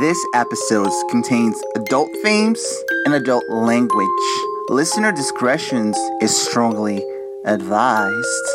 [0.00, 2.60] This episode contains adult themes
[3.04, 4.08] and adult language.
[4.68, 7.04] Listener discretion is strongly
[7.44, 8.48] advised.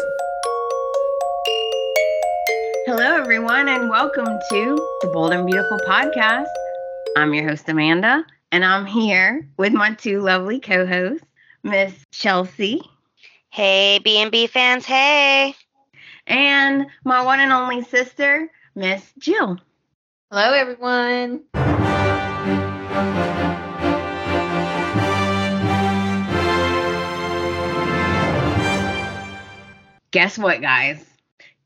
[2.88, 6.48] Hello, everyone, and welcome to the Bold and Beautiful podcast.
[7.16, 11.26] I'm your host, Amanda, and I'm here with my two lovely co hosts,
[11.64, 12.82] Miss Chelsea
[13.52, 15.56] Hey, B&B fans, hey.
[16.28, 19.60] and my one and only sister, Miss Jill.
[20.32, 21.42] Hello, everyone.
[30.12, 31.04] Guess what, guys?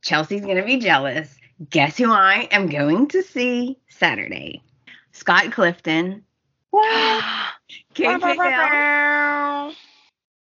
[0.02, 1.36] Chelsea's going to be jealous.
[1.70, 4.64] Guess who I am going to see Saturday?
[5.12, 6.24] Scott Clifton.
[7.94, 9.74] KKL.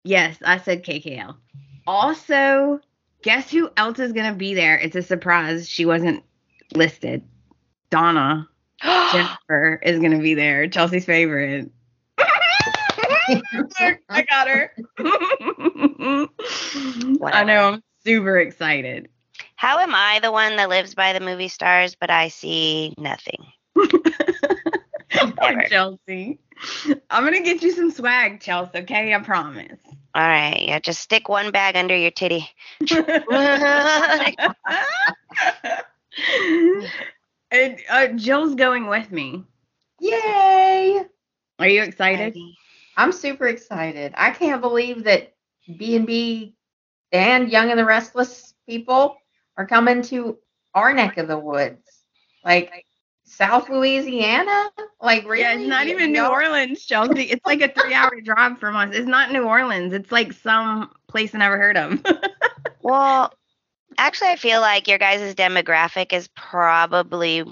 [0.06, 1.36] Yes, I said KKL.
[1.86, 2.80] Also,
[3.22, 4.78] guess who else is going to be there?
[4.78, 5.68] It's a surprise.
[5.68, 6.24] She wasn't
[6.74, 7.22] listed.
[7.94, 8.50] Donna
[8.82, 10.68] Jennifer is going to be there.
[10.68, 11.70] Chelsea's favorite.
[12.18, 13.40] I
[14.28, 14.72] got her.
[17.32, 17.74] I know.
[17.74, 19.10] I'm super excited.
[19.58, 23.46] How am I the one that lives by the movie stars, but I see nothing?
[23.76, 26.40] Poor Chelsea.
[27.12, 29.14] I'm going to get you some swag, Chelsea, okay?
[29.14, 29.78] I promise.
[30.16, 32.50] All right, yeah, just stick one bag under your titty.
[37.54, 39.44] And uh, Jill's going with me.
[40.00, 41.04] Yay!
[41.60, 42.36] Are you excited?
[42.98, 44.14] I'm super excited.
[44.18, 45.34] I can't believe that
[45.78, 46.56] B&B
[47.12, 49.16] and Young and the Restless people
[49.56, 50.38] are coming to
[50.74, 52.04] our neck of the woods.
[52.44, 52.86] Like
[53.24, 54.72] South Louisiana?
[55.00, 55.42] Like really?
[55.42, 57.24] Yeah, it's not even New Orleans, Chelsea.
[57.24, 58.94] It's like a three-hour drive from us.
[58.94, 59.94] It's not New Orleans.
[59.94, 62.04] It's like some place I never heard of.
[62.84, 63.34] Well,
[63.98, 67.44] actually, I feel like your guys' demographic is probably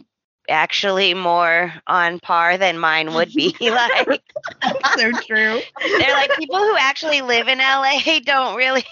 [0.49, 3.55] actually more on par than mine would be.
[3.61, 4.21] like,
[4.97, 5.59] so true.
[5.99, 8.83] they're like people who actually live in LA don't really.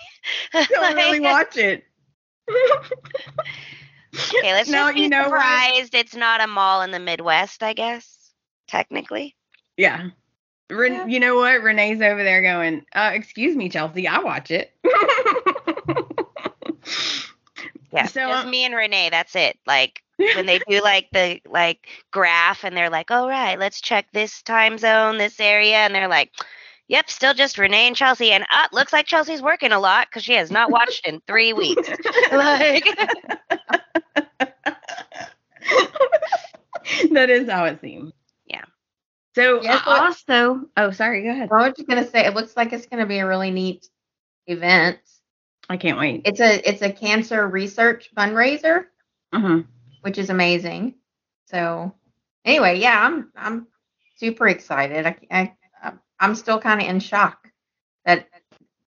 [0.54, 1.84] Don't really watch it.
[4.36, 5.42] Okay, let's No, just be you know what?
[5.42, 8.32] surprised it's not a mall in the Midwest, I guess,
[8.68, 9.36] technically.
[9.78, 10.10] Yeah.
[10.70, 11.06] Ren- Yeah.
[11.08, 11.62] You know what?
[11.62, 14.72] Renee's over there going, uh, excuse me, Chelsea, I watch it.
[17.92, 19.58] Yeah, So, just um, me and Renee, that's it.
[19.66, 24.08] Like when they do like the like graph and they're like, "All right, let's check
[24.14, 26.32] this time zone, this area." And they're like,
[26.88, 30.24] "Yep, still just Renee and Chelsea." And uh, looks like Chelsea's working a lot cuz
[30.24, 31.90] she has not watched in 3 weeks.
[32.32, 32.86] Like
[37.12, 38.14] that is how it seems.
[38.46, 38.64] Yeah.
[39.36, 41.50] So Yes, uh, also, oh, sorry, go ahead.
[41.52, 43.88] I was just gonna say it looks like it's gonna be a really neat
[44.48, 45.00] event.
[45.70, 46.24] I can't wait.
[46.26, 48.86] It's a it's a cancer research fundraiser,
[49.34, 49.62] hmm
[50.02, 50.96] which is amazing.
[51.46, 51.94] So
[52.46, 53.68] anyway, yeah, I'm I'm
[54.18, 55.06] super excited.
[55.06, 55.54] I, I
[56.20, 57.48] I'm still kind of in shock
[58.06, 58.28] that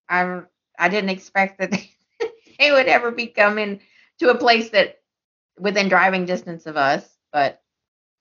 [0.09, 0.47] I'm
[0.79, 1.91] I didn't expect that they,
[2.59, 3.81] they would ever be coming
[4.19, 4.99] to a place that
[5.59, 7.09] within driving distance of us.
[7.33, 7.62] But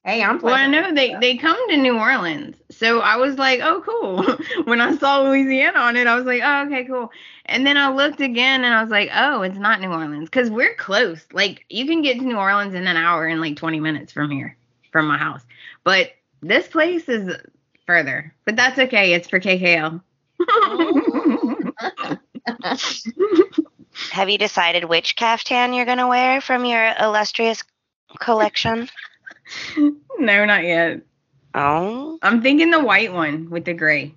[0.03, 3.59] hey, I'm Well, I know they they come to New Orleans, so I was like,
[3.61, 4.23] oh, cool.
[4.65, 7.11] when I saw Louisiana on it, I was like, oh, okay, cool.
[7.45, 10.49] And then I looked again, and I was like, oh, it's not New Orleans, because
[10.49, 11.25] we're close.
[11.33, 14.31] Like you can get to New Orleans in an hour and like 20 minutes from
[14.31, 14.57] here,
[14.91, 15.43] from my house.
[15.83, 17.35] But this place is
[17.85, 18.33] further.
[18.45, 19.13] But that's okay.
[19.13, 20.01] It's for KKL.
[24.11, 27.63] have you decided which caftan you're going to wear from your illustrious
[28.19, 28.89] collection?
[29.77, 31.01] no, not yet.
[31.53, 34.13] Oh, I'm thinking the white one with the gray.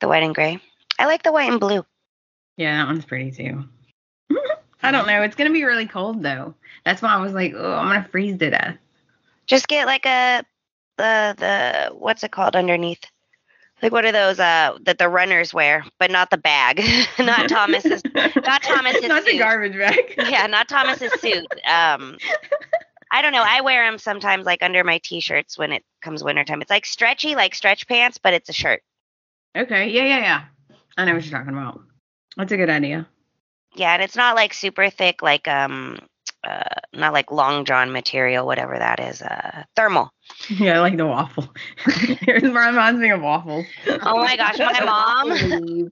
[0.00, 0.58] the white and gray.
[0.98, 1.84] I like the white and blue.
[2.56, 3.64] Yeah, that one's pretty too.
[4.82, 5.22] I don't know.
[5.22, 6.54] It's gonna be really cold though.
[6.84, 8.76] That's why I was like, oh, I'm gonna freeze to death.
[9.46, 10.44] Just get like a
[10.96, 13.04] the the what's it called underneath?
[13.82, 16.82] Like what are those uh that the runners wear, but not the bag,
[17.18, 18.02] not Thomas's.
[18.14, 20.14] not Thomas's Not the garbage bag.
[20.18, 21.46] Yeah, not Thomas's suit.
[21.66, 22.18] Um,
[23.10, 23.44] I don't know.
[23.44, 26.62] I wear them sometimes like under my t-shirts when it comes wintertime.
[26.62, 28.82] It's like stretchy, like stretch pants, but it's a shirt.
[29.56, 29.90] Okay.
[29.90, 30.44] Yeah, yeah, yeah.
[30.96, 31.80] I know what you're talking about.
[32.36, 33.08] That's a good idea.
[33.74, 35.98] Yeah, and it's not like super thick, like um,
[36.44, 39.22] uh, not like long john material, whatever that is.
[39.22, 40.10] Uh, thermal.
[40.48, 41.52] Yeah, I like the waffle.
[41.86, 43.66] it reminds me of waffles.
[43.86, 45.90] Oh my gosh, my mom.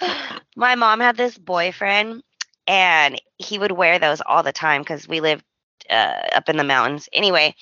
[0.56, 2.22] My mom had this boyfriend
[2.66, 5.44] and he would wear those all the time because we lived
[5.90, 7.54] uh, up in the mountains anyway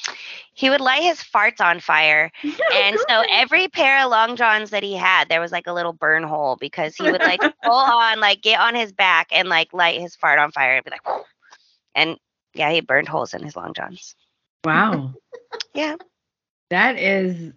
[0.54, 2.30] he would light his farts on fire
[2.74, 5.92] and so every pair of long johns that he had there was like a little
[5.92, 9.72] burn hole because he would like pull on like get on his back and like
[9.72, 11.22] light his fart on fire and be like "Whoa."
[11.94, 12.16] and
[12.54, 14.14] yeah he burned holes in his long johns
[14.64, 15.12] wow.
[15.74, 15.96] yeah
[16.70, 17.52] That is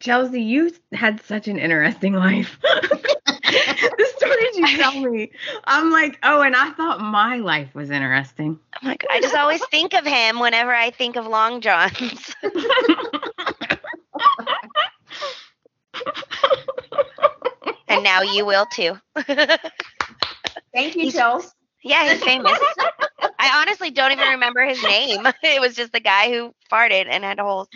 [0.00, 2.58] Chelsea, you had such an interesting life.
[3.98, 5.30] the stories you tell me,
[5.64, 8.58] I'm like, oh, and I thought my life was interesting.
[8.74, 12.34] I'm like, I just always think of him whenever I think of Long Johns.
[17.88, 18.98] and now you will too.
[20.74, 21.52] Thank you, Chels.
[21.82, 22.58] yeah, he's famous.
[23.38, 25.26] I honestly don't even remember his name.
[25.42, 27.68] It was just the guy who farted and had holes.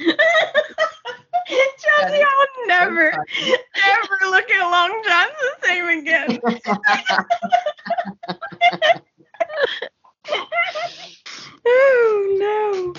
[1.78, 6.38] Chelsea, I'll never, ever look at Long John's the same again.
[11.66, 12.94] oh no.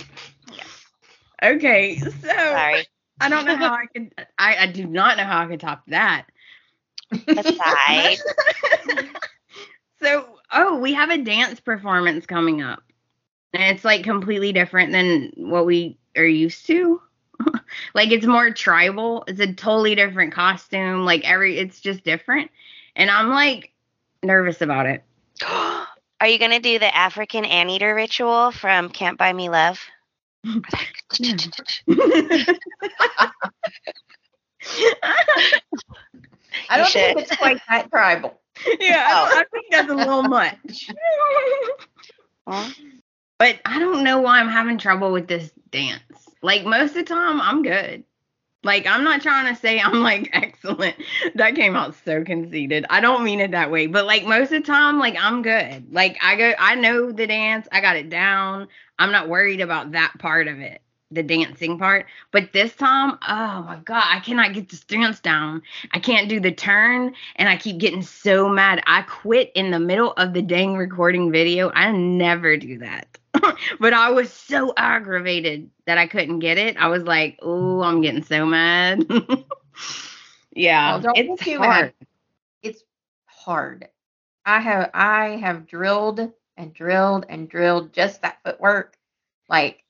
[1.43, 2.85] Okay, so Sorry.
[3.19, 4.11] I don't know how I can.
[4.37, 6.25] I, I do not know how I could top that.
[7.27, 8.17] Aside.
[10.01, 12.83] so, oh, we have a dance performance coming up.
[13.53, 17.01] And it's like completely different than what we are used to.
[17.93, 19.23] like it's more tribal.
[19.27, 21.05] It's a totally different costume.
[21.05, 22.51] Like every it's just different.
[22.95, 23.71] And I'm like
[24.23, 25.03] nervous about it.
[25.43, 29.79] Are you gonna do the African anteater ritual from Can't Buy Me Love?
[36.69, 38.39] I don't You think it's quite that tribal.
[38.79, 39.39] yeah, I, don't- oh.
[39.39, 40.89] I think that's a little much.
[42.45, 42.71] Well,
[43.39, 46.01] But I don't know why I'm having trouble with this dance.
[46.43, 48.03] Like most of the time, I'm good.
[48.63, 50.95] Like I'm not trying to say I'm like excellent.
[51.35, 52.85] That came out so conceited.
[52.89, 53.87] I don't mean it that way.
[53.87, 55.91] But like most of the time, like I'm good.
[55.91, 57.67] Like I go, I know the dance.
[57.71, 58.67] I got it down.
[58.99, 60.81] I'm not worried about that part of it,
[61.11, 62.05] the dancing part.
[62.31, 65.63] But this time, oh my god, I cannot get this dance down.
[65.91, 68.83] I can't do the turn, and I keep getting so mad.
[68.85, 71.71] I quit in the middle of the dang recording video.
[71.71, 73.17] I never do that.
[73.79, 76.77] but I was so aggravated that I couldn't get it.
[76.77, 79.05] I was like, "Oh, I'm getting so mad."
[80.55, 81.69] yeah, Well, it's hard.
[81.69, 81.93] mad.
[82.61, 82.83] It's
[83.25, 83.87] hard.
[84.45, 88.97] I have I have drilled and drilled and drilled just that footwork.
[89.49, 89.83] Like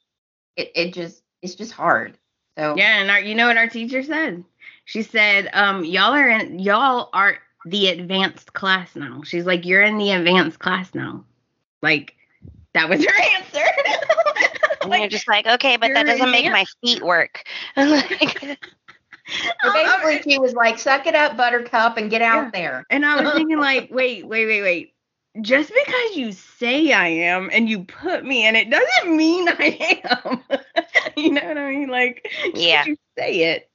[0.56, 2.18] it it just it's just hard.
[2.58, 4.44] So Yeah, and our, you know what our teacher said?
[4.86, 9.82] She said, um, "Y'all are in, y'all are the advanced class now." She's like, "You're
[9.82, 11.26] in the advanced class now."
[11.82, 12.16] Like
[12.74, 13.66] that was her answer.
[14.82, 17.44] and you're just like, okay, but that doesn't make my feet work.
[17.78, 18.60] Like,
[19.64, 22.52] So basically oh, she was like, suck it up, buttercup, and get out Yeah.
[22.52, 22.86] there.
[22.90, 24.94] And I was thinking, like, wait, wait, wait, wait.
[25.42, 30.00] Just because you say I am and you put me in it doesn't mean I
[30.04, 30.42] am.
[31.18, 31.90] you know what I mean?
[31.90, 32.86] Like, Yeah.
[32.86, 33.70] you say it.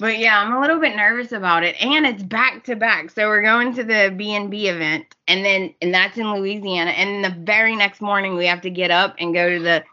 [0.00, 3.10] But yeah, I'm a little bit nervous about it, and it's back to back.
[3.10, 6.92] So we're going to the B and B event, and then and that's in Louisiana,
[6.92, 9.84] and the very next morning we have to get up and go to the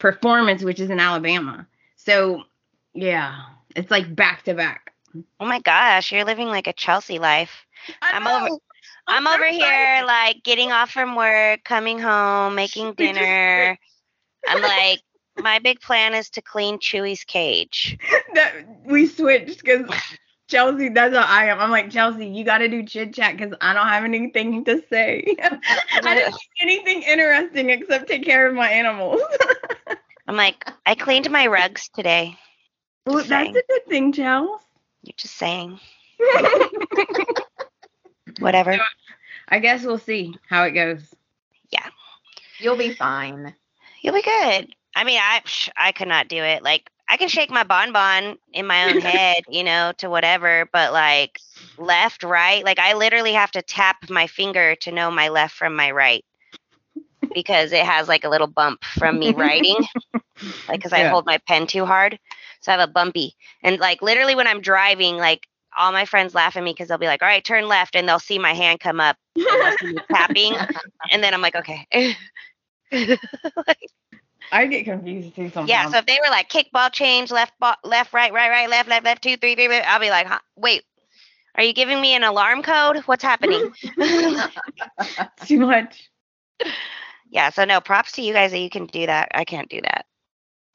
[0.00, 1.66] performance, which is in Alabama.
[1.96, 2.42] So
[2.94, 3.42] yeah,
[3.76, 4.92] it's like back to back.
[5.14, 7.66] oh my gosh, you're living like a Chelsea life.
[8.00, 8.60] I I'm over- know.
[9.06, 13.78] I'm over here like getting off from work, coming home, making dinner.
[14.48, 15.02] I'm like,
[15.38, 17.98] my big plan is to clean Chewy's cage.
[18.34, 18.52] that
[18.84, 19.88] we switched because
[20.48, 21.58] Chelsea, that's how I am.
[21.58, 24.82] I'm like, Chelsea, you got to do chit chat because I don't have anything to
[24.90, 25.36] say.
[25.42, 29.20] I don't do anything interesting except take care of my animals.
[30.28, 32.36] I'm like, I cleaned my rugs today.
[33.06, 33.56] well, Just that's saying.
[33.56, 34.58] a good thing, Chels.
[35.02, 35.78] You're just saying.
[38.40, 38.78] Whatever.
[39.48, 41.14] I guess we'll see how it goes.
[41.70, 41.86] Yeah.
[42.58, 43.54] You'll be fine.
[44.00, 44.74] You'll be good.
[44.94, 45.42] I mean, I
[45.76, 46.62] I could not do it.
[46.62, 50.92] Like I can shake my bonbon in my own head, you know, to whatever, but
[50.92, 51.40] like
[51.76, 55.74] left, right, like I literally have to tap my finger to know my left from
[55.76, 56.24] my right
[57.34, 59.76] because it has like a little bump from me writing,
[60.68, 62.18] like because I hold my pen too hard,
[62.60, 63.34] so I have a bumpy.
[63.62, 65.46] And like literally when I'm driving, like
[65.78, 68.08] all my friends laugh at me because they'll be like, "All right, turn left," and
[68.08, 69.16] they'll see my hand come up,
[69.50, 69.74] and
[70.14, 70.56] tapping,
[71.12, 71.86] and then I'm like, "Okay."
[74.52, 75.68] I get confused too sometimes.
[75.68, 78.88] Yeah, so if they were like kickball change, left, ball, left, right, right, right, left,
[78.88, 80.82] left, left, two, three, three, three, I'll be like, huh, wait,
[81.56, 82.98] are you giving me an alarm code?
[83.06, 83.72] What's happening?
[85.46, 86.10] too much.
[87.30, 89.28] yeah, so no, props to you guys that you can do that.
[89.34, 90.06] I can't do that.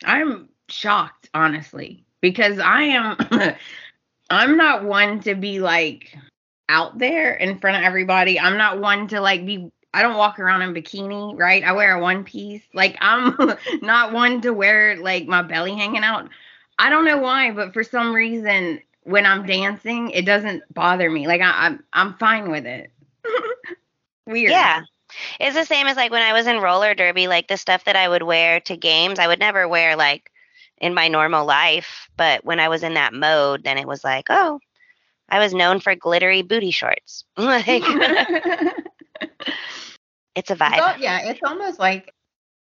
[0.05, 3.17] I'm shocked, honestly, because I am
[4.29, 6.15] I'm not one to be like
[6.69, 8.39] out there in front of everybody.
[8.39, 11.63] I'm not one to like be I don't walk around in bikini, right?
[11.63, 12.63] I wear a one piece.
[12.73, 13.35] Like I'm
[13.81, 16.29] not one to wear like my belly hanging out.
[16.77, 21.27] I don't know why, but for some reason when I'm dancing, it doesn't bother me.
[21.27, 22.91] Like I, I'm I'm fine with it.
[24.25, 24.51] Weird.
[24.51, 24.81] Yeah.
[25.39, 27.95] It's the same as like when I was in roller derby, like the stuff that
[27.95, 30.31] I would wear to games, I would never wear like
[30.79, 32.09] in my normal life.
[32.15, 34.59] But when I was in that mode, then it was like, oh,
[35.27, 37.25] I was known for glittery booty shorts.
[37.37, 37.83] like,
[40.35, 40.99] it's a It's al- vibe.
[40.99, 42.13] yeah, it's almost like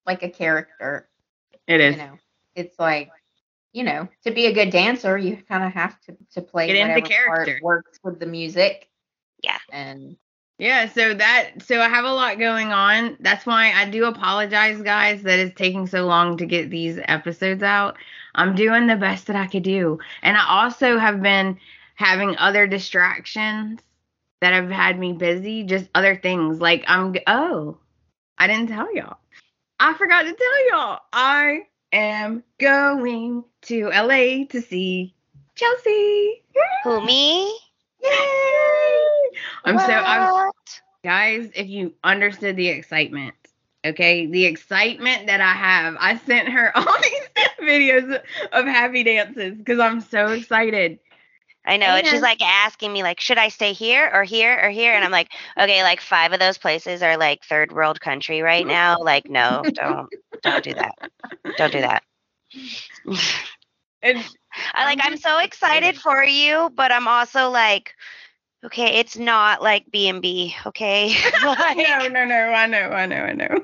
[0.07, 1.09] like a character.
[1.67, 1.97] it is.
[1.97, 2.19] You know,
[2.55, 3.11] it's like
[3.73, 6.77] you know, to be a good dancer, you kind of have to to play Get
[6.77, 8.89] into whatever part works with the music.
[9.43, 9.59] Yeah.
[9.71, 10.17] And
[10.59, 13.17] Yeah, so that so I have a lot going on.
[13.21, 17.63] That's why I do apologize, guys, that it's taking so long to get these episodes
[17.63, 17.97] out.
[18.35, 19.99] I'm doing the best that I could do.
[20.23, 21.59] And I also have been
[21.95, 23.81] having other distractions
[24.41, 26.61] that have had me busy, just other things.
[26.61, 27.79] Like I'm oh,
[28.37, 29.19] I didn't tell y'all.
[29.81, 31.01] I forgot to tell y'all.
[31.13, 35.15] I am going to LA to see
[35.55, 36.43] Chelsea.
[36.85, 37.59] Who me?
[38.03, 38.11] Yay!
[39.65, 40.55] I'm so I'm What?
[41.05, 43.35] guys, if you understood the excitement,
[43.85, 48.21] okay, the excitement that I have, I sent her all these videos
[48.53, 50.99] of happy dances because I'm so excited.
[51.69, 51.87] I know.
[51.87, 54.95] And she's like asking me, like, should I stay here or here or here?
[54.95, 58.67] And I'm like, okay, like five of those places are like third world country right
[58.67, 58.97] now.
[58.99, 60.09] Like, no, don't,
[60.43, 60.95] don't do that.
[61.59, 62.03] Don't do that.
[64.03, 64.25] And
[64.75, 64.99] I like.
[65.03, 67.95] I'm so excited for you, but I'm also like,
[68.65, 70.57] okay, it's not like B and B.
[70.65, 73.59] Okay, Like, no, no, no, I know, I know, I know.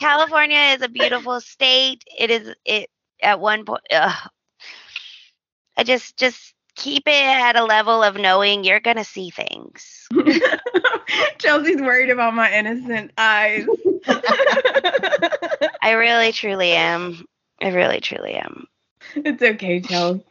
[0.00, 2.02] California is a beautiful state.
[2.18, 2.54] It is.
[2.64, 2.90] It
[3.22, 3.82] at one point.
[3.92, 10.08] I just just keep it at a level of knowing you're gonna see things.
[11.38, 13.66] Chelsea's worried about my innocent eyes.
[15.82, 17.24] I really truly am.
[17.62, 18.66] I really truly am.
[19.14, 20.24] it's okay, Chelsea.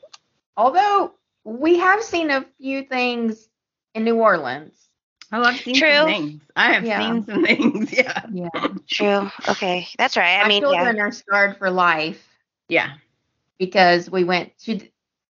[0.58, 1.14] although
[1.44, 3.48] we have seen a few things
[3.96, 4.76] in New Orleans.
[5.32, 5.94] Oh, I've seen True.
[5.94, 6.42] some things.
[6.56, 7.00] I have Yeah.
[7.00, 7.94] seen some things.
[7.98, 8.22] Yeah.
[8.32, 8.68] Yeah.
[8.88, 9.30] True.
[9.50, 10.40] Okay, that's right.
[10.40, 10.70] I My mean, yeah.
[10.70, 12.28] children are scarred for life
[12.68, 12.94] Yeah.
[13.60, 14.92] because we went to th-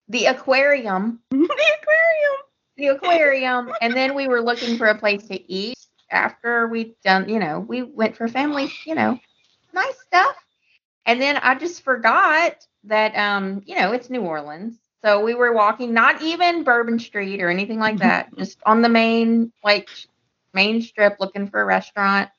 [0.09, 2.37] the aquarium, the aquarium.
[2.77, 5.79] the aquarium, and then we were looking for a place to eat
[6.11, 9.19] after we'd done, you know, we went for family, you know,
[9.73, 10.37] nice stuff.
[11.07, 14.79] And then I just forgot that, um, you know, it's New Orleans.
[15.05, 18.89] So we were walking, not even Bourbon Street or anything like that, just on the
[18.89, 19.89] main, like,
[20.55, 22.31] main strip looking for a restaurant.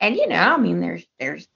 [0.00, 1.48] And, you know, I mean, there's, there's,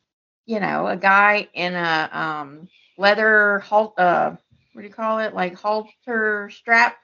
[0.46, 4.36] you know, a guy in a um, leather halt, uh,
[4.78, 5.34] what do you call it?
[5.34, 6.98] Like halter strap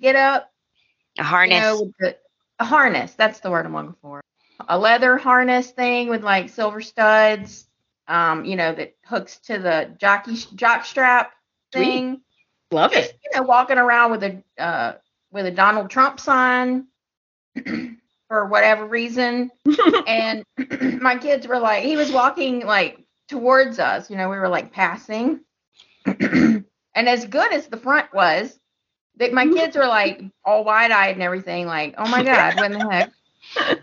[0.00, 0.50] get up
[1.16, 1.54] A harness.
[1.54, 2.16] you know, the,
[2.58, 3.12] a harness.
[3.12, 4.20] That's the word I'm looking for.
[4.68, 7.68] A leather harness thing with like silver studs,
[8.08, 11.34] um, you know, that hooks to the jockey jock strap
[11.72, 11.84] Sweet.
[11.84, 12.20] thing.
[12.72, 13.20] Love Just, it.
[13.22, 14.94] you know, walking around with a uh,
[15.30, 16.88] with a Donald Trump sign
[18.26, 19.52] for whatever reason.
[20.08, 20.42] and
[21.00, 24.10] my kids were like, he was walking like towards us.
[24.10, 25.42] You know, we were like passing.
[26.94, 28.58] and as good as the front was,
[29.16, 32.72] that my kids were like all wide eyed and everything, like, oh my God, what
[32.72, 33.12] in the heck?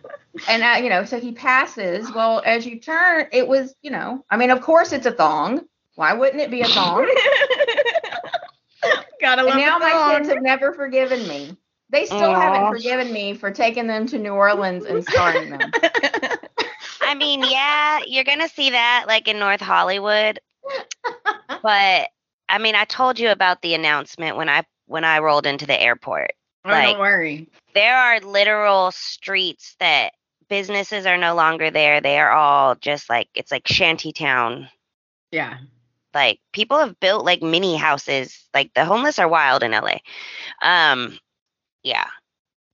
[0.47, 2.09] And uh, you know, so he passes.
[2.13, 5.61] Well, as you turn, it was, you know, I mean, of course it's a thong.
[5.95, 7.05] Why wouldn't it be a thong?
[9.21, 11.57] Gotta love and now my kids have never forgiven me.
[11.89, 12.39] They still Aw.
[12.39, 15.71] haven't forgiven me for taking them to New Orleans and scarring them.
[17.01, 20.39] I mean, yeah, you're gonna see that like in North Hollywood.
[21.61, 22.07] but
[22.51, 25.81] I mean, I told you about the announcement when I when I rolled into the
[25.81, 26.33] airport.
[26.65, 27.47] oh, like- don't worry.
[27.73, 30.11] There are literal streets that
[30.49, 32.01] businesses are no longer there.
[32.01, 34.67] They are all just like it's like shanty town.
[35.31, 35.57] Yeah.
[36.13, 38.49] Like people have built like mini houses.
[38.53, 39.99] Like the homeless are wild in LA.
[40.61, 41.17] Um
[41.83, 42.07] yeah.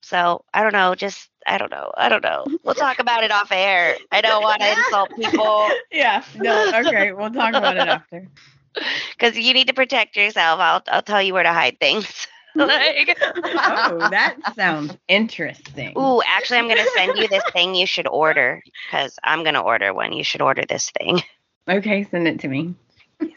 [0.02, 1.92] So I don't know, just I don't know.
[1.96, 2.44] I don't know.
[2.64, 3.96] We'll talk about it off air.
[4.10, 5.68] I don't want to insult people.
[5.92, 6.24] Yeah.
[6.34, 7.12] No, okay.
[7.12, 8.28] We'll talk about it after.
[8.74, 10.60] Because you need to protect yourself.
[10.60, 12.26] I'll I'll tell you where to hide things.
[12.54, 13.18] like,
[13.66, 15.94] Oh, that sounds interesting.
[15.98, 19.92] ooh, actually, I'm gonna send you this thing you should order because I'm gonna order
[19.94, 20.12] one.
[20.12, 21.22] You should order this thing.
[21.68, 22.74] Okay, send it to me.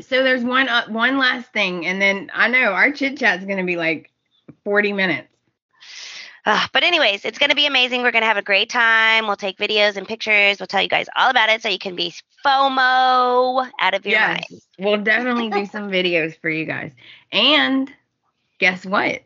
[0.00, 3.64] So there's one uh, one last thing, and then I know our chit chat's gonna
[3.64, 4.10] be like
[4.64, 5.28] 40 minutes.
[6.50, 8.02] Uh, but anyways, it's gonna be amazing.
[8.02, 9.28] We're gonna have a great time.
[9.28, 10.58] We'll take videos and pictures.
[10.58, 12.12] We'll tell you guys all about it so you can be
[12.44, 14.62] FOMO out of your Yes, mind.
[14.80, 16.90] we'll definitely do some videos for you guys.
[17.30, 17.88] And
[18.58, 19.22] guess what?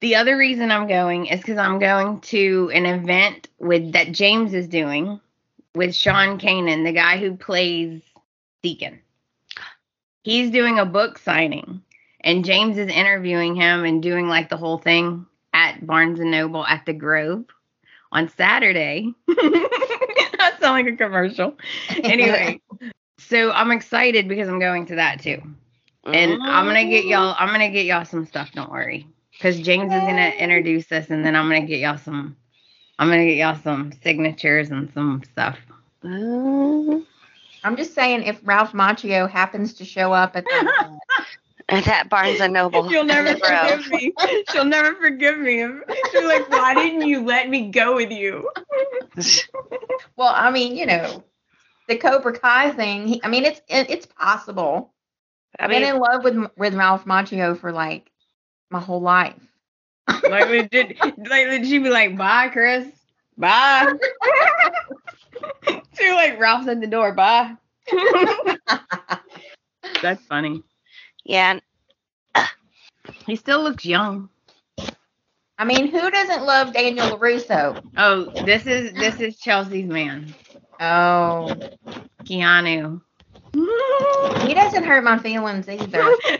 [0.00, 4.52] The other reason I'm going is because I'm going to an event with that James
[4.52, 5.20] is doing
[5.76, 8.02] with Sean Kanan, the guy who plays
[8.64, 8.98] Deacon.
[10.24, 11.82] He's doing a book signing,
[12.20, 15.24] and James is interviewing him and doing like the whole thing
[15.58, 17.44] at Barnes and Noble at the Grove
[18.12, 19.12] on Saturday.
[19.26, 21.58] that sounds like a commercial.
[22.04, 22.60] Anyway,
[23.18, 25.42] so I'm excited because I'm going to that too.
[26.04, 29.06] And I'm gonna get y'all I'm gonna get y'all some stuff, don't worry.
[29.32, 32.36] Because James is gonna introduce us and then I'm gonna get y'all some
[32.98, 35.58] I'm gonna get y'all some signatures and some stuff.
[36.04, 37.04] Mm.
[37.64, 40.98] I'm just saying, if Ralph Macchio happens to show up at the
[41.84, 42.88] that Barnes and Noble.
[42.88, 44.12] She'll never forgive me.
[44.50, 45.66] She'll never forgive me.
[46.10, 48.50] She's like, why didn't you let me go with you?
[50.16, 51.22] well, I mean, you know,
[51.86, 53.06] the Cobra Kai thing.
[53.06, 54.94] He, I mean, it's it, it's possible.
[55.58, 58.10] I I've been in love with with Ralph Macchio for like
[58.70, 59.34] my whole life.
[60.08, 62.86] Like legit, like legit, she'd be like, bye, Chris.
[63.36, 63.92] Bye.
[65.98, 67.54] she like Ralph's at the door, bye.
[70.00, 70.62] That's funny.
[71.28, 71.60] Yeah.
[73.26, 74.28] He still looks young.
[75.58, 77.82] I mean, who doesn't love Daniel LaRusso?
[77.96, 80.34] Oh, this is this is Chelsea's man.
[80.80, 81.54] Oh,
[82.24, 83.00] Keanu.
[83.54, 86.14] he doesn't hurt my feelings either.
[86.28, 86.38] She's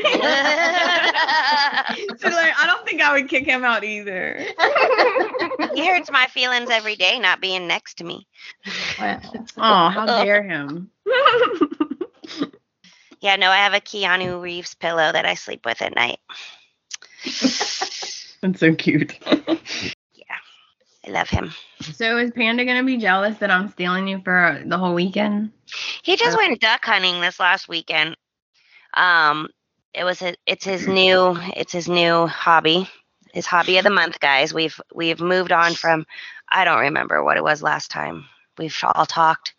[2.22, 4.44] like, I don't think I would kick him out either.
[5.74, 8.26] He hurts my feelings every day not being next to me.
[8.98, 9.20] Well,
[9.58, 10.90] Oh, how dare him.
[13.20, 16.18] Yeah, no, I have a Keanu Reeves pillow that I sleep with at night.
[18.40, 19.18] That's so cute.
[20.14, 20.36] Yeah,
[21.06, 21.52] I love him.
[21.80, 25.52] So is Panda gonna be jealous that I'm stealing you for the whole weekend?
[26.02, 28.16] He just Uh, went duck hunting this last weekend.
[28.94, 29.48] Um,
[29.94, 32.88] it was his, it's his new it's his new hobby,
[33.32, 34.52] his hobby of the month, guys.
[34.54, 36.06] We've we've moved on from
[36.48, 38.24] I don't remember what it was last time
[38.58, 39.54] we've all talked,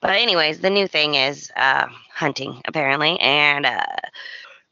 [0.00, 3.84] but anyways, the new thing is uh, hunting apparently, and uh,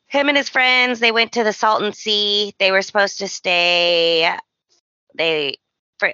[0.07, 2.55] him and his friends they went to the Salton Sea.
[2.59, 4.31] They were supposed to stay
[5.15, 5.57] they
[5.99, 6.09] fr-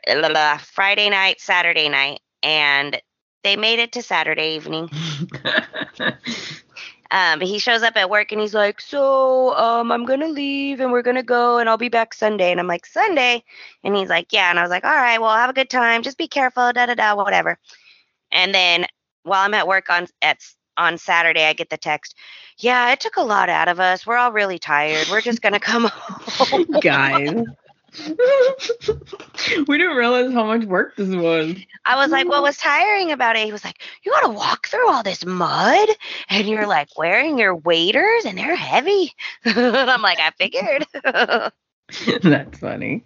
[0.72, 3.00] Friday night, Saturday night, and
[3.44, 4.90] they made it to Saturday evening.
[7.10, 10.92] Um, he shows up at work and he's like, "So, um, I'm gonna leave and
[10.92, 13.42] we're gonna go and I'll be back Sunday." And I'm like, "Sunday?"
[13.82, 16.02] And he's like, "Yeah." And I was like, "All right, well, have a good time.
[16.02, 17.58] Just be careful, da da da, whatever."
[18.30, 18.86] And then
[19.22, 20.38] while I'm at work on at
[20.78, 22.14] on Saturday, I get the text,
[22.56, 24.06] "Yeah, it took a lot out of us.
[24.06, 25.08] We're all really tired.
[25.08, 27.44] We're just gonna come home." Guys.
[29.66, 31.56] we didn't realize how much work this was.
[31.84, 34.68] I was like, "What was tiring about it?" He was like, "You got to walk
[34.68, 35.88] through all this mud,
[36.28, 39.12] and you're like wearing your waders, and they're heavy."
[39.44, 40.86] and I'm like, "I figured."
[42.22, 43.04] That's funny.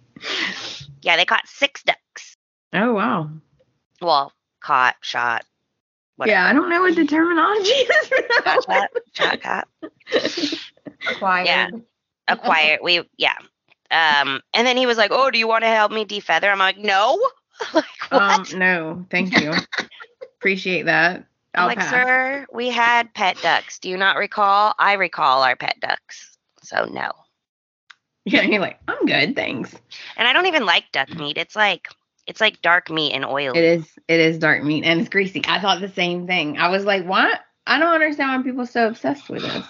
[1.01, 2.37] Yeah, they caught six ducks.
[2.73, 3.29] Oh wow.
[4.01, 5.45] Well, caught, shot.
[6.17, 6.39] Whatever.
[6.39, 8.07] Yeah, I don't know what the terminology is.
[8.07, 8.87] for that Shot, one.
[9.13, 9.67] shot, shot,
[11.09, 11.45] acquired.
[11.45, 11.69] Yeah.
[12.27, 12.79] Acquired.
[12.83, 13.35] We, yeah.
[13.91, 16.59] Um, and then he was like, "Oh, do you want to help me defeather?" I'm
[16.59, 17.19] like, "No."
[17.73, 18.53] like what?
[18.53, 19.53] Um, no, thank you.
[20.37, 21.25] Appreciate that.
[21.55, 21.89] I'm I'll like, pass.
[21.91, 23.77] sir, we had pet ducks.
[23.79, 24.73] Do you not recall?
[24.79, 26.37] I recall our pet ducks.
[26.63, 27.11] So no.
[28.25, 29.75] Yeah, you're like, I'm good, thanks.
[30.17, 31.37] And I don't even like duck meat.
[31.37, 31.89] It's like
[32.27, 33.53] it's like dark meat and oil.
[33.55, 35.41] It is it is dark meat and it's greasy.
[35.45, 36.57] I thought the same thing.
[36.57, 37.39] I was like, what?
[37.65, 39.65] I don't understand why people are so obsessed with this.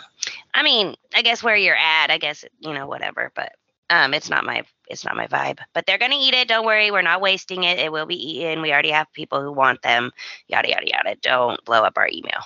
[0.54, 3.54] I mean, I guess where you're at, I guess you know whatever, but
[3.90, 5.60] um, it's not my it's not my vibe.
[5.74, 6.48] But they're gonna eat it.
[6.48, 7.80] Don't worry, we're not wasting it.
[7.80, 8.62] It will be eaten.
[8.62, 10.12] We already have people who want them.
[10.48, 11.16] Yada yada yada.
[11.22, 12.42] Don't blow up our email.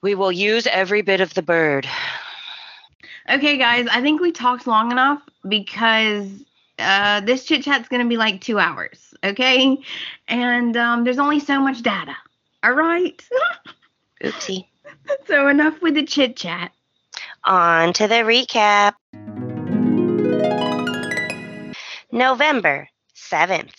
[0.00, 1.88] We will use every bit of the bird.
[3.28, 6.28] Okay, guys, I think we talked long enough because
[6.78, 9.78] uh, this chit chat's going to be like two hours, okay?
[10.26, 12.16] And um, there's only so much data.
[12.62, 13.22] All right?
[14.22, 14.66] Oopsie.
[15.26, 16.72] so enough with the chit chat.
[17.44, 18.94] On to the recap.
[22.10, 23.74] November 7th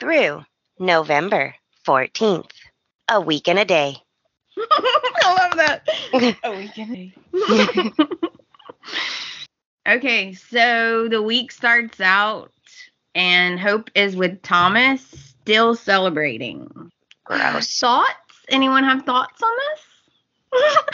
[0.00, 0.42] through
[0.78, 1.54] November
[1.86, 2.50] 14th.
[3.08, 3.96] A week and a day.
[4.58, 5.88] I love that.
[6.44, 7.12] A weekend.
[9.86, 12.52] okay, so the week starts out,
[13.14, 15.02] and Hope is with Thomas,
[15.40, 16.90] still celebrating.
[17.24, 17.78] Gross.
[17.78, 18.10] Thoughts?
[18.48, 19.52] Anyone have thoughts on
[20.52, 20.62] this?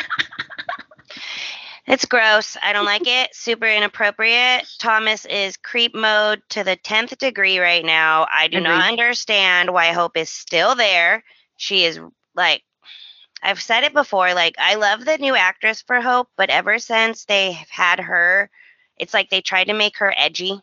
[1.91, 2.57] It's gross.
[2.63, 3.35] I don't like it.
[3.35, 4.65] Super inappropriate.
[4.79, 8.29] Thomas is creep mode to the 10th degree right now.
[8.33, 11.25] I do not understand why Hope is still there.
[11.57, 11.99] She is
[12.37, 12.63] like,
[13.43, 17.25] I've said it before, like, I love the new actress for Hope, but ever since
[17.25, 18.51] they have had her,
[18.97, 20.61] it's like they tried to make her edgy.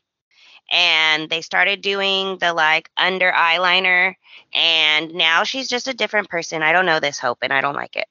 [0.70, 4.16] And they started doing the like under eyeliner,
[4.54, 6.62] and now she's just a different person.
[6.62, 8.08] I don't know this Hope, and I don't like it.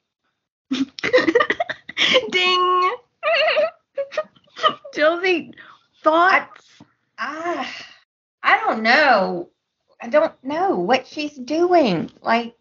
[2.30, 2.94] Ding.
[4.94, 5.54] Josie,
[6.02, 6.82] thoughts?
[7.18, 7.70] Ah,
[8.42, 9.50] I don't know.
[10.00, 12.10] I don't know what she's doing.
[12.22, 12.54] Like,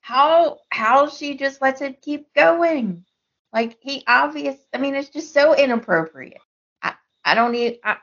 [0.00, 3.04] how how she just lets it keep going.
[3.52, 4.56] Like he obvious.
[4.72, 6.40] I mean, it's just so inappropriate.
[6.82, 7.78] I I don't even.
[7.84, 7.96] I,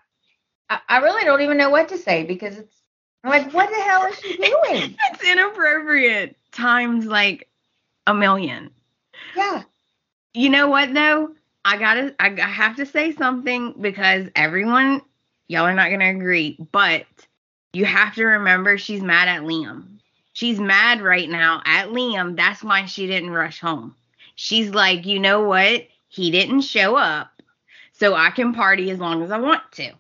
[0.70, 2.76] I I really don't even know what to say because it's
[3.24, 4.96] I'm like, what the hell is she doing?
[5.12, 7.48] it's inappropriate times like
[8.06, 8.72] a million.
[9.36, 9.64] Yeah.
[10.34, 11.36] You know what though?
[11.66, 15.02] I gotta I have to say something because everyone
[15.48, 17.06] y'all are not gonna agree, but
[17.74, 20.00] you have to remember she's mad at Liam.
[20.34, 22.36] She's mad right now at Liam.
[22.36, 23.96] That's why she didn't rush home.
[24.36, 25.88] She's like, you know what?
[26.10, 27.42] He didn't show up,
[27.92, 29.92] so I can party as long as I want to.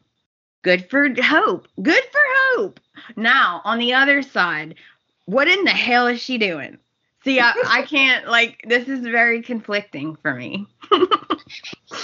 [0.68, 1.66] Good for Hope.
[1.82, 2.22] Good for
[2.58, 2.82] Hope.
[3.16, 4.76] Now, on the other side,
[5.24, 6.78] what in the hell is she doing?
[7.24, 10.68] See, I, I can't, like, this is very conflicting for me.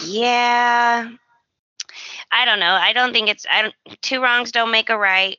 [0.05, 1.09] Yeah.
[2.31, 2.73] I don't know.
[2.73, 5.37] I don't think it's I don't two wrongs don't make a right.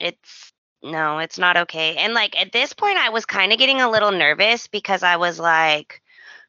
[0.00, 1.94] It's no, it's not okay.
[1.94, 5.16] And like at this point I was kind of getting a little nervous because I
[5.16, 6.02] was like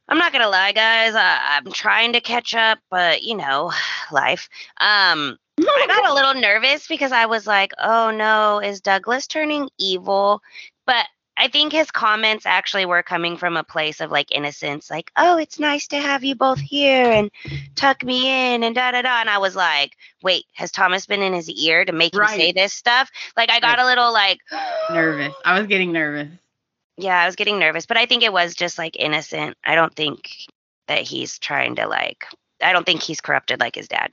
[0.09, 3.71] I'm not going to lie guys, I, I'm trying to catch up, but you know,
[4.11, 4.49] life.
[4.81, 9.69] Um I got a little nervous because I was like, "Oh no, is Douglas turning
[9.77, 10.41] evil?"
[10.85, 11.05] But
[11.37, 15.37] I think his comments actually were coming from a place of like innocence, like, "Oh,
[15.37, 17.29] it's nice to have you both here and
[17.75, 21.21] tuck me in and da da da." And I was like, "Wait, has Thomas been
[21.21, 24.39] in his ear to make him say this stuff?" Like I got a little like
[24.89, 25.33] nervous.
[25.43, 26.29] I was getting nervous.
[26.97, 29.57] Yeah, I was getting nervous, but I think it was just like innocent.
[29.63, 30.29] I don't think
[30.87, 32.25] that he's trying to like
[32.61, 34.11] I don't think he's corrupted like his dad.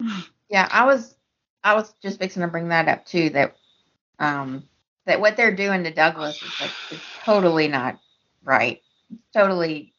[0.48, 1.14] Yeah, I was
[1.62, 3.30] I was just fixing to bring that up too.
[3.30, 3.56] That
[4.18, 4.64] um
[5.06, 8.00] that what they're doing to Douglas is like it's totally not
[8.42, 8.82] right.
[9.32, 9.94] Totally,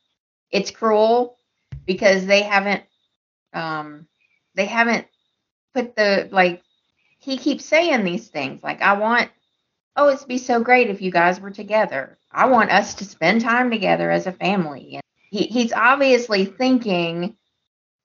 [0.51, 1.37] it's cruel
[1.85, 2.83] because they haven't
[3.53, 4.07] um
[4.55, 5.07] they haven't
[5.73, 6.63] put the like
[7.19, 9.29] he keeps saying these things like I want
[9.95, 12.17] oh it'd be so great if you guys were together.
[12.31, 14.95] I want us to spend time together as a family.
[14.95, 17.35] And he, he's obviously thinking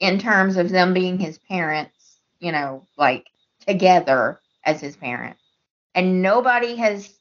[0.00, 1.99] in terms of them being his parents,
[2.40, 3.26] you know, like
[3.66, 5.36] together as his parent.
[5.94, 7.14] And nobody has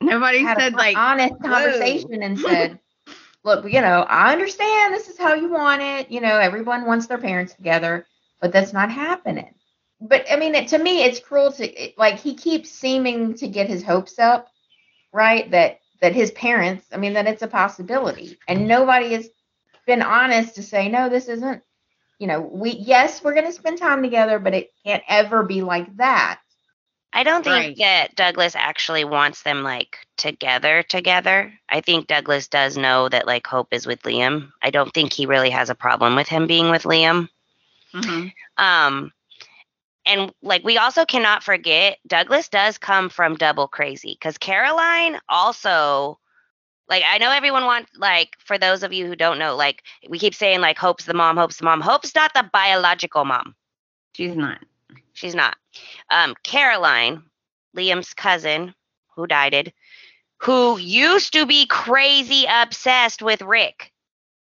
[0.00, 2.78] Nobody had said a like honest conversation and said,
[3.44, 6.10] look, you know, I understand this is how you want it.
[6.10, 8.06] You know, everyone wants their parents together,
[8.40, 9.54] but that's not happening.
[10.00, 13.48] But I mean, it, to me, it's cruel to it, like he keeps seeming to
[13.48, 14.48] get his hopes up,
[15.12, 15.50] right?
[15.50, 19.30] That that his parents, I mean, that it's a possibility, and nobody has
[19.86, 21.62] been honest to say no, this isn't.
[22.18, 25.62] You know, we yes, we're going to spend time together, but it can't ever be
[25.62, 26.40] like that.
[27.12, 27.76] I don't think Right.
[27.78, 31.52] that Douglas actually wants them like together together.
[31.68, 34.52] I think Douglas does know that like Hope is with Liam.
[34.62, 37.28] I don't think he really has a problem with him being with Liam.
[37.94, 38.32] Mhm.
[38.56, 39.12] Um
[40.06, 46.18] and like we also cannot forget Douglas does come from double crazy cuz Caroline also
[46.88, 50.18] like I know everyone wants like for those of you who don't know like we
[50.18, 51.80] keep saying like Hope's the mom, Hope's the mom.
[51.80, 53.54] Hope's not the biological mom.
[54.14, 54.58] she's not.
[55.12, 55.56] She's not.
[56.10, 57.22] Um, Caroline,
[57.76, 58.74] Liam's cousin,
[59.14, 59.72] who died,
[60.38, 63.92] who used to be crazy obsessed with Rick.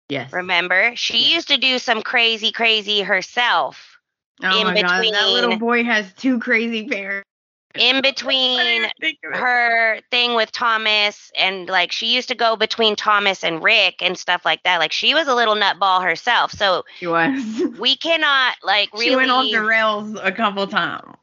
[0.10, 0.34] Yes.
[0.34, 0.92] Remember?
[0.96, 3.98] She used to do some crazy, crazy herself.
[4.44, 7.30] oh in my god, that little boy has two crazy parents.
[7.78, 8.86] In between
[9.24, 14.18] her thing with Thomas and like she used to go between Thomas and Rick and
[14.18, 14.80] stuff like that.
[14.80, 16.52] Like she was a little nutball herself.
[16.52, 17.62] So She was.
[17.80, 21.16] we cannot like really She went off the rails a couple times.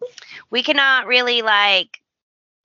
[0.51, 2.01] we cannot really like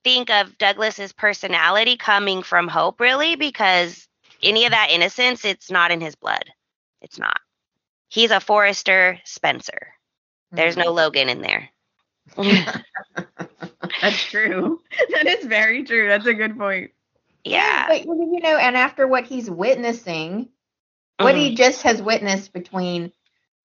[0.04, 4.06] think of Douglas's personality coming from Hope really because
[4.42, 6.44] any of that innocence it's not in his blood.
[7.00, 7.40] It's not.
[8.08, 9.94] He's a Forrester Spencer.
[10.50, 10.82] There's hmm.
[10.82, 11.70] no Logan in there.
[14.00, 14.80] That's true.
[15.12, 16.08] that is very true.
[16.08, 16.92] That's a good point.
[17.44, 17.88] yeah.
[17.88, 20.48] But you know, and after what he's witnessing,
[21.18, 21.36] what Mm-hmm.
[21.36, 23.12] he just has witnessed between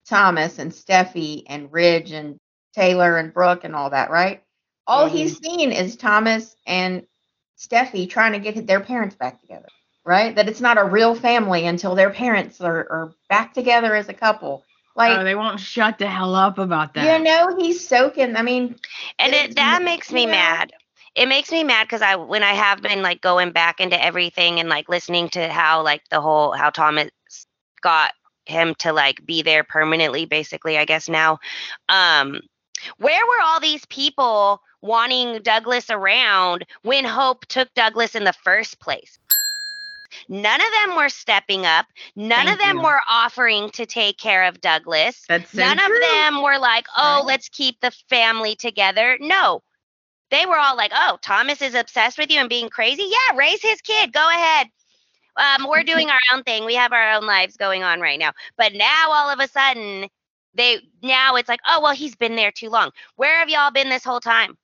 [0.07, 2.39] Thomas and Steffy and Ridge and
[2.75, 4.43] Taylor and Brooke and all that, right?
[4.87, 7.05] All he's seen is Thomas and
[7.59, 9.69] Steffy trying to get their parents back together,
[10.05, 10.35] right?
[10.35, 14.13] That it's not a real family until their parents are, are back together as a
[14.13, 14.65] couple.
[14.95, 17.17] Like, oh, they won't shut the hell up about that.
[17.17, 18.35] you know, he's soaking.
[18.35, 18.75] I mean,
[19.17, 20.31] and it that makes me yeah.
[20.31, 20.73] mad
[21.15, 24.59] it makes me mad because i when i have been like going back into everything
[24.59, 27.09] and like listening to how like the whole how thomas
[27.81, 28.13] got
[28.45, 31.39] him to like be there permanently basically i guess now
[31.89, 32.39] um
[32.97, 38.79] where were all these people wanting douglas around when hope took douglas in the first
[38.79, 39.17] place
[40.29, 42.83] none of them were stepping up none of them you.
[42.83, 45.85] were offering to take care of douglas That's so None true.
[45.95, 47.25] of them were like, oh, Right.
[47.25, 49.17] let's keep the family together.
[49.19, 49.61] No.
[50.31, 53.03] They were all like, oh, Thomas is obsessed with you and being crazy.
[53.03, 54.11] Yeah, raise his kid.
[54.13, 54.67] Go ahead.
[55.37, 56.65] Um, we're doing our own thing.
[56.65, 58.31] We have our own lives going on right now.
[58.57, 60.07] But now all of a sudden,
[60.55, 62.91] they now it's like, oh well, he's been there too long.
[63.15, 64.57] Where have y'all been this whole time?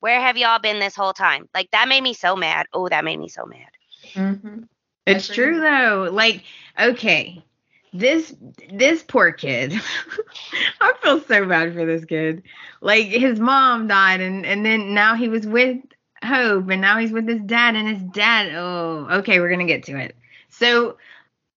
[0.00, 1.48] Where have y'all been this whole time?
[1.54, 2.66] Like that made me so mad.
[2.72, 3.68] Oh, that made me so mad.
[4.14, 4.62] Mm-hmm.
[5.06, 6.08] It's true though.
[6.12, 6.42] Like,
[6.78, 7.42] okay,
[7.92, 8.34] this
[8.72, 9.72] this poor kid.
[10.80, 12.42] I feel so bad for this kid.
[12.80, 15.78] Like his mom died, and and then now he was with
[16.24, 18.52] Hope, and now he's with his dad, and his dad.
[18.54, 20.16] Oh, okay, we're gonna get to it.
[20.48, 20.96] So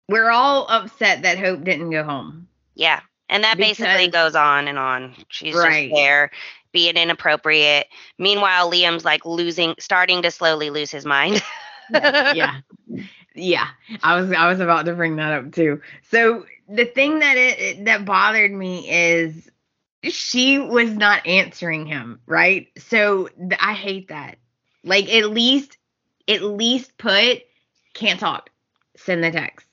[0.08, 2.48] we're all upset that Hope didn't go home.
[2.74, 3.00] Yeah.
[3.30, 5.14] And that basically goes on and on.
[5.28, 5.90] She's Right.
[5.90, 6.30] just there
[6.72, 7.86] being inappropriate.
[8.18, 11.42] Meanwhile, Liam's like losing starting to slowly lose his mind.
[11.90, 12.60] yeah.
[13.34, 13.66] Yeah.
[14.02, 15.80] I was i was about to bring that up too.
[16.10, 19.50] So the thing that it that bothered me is
[20.02, 22.68] she was not answering him right?
[22.78, 24.38] So th- i hate that.
[24.84, 25.76] Like at least
[26.28, 27.42] at least put
[27.94, 28.50] can't talk.
[28.96, 29.66] Send the text.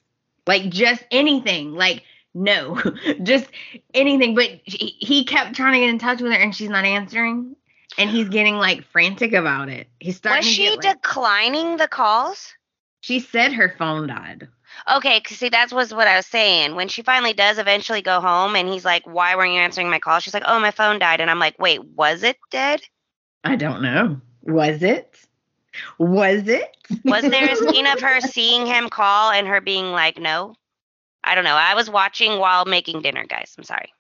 [0.48, 1.74] Like just anything.
[1.74, 2.04] Like
[2.38, 2.80] no.
[3.24, 3.48] Just
[3.94, 4.36] anything.
[4.36, 7.56] But he kept trying to get in touch with her and she's not answering
[7.98, 11.78] and he's getting like frantic about it he's starting Was to she get, like- declining
[11.78, 12.54] the calls?
[13.02, 14.48] she said her phone died.
[14.92, 16.76] Okay, cause see, that was what I was saying.
[16.76, 20.00] When she finally does eventually go home and he's like, Why weren't you answering my
[20.00, 20.20] call?
[20.20, 21.22] She's like, Oh, my phone died.
[21.22, 22.82] And I'm like, Wait, was it dead?
[23.44, 24.20] I don't know.
[24.42, 25.18] Was it?
[25.98, 26.76] Was it?
[27.06, 30.56] Was there a scene of her seeing him call and her being like, No?
[31.24, 31.56] I don't know.
[31.56, 33.54] I was watching while making dinner, guys.
[33.58, 33.94] I'm sorry.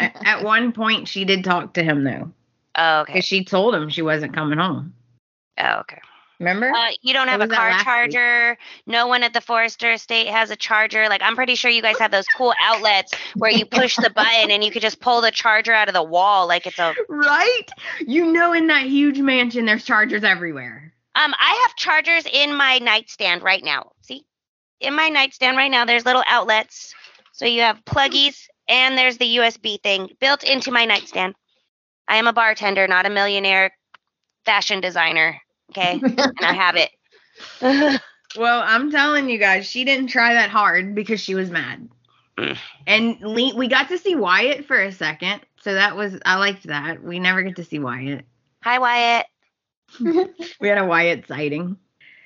[0.00, 2.32] At one point, she did talk to him though,
[2.74, 3.14] Oh, okay.
[3.14, 4.94] because she told him she wasn't coming home.
[5.58, 6.00] Oh, okay.
[6.40, 6.72] Remember?
[6.74, 7.84] Uh, you don't have a car last week?
[7.84, 8.56] charger.
[8.86, 11.06] No one at the Forrester Estate has a charger.
[11.10, 14.50] Like I'm pretty sure you guys have those cool outlets where you push the button
[14.50, 17.66] and you could just pull the charger out of the wall like it's a right?
[18.06, 20.94] You know, in that huge mansion, there's chargers everywhere.
[21.14, 23.92] Um, I have chargers in my nightstand right now.
[24.00, 24.24] See,
[24.80, 26.94] in my nightstand right now, there's little outlets.
[27.32, 31.34] So you have pluggies and there's the USB thing built into my nightstand.
[32.10, 33.70] I am a bartender, not a millionaire
[34.44, 35.40] fashion designer.
[35.70, 36.90] Okay, and I have it.
[38.36, 41.88] Well, I'm telling you guys, she didn't try that hard because she was mad.
[42.36, 42.58] Mm.
[42.86, 46.64] And Le- we got to see Wyatt for a second, so that was I liked
[46.64, 47.02] that.
[47.02, 48.24] We never get to see Wyatt.
[48.64, 49.26] Hi, Wyatt.
[50.60, 51.76] We had a Wyatt sighting.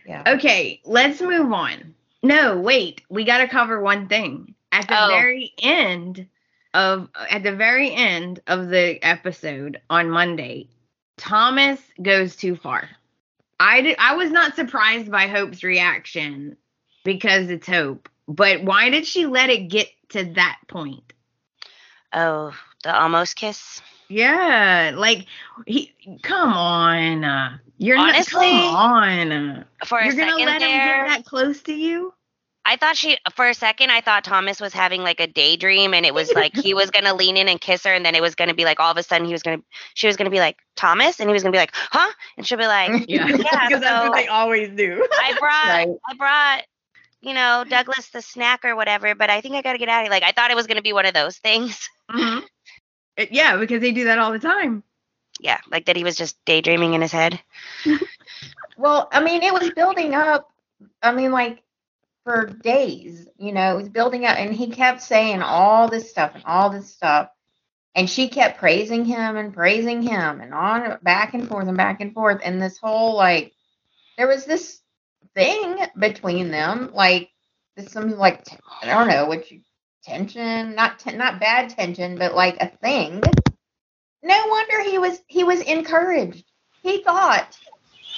[0.07, 0.35] Yeah.
[0.35, 1.95] Okay, let's move on.
[2.23, 4.55] No, wait, we got to cover one thing.
[4.73, 5.09] At the Oh.
[5.09, 6.27] very end
[6.75, 10.69] of at the very end of the episode on Monday,
[11.17, 12.89] Thomas goes too far.
[13.61, 16.57] I did, I was not surprised by Hope's reaction
[17.05, 21.13] because it's Hope, but why did she let it get to that point?
[22.13, 23.81] Oh, the almost kiss.
[24.09, 25.27] Yeah, like
[25.67, 27.25] he come on.
[27.25, 29.33] Uh, you're Honestly, not come on.
[29.33, 32.13] uh, For a you're gonna let him get that close to you?
[32.65, 36.05] I thought she for a second I thought Thomas was having like a daydream and
[36.07, 38.35] it was like he was gonna lean in and kiss her and then it was
[38.35, 39.59] gonna be like all of a sudden he was gonna
[39.95, 42.59] she was gonna be like Thomas and he was gonna be like huh and she'll
[42.59, 45.07] be like Yeah, Yeah, because that's what they always do.
[45.19, 45.89] I brought Right.
[46.09, 46.63] I brought
[47.21, 50.05] you know Douglas the snack or whatever but I think I gotta get out of
[50.05, 52.43] here like I thought it was gonna be one of those things Mhm.
[53.17, 54.83] It- yeah, because they do that all the time.
[55.41, 57.41] yeah like that he was just daydreaming in his head
[58.77, 60.51] Well, I mean, it was building up.
[61.03, 61.63] I mean, like
[62.25, 66.33] for days, you know, it was building up, and he kept saying all this stuff
[66.35, 67.29] and all this stuff,
[67.95, 72.01] and she kept praising him and praising him, and on back and forth and back
[72.01, 73.53] and forth, and this whole like,
[74.17, 74.81] there was this
[75.35, 77.31] thing between them, like
[77.77, 78.47] this some like
[78.83, 79.61] I don't know what you
[80.05, 83.23] tension, not not bad tension, but like a thing.
[84.23, 86.45] No wonder he was he was encouraged.
[86.83, 87.59] He thought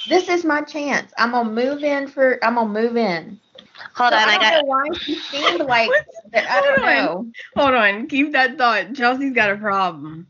[0.07, 1.11] this is my chance.
[1.17, 2.43] I'm gonna move in for.
[2.43, 3.39] I'm gonna move in.
[3.95, 5.95] hold So on I I don't got know why she seemed like.
[6.33, 7.15] that- I don't Hold on.
[7.15, 7.27] know.
[7.55, 8.93] Hold on, keep that thought.
[8.95, 10.27] Chelsea's got a problem.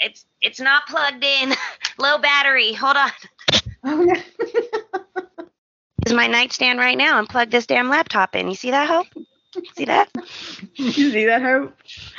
[0.00, 1.52] it's it's not plugged in
[1.98, 3.10] low battery hold on
[3.84, 4.14] Oh, no.
[6.06, 9.06] is my nightstand right now and plug this damn laptop in you see that hope
[9.76, 10.08] see that
[10.76, 11.74] You see that, Hope?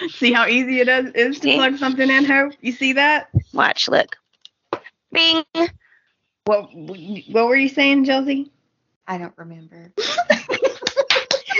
[0.09, 1.53] See how easy it is, is to See?
[1.53, 2.53] plug something in, Hope?
[2.61, 3.29] You see that?
[3.53, 4.17] watch look
[5.11, 5.43] bing
[6.45, 8.51] What What were you saying, Josie?
[9.07, 9.91] I don't remember.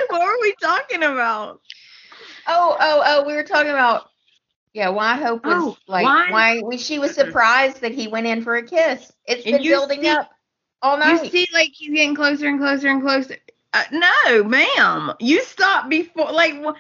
[0.10, 1.62] what were we talking about?
[2.48, 3.24] Oh, oh, oh.
[3.28, 4.10] We were talking about.
[4.74, 8.42] Yeah, why Hope was Oh, like why- why, she was surprised that he went in
[8.44, 9.12] for a kiss.
[9.28, 10.32] It's And been building see- up
[10.82, 11.24] all night.
[11.26, 13.36] You see, like he's getting closer and closer and closer.
[13.72, 15.14] Uh, no, ma'am.
[15.20, 16.32] You stop before.
[16.32, 16.76] Like, wh-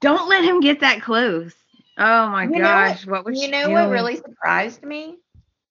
[0.00, 1.54] don't let him get that close.
[1.98, 3.74] Oh my You gosh, what was you know doing?
[3.74, 5.16] what really surprised me?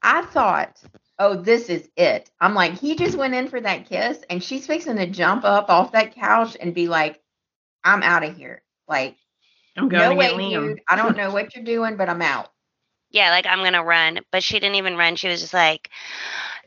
[0.01, 0.75] I thought
[1.19, 2.29] oh, this is it.
[2.41, 5.69] I'm like, he just went in for that kiss, and she's fixing to jump up
[5.69, 7.21] off that couch and be like,
[7.83, 8.61] I'm out of here.
[8.87, 9.15] Like,
[9.77, 10.67] I'm no going to way, get Liam.
[10.75, 10.81] dude.
[10.87, 12.49] I don't know what you're doing, but I'm out.
[13.11, 15.15] Yeah, like I'm gonna run, but she didn't even run.
[15.15, 15.89] She was just like,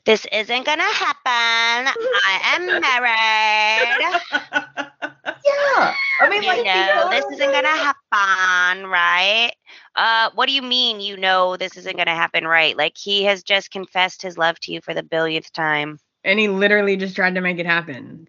[0.05, 1.23] "This isn't gonna happen.
[1.25, 4.91] I am married.
[5.45, 5.95] Yeah.
[6.21, 9.53] I mean, you like, know, this know, isn't gonna happen, right?
[9.95, 11.01] Uh, what do you mean?
[11.01, 12.77] You know, this isn't gonna happen, right?
[12.77, 15.99] Like he has just confessed his love to you for the billionth time.
[16.25, 18.27] and he literally just tried to make it happen.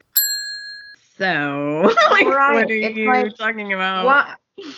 [1.17, 4.05] So, like, Right, what are it's you like, talking about?
[4.05, 4.35] Why?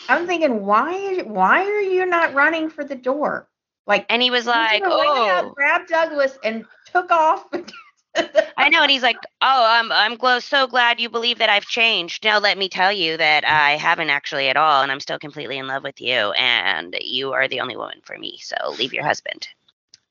[0.10, 1.22] I'm thinking, why?
[1.24, 3.48] Why are you not running for the door?
[3.88, 7.46] Like, And he was like, could've ran out, "Oh, grabbed Douglas and took off.
[8.58, 11.66] I know." And he's like, "Oh, I'm I'm glo- so glad you believe that I've
[11.66, 12.24] changed.
[12.24, 15.58] Now let me tell you that I haven't actually at all, and I'm still completely
[15.58, 18.40] in love with you, and you are the only woman for me.
[18.42, 19.48] So leave your husband."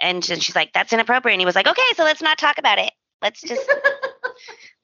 [0.01, 2.79] And she's like, "That's inappropriate." And he was like, "Okay, so let's not talk about
[2.79, 2.93] it.
[3.23, 3.69] Let's just."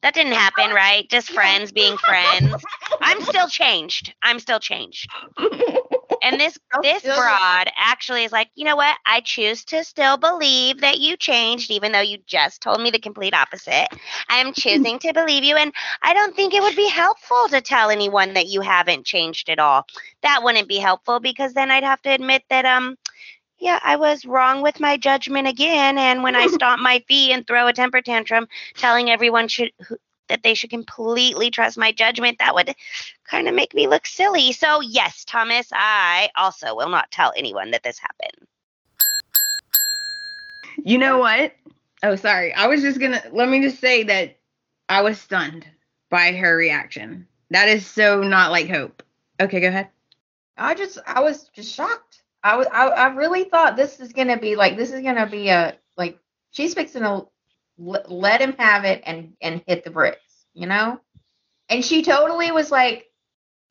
[0.03, 1.07] That didn't happen, right?
[1.11, 2.55] Just friends being friends.
[3.03, 4.15] I'm still changed.
[4.23, 5.11] I'm still changed.
[6.31, 8.97] And this this broad actually is like, you know what?
[9.07, 12.99] I choose to still believe that you changed, even though you just told me the
[12.99, 13.89] complete opposite.
[14.29, 17.91] I'm choosing to believe you, and I don't think it would be helpful to tell
[17.91, 19.87] anyone that you haven't changed at all.
[20.23, 22.97] That wouldn't be helpful because then I'd have to admit that um.
[23.59, 27.47] Yeah, I was wrong with my judgment again, and when I stomp my feet and
[27.47, 29.97] throw a temper tantrum, telling everyone should who,
[30.31, 32.75] that they should completely trust my judgment, that would
[33.25, 34.53] kind of make me look silly.
[34.53, 38.47] So, yes, Thomas, I also will not tell anyone that this happened.
[40.83, 41.53] You know what?
[42.03, 42.55] Oh, sorry.
[42.55, 44.39] I was just gonna let me just say that
[44.89, 45.67] I was stunned
[46.09, 47.27] by her reaction.
[47.51, 49.03] That is so not like Hope.
[49.41, 49.89] Okay, go ahead.
[50.57, 52.23] I just, I was just shocked.
[52.43, 55.49] I was, I, I really thought this is gonna be like, this is gonna be
[55.49, 56.19] a like,
[56.53, 57.27] she's fixing to
[57.81, 61.01] l- let him have it and and hit the bricks, you know.
[61.69, 63.07] And she totally was like,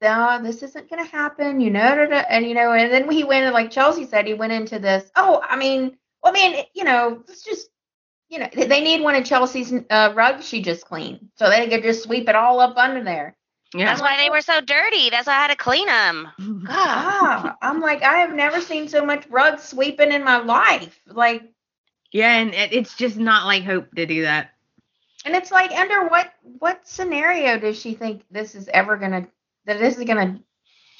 [0.01, 1.95] no, this isn't gonna happen, you know.
[1.95, 4.53] da, da," And you know, and then he went and like Chelsea said, he went
[4.53, 5.09] into this.
[5.15, 7.69] Oh, I mean, well, I mean, you know, it's just.
[8.31, 11.81] You know, they need one of Chelsea's uh, rugs she just cleaned, so they could
[11.81, 13.35] just sweep it all up under there.
[13.73, 13.85] Yeah.
[13.85, 15.09] That's why they were so dirty.
[15.09, 16.27] That's why I had to clean them.
[16.39, 16.67] God.
[16.69, 20.99] Ah, I'm like, I have never seen so much rug sweeping in my life.
[21.07, 21.43] Like,
[22.11, 24.51] yeah, and it, it's just not like Hope to do that.
[25.25, 29.27] and it's like, under what what scenario does she think this is ever gonna
[29.65, 30.39] that this is gonna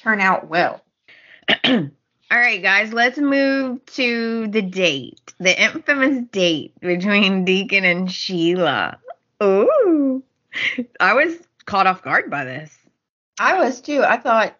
[0.02, 0.82] turn out well?
[2.32, 8.98] All right, guys, let's move to the date, the infamous date between Deacon and Sheila.
[9.42, 10.22] Ooh,
[11.00, 12.76] I was caught off guard by this.
[13.38, 14.04] I was too.
[14.04, 14.56] I thought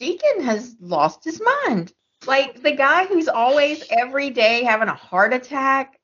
[0.00, 1.92] Deacon has lost his mind.
[2.26, 5.98] Like the guy who's always every day having a heart attack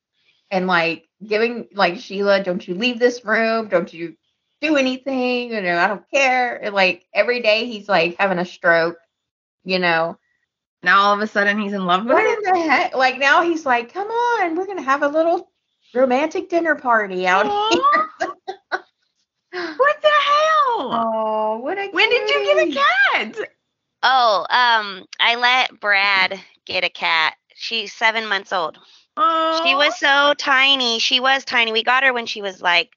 [0.51, 3.67] and like giving like Sheila, don't you leave this room?
[3.67, 4.15] Don't you
[4.61, 5.51] do anything?
[5.51, 6.55] You know, I don't care.
[6.63, 8.97] And, like every day he's like having a stroke,
[9.63, 10.17] you know.
[10.81, 12.33] Now all of a sudden he's in love with What her.
[12.33, 12.95] in the heck?
[12.95, 15.49] Like now he's like, come on, we're gonna have a little
[15.93, 18.09] romantic dinner party out here.
[19.51, 20.89] What the hell?
[21.13, 22.81] Oh, what a when did you get a
[23.13, 23.49] cat?
[24.03, 27.35] Oh, um, I let Brad get a cat.
[27.55, 28.77] She's seven months old.
[29.17, 30.99] Oh, She was so tiny.
[30.99, 31.71] She was tiny.
[31.71, 32.91] We got her when she was like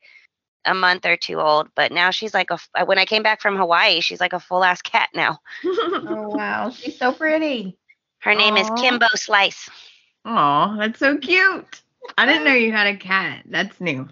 [0.64, 2.54] a month or two old, but now she's like a.
[2.54, 5.38] f- uh, When I came back from Hawaii, she's like a full ass cat now.
[6.08, 7.76] Oh wow, she's so pretty.
[8.20, 9.68] Her name is Kimbo Slice.
[10.24, 11.82] Oh, that's so cute.
[12.18, 13.42] I didn't know you had a cat.
[13.46, 14.08] That's new.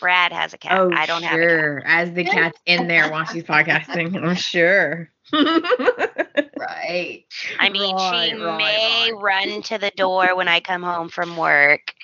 [0.00, 0.80] Brad has a cat.
[0.80, 1.50] Oh, I don't have a cat.
[1.50, 1.82] sure.
[1.84, 5.10] As the cat's in there while she's podcasting, I'm sure.
[6.58, 7.24] Right.
[7.58, 9.20] I mean, she Right, right, may right.
[9.20, 11.94] run to the door when I come home from work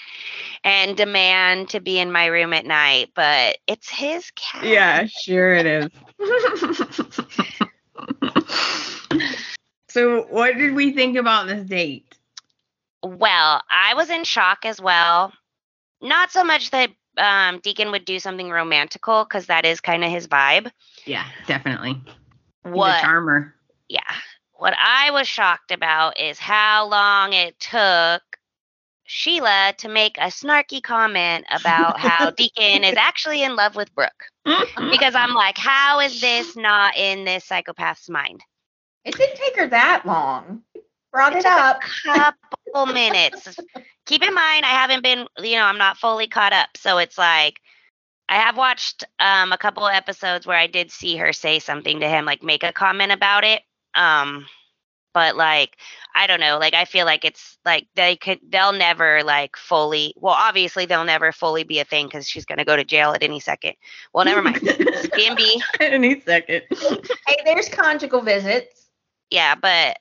[0.64, 4.64] and demand to be in my room at night, but it's his cat.
[4.64, 5.88] yeah, sure it is.
[9.88, 12.16] so, what did we think about this date?
[13.02, 15.32] Well, I was in shock as well.
[16.00, 20.10] Not so much that um, Deacon would do something romantical, because that is kind of
[20.10, 20.70] his vibe.
[21.04, 22.00] Yeah, definitely.
[22.74, 23.00] What?
[23.00, 23.54] charmer.
[23.88, 24.00] Yeah.
[24.54, 28.22] What I was shocked about is how long it took
[29.04, 34.24] Sheila to make a snarky comment about how Deacon is actually in love with Brooke.
[34.46, 34.90] Mm-hmm.
[34.90, 38.42] Because I'm like, how is this not in this psychopath's mind?
[39.04, 40.62] It didn't take her that long.
[41.12, 42.34] Brought It it took a up.
[42.74, 43.56] couple minutes.
[44.06, 46.68] Keep in mind, I haven't been, you know, I'm not fully caught up.
[46.76, 47.60] So it's like,
[48.28, 52.00] I have watched um, a couple of episodes where I did see her say something
[52.00, 53.62] to him, like make a comment about it.
[53.94, 54.46] Um,
[55.16, 55.78] but like
[56.14, 60.12] I don't know, like I feel like it's like they could they'll never like fully
[60.18, 63.22] well obviously they'll never fully be a thing because she's gonna go to jail at
[63.22, 63.76] any second.
[64.12, 64.60] Well never mind.
[65.16, 65.62] B&B.
[65.80, 66.64] Any second.
[67.26, 68.88] Hey, there's conjugal visits.
[69.30, 69.98] Yeah, but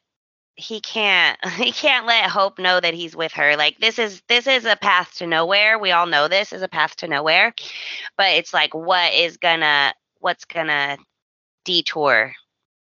[0.55, 3.55] he can't he can't let Hope know that he's with her.
[3.55, 5.77] Like this is this is a path to nowhere.
[5.77, 7.53] We all know this is a path to nowhere.
[8.17, 10.97] But it's like what is gonna what's gonna
[11.63, 12.33] detour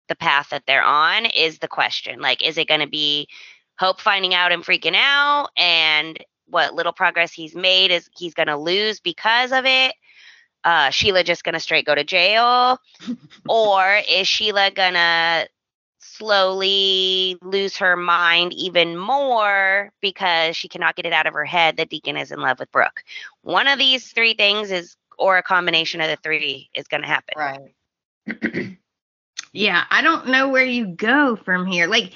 [0.09, 2.21] the path that they're on is the question.
[2.21, 3.29] Like is it gonna be
[3.79, 8.59] Hope finding out and freaking out and what little progress he's made is he's gonna
[8.59, 9.95] lose because of it?
[10.63, 12.79] Uh, Sheila just gonna straight go to jail?
[13.49, 15.47] or is Sheila gonna
[16.21, 21.79] slowly lose her mind even more because she cannot get it out of her head
[21.79, 23.03] that Deacon is in love with Brooke.
[23.43, 27.09] One of these three things is, or a combination of the three, is going to
[27.09, 27.35] happen.
[27.37, 28.77] Right.
[29.53, 31.89] Yeah, I don't know where you go from here.
[31.89, 32.12] Like,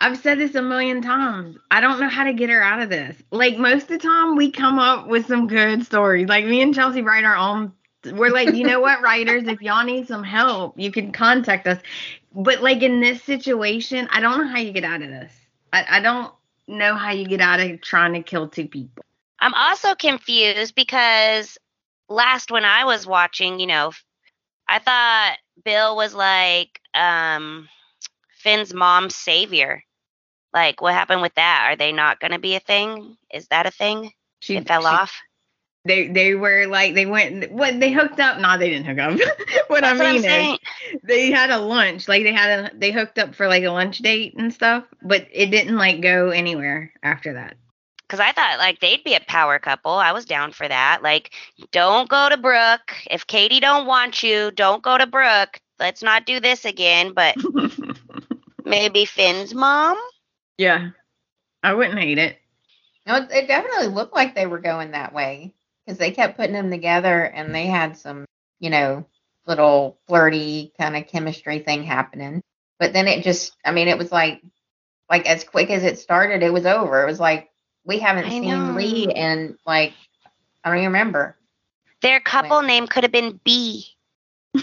[0.00, 1.56] I've said this a million times.
[1.70, 3.16] I don't know how to get her out of this.
[3.30, 6.28] Like, most of the time, we come up with some good stories.
[6.28, 7.72] Like, me and Chelsea write our own.
[8.04, 11.78] We're like, you know what, writers, if y'all need some help, you can contact us.
[12.36, 15.32] But, like, in this situation, I don't know how you get out of this.
[15.72, 16.32] I, I don't
[16.68, 19.02] know how you get out of trying to kill two people.
[19.40, 21.58] I'm also confused because
[22.08, 23.92] last when I was watching, you know,
[24.68, 27.68] I thought Bill was like um
[28.38, 29.82] Finn's mom's savior.
[30.52, 31.68] Like what happened with that?
[31.70, 33.16] Are they not going to be a thing?
[33.32, 34.12] Is that a thing?
[34.40, 35.14] She it fell she- off.
[35.86, 38.38] They they were like they went what they hooked up.
[38.40, 39.18] No, they didn't hook up.
[39.68, 40.58] what That's I what I'm mean is saying.
[41.02, 43.98] they had a lunch like they had a they hooked up for like a lunch
[43.98, 47.56] date and stuff but it didn't like go anywhere after that
[48.02, 49.92] Because I thought like they'd be a power couple.
[49.92, 51.02] I was down for that.
[51.02, 51.30] Like,
[51.72, 52.94] don't go to Brooke.
[53.10, 55.60] If Katie don't want you, don't go to Brooke.
[55.78, 57.12] Let's not do this again.
[57.12, 57.36] But
[58.64, 59.96] maybe Finn's mom.
[60.58, 60.90] yeah
[61.62, 62.38] i wouldn't hate it
[63.06, 65.54] No, it, it definitely looked like they were going that way
[65.86, 68.24] because they kept putting them together and they had some,
[68.58, 69.06] you know,
[69.46, 72.42] little flirty kind of chemistry thing happening.
[72.78, 74.42] But then it just, I mean, it was like,
[75.08, 77.02] like as quick as it started, it was over.
[77.02, 77.48] It was like
[77.84, 78.74] we haven't I seen know.
[78.74, 79.92] Li and like
[80.64, 81.36] I don't even remember.
[82.02, 83.86] Their couple name could have been B.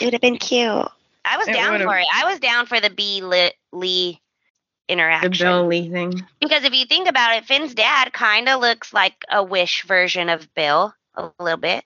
[0.00, 0.68] It would have been cute.
[1.24, 2.06] I was It down would've- for it.
[2.14, 4.20] I was down for the B Li-
[4.88, 5.46] Li the interaction.
[5.46, 9.24] bill lee thing Because if you think about it, Finn's dad kind of looks like
[9.30, 11.84] a Wish version of Bill a little bit.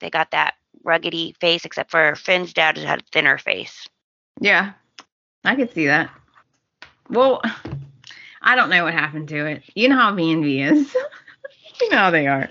[0.00, 0.54] They got that
[0.84, 3.86] ruggedy face, except for Finn's dad had a thinner face.
[4.40, 4.72] yeah
[5.44, 6.10] i could see that
[7.08, 7.40] well
[8.42, 10.94] i don't know what happened to it you know how b&b is
[11.80, 12.48] you know how they are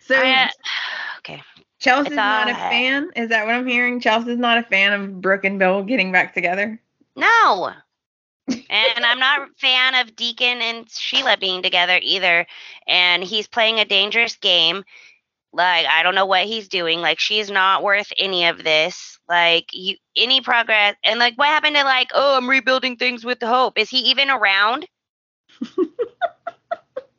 [0.00, 0.50] so I-
[1.18, 1.42] okay.
[1.78, 5.44] chelsea's not a fan is that what i'm hearing chelsea's not a fan of brooke
[5.44, 6.80] and bill getting back together
[7.16, 7.72] No.
[8.70, 12.46] And I'm not a fan of Deacon and Sheila being together either.
[12.86, 14.84] And he's playing a dangerous game.
[15.52, 17.00] Like I don't know what he's doing.
[17.00, 19.18] Like she's not worth any of this.
[19.28, 23.42] Like you any progress and like what happened to like, oh, I'm rebuilding things with
[23.42, 23.76] hope.
[23.76, 24.86] Is he even around?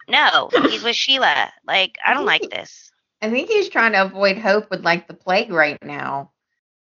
[0.08, 1.52] no, he's with Sheila.
[1.68, 2.92] Like I don't like this.
[3.22, 6.32] I think he's trying to avoid hope with like the plague right now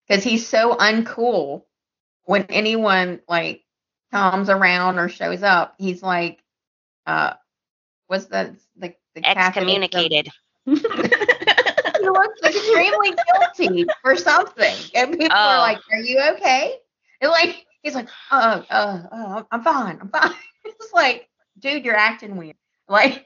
[0.06, 1.64] because he's so uncool
[2.24, 3.64] when anyone like
[4.12, 5.74] comes around or shows up.
[5.78, 6.42] He's like,
[7.06, 7.34] uh,
[8.06, 8.54] what's that?
[8.76, 10.28] The, the Catholic- Excommunicated.
[10.66, 13.14] He looks extremely
[13.56, 15.60] guilty for something, and people are Oh.
[15.60, 16.78] like, "Are you okay?"
[17.20, 20.32] And like, he's like, "Uh, uh, uh I'm fine, I'm fine."
[20.64, 21.28] It's like,
[21.60, 22.56] dude, you're acting weird.
[22.88, 23.24] Like,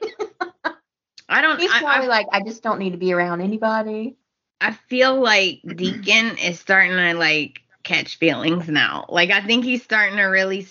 [1.29, 4.17] i don't he's I- I probably like, "I just don't need to be around anybody."
[4.61, 9.05] I feel like Deacon is starting to like catch feelings now.
[9.09, 10.67] Like I think he's starting to really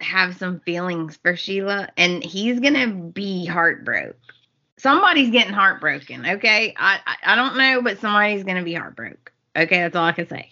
[0.00, 4.14] have some feelings for Sheila, and he's gonna be heartbroken.
[4.76, 6.24] Somebody's getting heartbroken.
[6.26, 9.18] Okay, I I, I don't know, but somebody's gonna be heartbroken.
[9.56, 10.50] Okay, that's all I can say.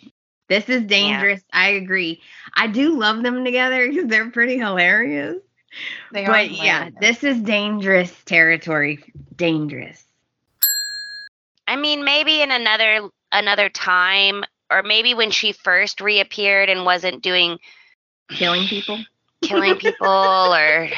[0.49, 1.43] This is dangerous.
[1.53, 2.23] I agree.
[2.55, 5.37] I do love them together because they're pretty hilarious.
[6.13, 9.13] They are But yeah, this is dangerous territory.
[9.37, 10.03] Dangerous.
[11.69, 17.23] I mean, maybe in another another time, or maybe when she first reappeared and wasn't
[17.23, 17.59] doing
[18.29, 18.99] Killing people.
[19.43, 20.07] killing people
[20.55, 20.89] or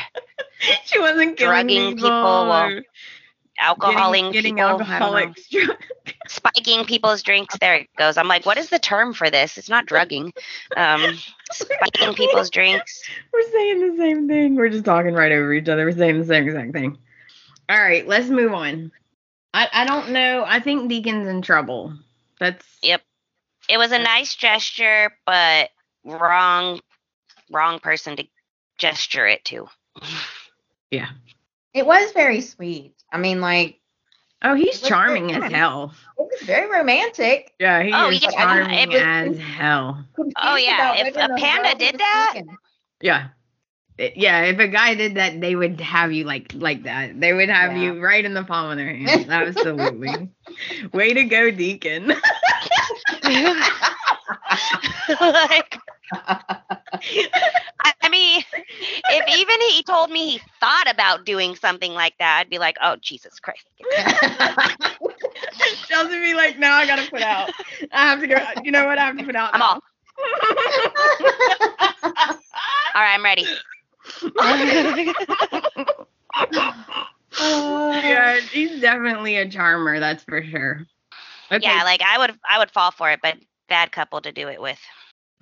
[0.85, 2.83] she wasn't killing Drugging people, or
[3.61, 4.65] alcoholing getting, getting people.
[4.65, 4.85] I don't know.
[4.85, 5.79] alcoholics drunk.
[6.29, 7.57] Spiking people's drinks.
[7.59, 8.17] There it goes.
[8.17, 9.59] I'm like, what is the term for this?
[9.59, 10.33] It's not drugging.
[10.77, 11.19] Um,
[11.53, 13.03] spiking people's drinks.
[13.33, 14.55] We're saying the same thing.
[14.57, 15.85] We're just talking right over each other.
[15.85, 16.99] We're saying the same exact thing.
[17.69, 18.93] All right, let's move on.
[19.53, 20.45] I, I don't know.
[20.47, 21.95] I think Deacon's in trouble.
[22.41, 23.03] That's Yep.
[23.69, 25.71] It was a nice gesture, but
[26.05, 26.81] wrong
[27.51, 28.25] wrong person to
[28.79, 29.69] gesture it to.
[30.91, 31.09] Yeah.
[31.75, 32.95] It was very sweet.
[33.13, 33.79] I mean, like
[34.43, 35.93] Oh, he's charming as hell.
[36.19, 37.53] it was very romantic.
[37.61, 38.97] Yeah, he Oh, is yeah, charming it was-
[39.37, 40.03] as hell.
[40.39, 42.57] Oh, yeah, if a panda did that- taking.
[43.03, 43.29] Yeah.
[43.99, 47.21] Yeah, if a guy did that, they would have you like like that.
[47.21, 47.95] They would have Yeah.
[47.95, 49.27] you right in the palm of their hand.
[49.29, 50.29] Absolutely.
[50.93, 52.09] Way to go, Deacon.
[55.21, 55.79] like
[57.81, 58.43] I, mean,
[59.11, 62.77] if even he told me he thought about doing something like that, I'd be like,
[62.83, 63.67] "Oh Jesus Christ!"
[65.89, 67.51] Chelsea be like, no, I gotta put out.
[67.93, 68.37] I have to go.
[68.63, 68.99] You know what?
[68.99, 69.55] I have to put out.
[69.55, 69.83] I'm now." off.
[72.95, 73.47] All right, I'm ready.
[77.41, 80.01] yeah, he's definitely a charmer.
[80.01, 80.87] That's for sure.
[81.51, 81.65] Okay.
[81.65, 83.37] Yeah, like I would, I would fall for it, but
[83.69, 84.79] bad couple to do it with.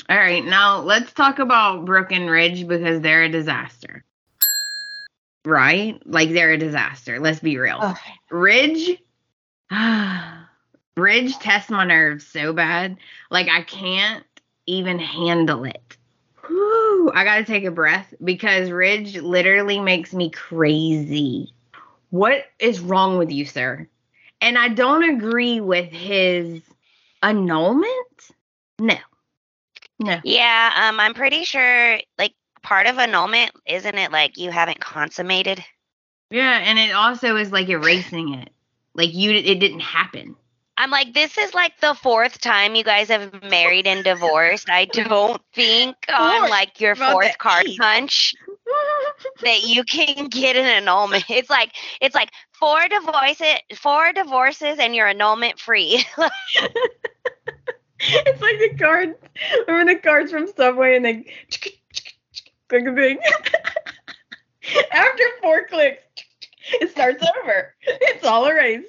[0.09, 4.05] All right, now let's talk about Brooke and Ridge because they're a disaster.
[5.45, 6.01] Right?
[6.05, 7.19] Like they're a disaster.
[7.19, 7.79] Let's be real.
[7.81, 7.97] Ugh.
[8.31, 8.99] Ridge
[10.97, 12.97] Ridge tests my nerves so bad.
[13.31, 14.25] Like I can't
[14.67, 15.97] even handle it.
[17.07, 21.53] Whew, I gotta take a breath because Ridge literally makes me crazy.
[22.11, 23.87] What is wrong with you, sir?
[24.41, 26.61] And I don't agree with his
[27.23, 28.31] annulment.
[28.81, 28.97] No.
[30.01, 30.19] No.
[30.25, 35.65] Yeah, um, I'm pretty sure like part of annulment isn't it like you haven't consummated?
[36.31, 38.51] Yeah, and it also is like erasing it.
[38.95, 40.35] Like you it didn't happen.
[40.79, 44.69] I'm like, this is like the fourth time you guys have married and divorced.
[44.69, 48.35] I don't think on like your fourth card punch
[49.43, 51.25] that you can get an annulment.
[51.31, 56.05] It's like it's like four divorces, four divorces, and you're annulment free.
[58.01, 59.15] it's like the cards.
[59.67, 61.27] Remember the cards from Subway and they
[62.69, 63.19] click a thing.
[64.93, 66.03] After four clicks,
[66.81, 67.75] it starts over.
[67.83, 68.89] It's all erased.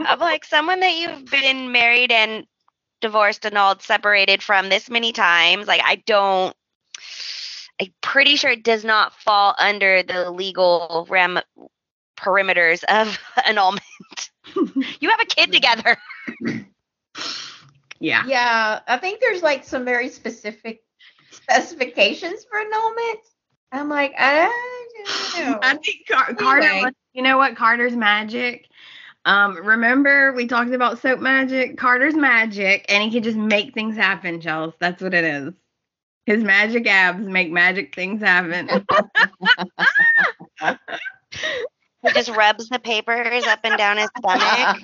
[0.00, 2.46] I'm like someone that you've been married and
[3.00, 5.66] divorced, and annulled, separated from this many times.
[5.66, 6.54] Like I don't.
[7.80, 11.40] I'm pretty sure it does not fall under the legal ram
[12.16, 13.82] perimeters of annulment.
[14.54, 15.96] you have a kid together.
[17.98, 18.24] yeah.
[18.26, 20.82] Yeah, I think there's like some very specific
[21.30, 23.20] specifications for annulment.
[23.72, 24.50] I'm like, I
[25.34, 25.58] don't know.
[25.62, 26.62] I think Car- Carter.
[26.66, 26.84] Anyway.
[26.84, 27.56] was- You know what?
[27.56, 28.66] Carter's magic.
[29.24, 31.76] Um, remember we talked about soap magic.
[31.76, 34.74] Carter's magic, and he can just make things happen, Chels.
[34.80, 35.54] That's what it is.
[36.26, 38.68] His magic abs make magic things happen.
[42.02, 44.76] He just rubs the papers up and down his stomach,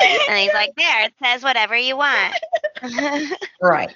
[0.00, 2.34] and he's like, "There, it says whatever you want."
[3.60, 3.94] Right.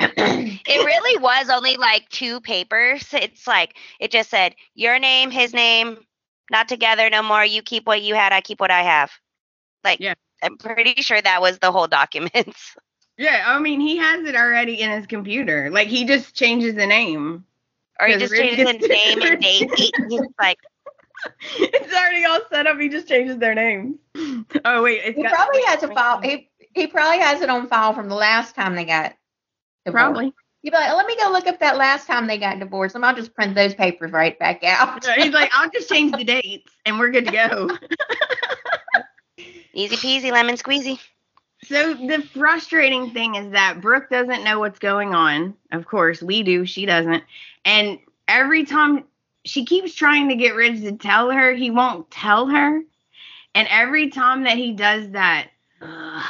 [0.00, 3.08] it really was only like two papers.
[3.12, 5.98] It's like it just said your name, his name,
[6.50, 7.44] not together no more.
[7.44, 9.10] You keep what you had, I keep what I have.
[9.84, 10.14] Like, Yeah.
[10.42, 12.76] I'm pretty sure that was the whole documents.
[13.18, 15.68] yeah, I mean he has it already in his computer.
[15.70, 17.44] Like he just changes the name.
[18.00, 19.70] or he just Rick changes his gets- name and date.
[20.08, 20.58] He's like,
[21.58, 22.78] it's already all set up.
[22.78, 23.98] He just changes their name.
[24.64, 26.20] Oh wait, it's He got probably has a file.
[26.20, 29.16] He, he probably has it on file from the last time they got
[29.84, 29.92] divorced.
[30.04, 30.34] probably.
[30.62, 33.04] You'd be like, let me go look up that last time they got divorced, and
[33.04, 35.06] I'll just print those papers right back out.
[35.16, 37.70] He's like, I'll just change the dates and we're good to go.
[39.72, 40.98] easy peasy, lemon squeezy.
[41.64, 45.54] So the frustrating thing is that Brooke doesn't know what's going on.
[45.72, 46.66] Of course, we do.
[46.66, 47.22] She doesn't.
[47.64, 49.04] And every time
[49.44, 52.80] she keeps trying to get Ridge to tell her, he won't tell her.
[53.54, 55.48] And every time that he does that,
[55.80, 56.22] uh,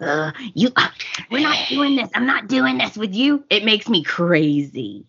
[0.00, 0.88] uh, you, uh,
[1.30, 2.08] we're not doing this.
[2.14, 3.44] I'm not doing this with you.
[3.50, 5.06] It makes me crazy.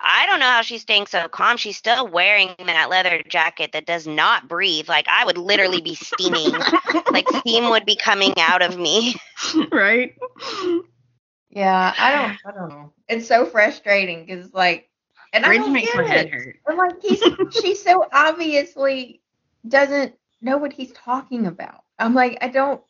[0.00, 1.56] I don't know how she's staying so calm.
[1.56, 4.88] She's still wearing that leather jacket that does not breathe.
[4.88, 6.52] Like I would literally be steaming.
[7.10, 9.14] like steam would be coming out of me.
[9.72, 10.14] right?
[11.50, 12.92] Yeah, I don't, I don't know.
[13.08, 14.90] It's so frustrating because like,
[15.32, 16.32] and I Ridge don't makes get my head it.
[16.32, 16.56] hurt.
[16.66, 17.22] I'm like, he's,
[17.60, 19.20] she so obviously
[19.66, 21.82] doesn't know what he's talking about.
[21.98, 22.82] I'm like, I don't.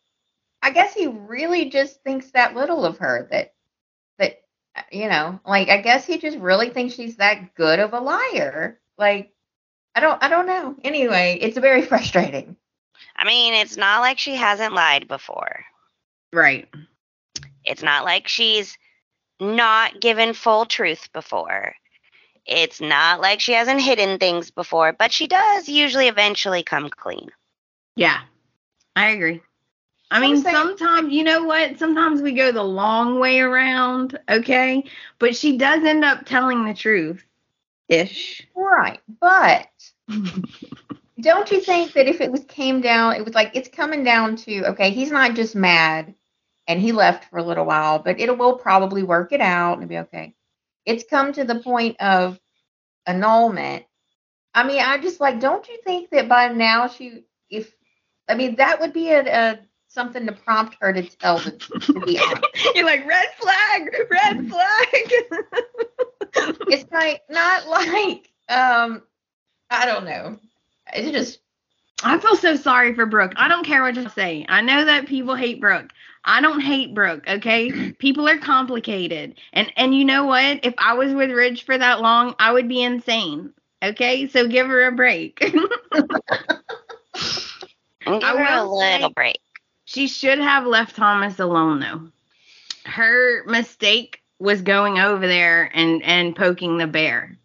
[0.62, 3.54] I guess he really just thinks that little of her that
[4.18, 4.42] that
[4.90, 8.80] you know, like I guess he just really thinks she's that good of a liar.
[8.98, 9.32] Like,
[9.94, 10.76] I don't, I don't know.
[10.82, 12.56] Anyway, it's very frustrating.
[13.14, 15.64] I mean, it's not like she hasn't lied before.
[16.32, 16.68] Right.
[17.64, 18.76] It's not like she's
[19.40, 21.74] not given full truth before.
[22.46, 27.30] It's not like she hasn't hidden things before, but she does usually eventually come clean.
[27.96, 28.20] Yeah.
[28.94, 29.42] I agree.
[30.10, 31.78] I mean, sometimes you know what?
[31.78, 34.84] Sometimes we go the long way around, okay?
[35.18, 37.24] But she does end up telling the truth,
[37.88, 38.46] ish.
[38.54, 39.00] Right.
[39.20, 39.68] But
[41.20, 44.36] don't you think that if it was came down, it was like it's coming down
[44.36, 46.14] to okay, he's not just mad
[46.68, 49.88] and he left for a little while, but it will probably work it out and
[49.88, 50.34] be okay.
[50.84, 52.38] It's come to the point of
[53.06, 53.84] annulment.
[54.54, 57.72] I mean, I just like, don't you think that by now she, if,
[58.28, 59.58] I mean, that would be a, a
[59.96, 61.50] something to prompt her to tell the,
[62.60, 62.72] to.
[62.76, 65.66] You're like red flag, red flag.
[66.68, 69.02] it's like not like um
[69.70, 70.38] I don't know.
[70.94, 71.40] It's just
[72.04, 73.32] I feel so sorry for Brooke.
[73.36, 74.44] I don't care what you say.
[74.48, 75.90] I know that people hate Brooke.
[76.24, 77.92] I don't hate Brooke, okay?
[77.98, 79.40] People are complicated.
[79.54, 80.60] And and you know what?
[80.64, 83.52] If I was with Ridge for that long, I would be insane.
[83.82, 84.28] Okay?
[84.28, 85.38] So give her a break.
[88.06, 89.38] Give I her a little say- break.
[89.86, 92.08] She should have left Thomas alone though.
[92.84, 97.38] Her mistake was going over there and and poking the bear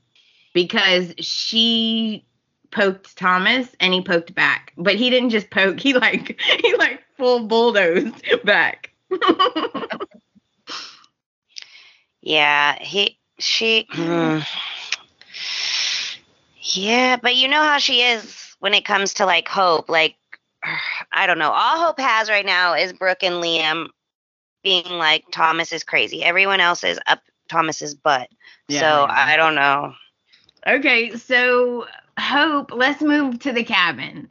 [0.53, 2.25] because she
[2.69, 4.73] poked Thomas and he poked back.
[4.77, 8.91] But he didn't just poke, he like he like full bulldozed back.
[12.21, 13.87] Yeah, he, she,
[16.61, 19.89] yeah, but you know how she is when it comes to like hope.
[19.89, 20.15] Like,
[21.13, 21.51] I don't know.
[21.51, 23.87] All hope has right now is Brooke and Liam
[24.63, 26.23] being like Thomas is crazy.
[26.23, 28.29] Everyone else is up Thomas's butt.
[28.67, 29.93] Yeah, so I I don't know.
[30.67, 31.87] Okay, so
[32.19, 34.29] Hope, let's move to the cabin.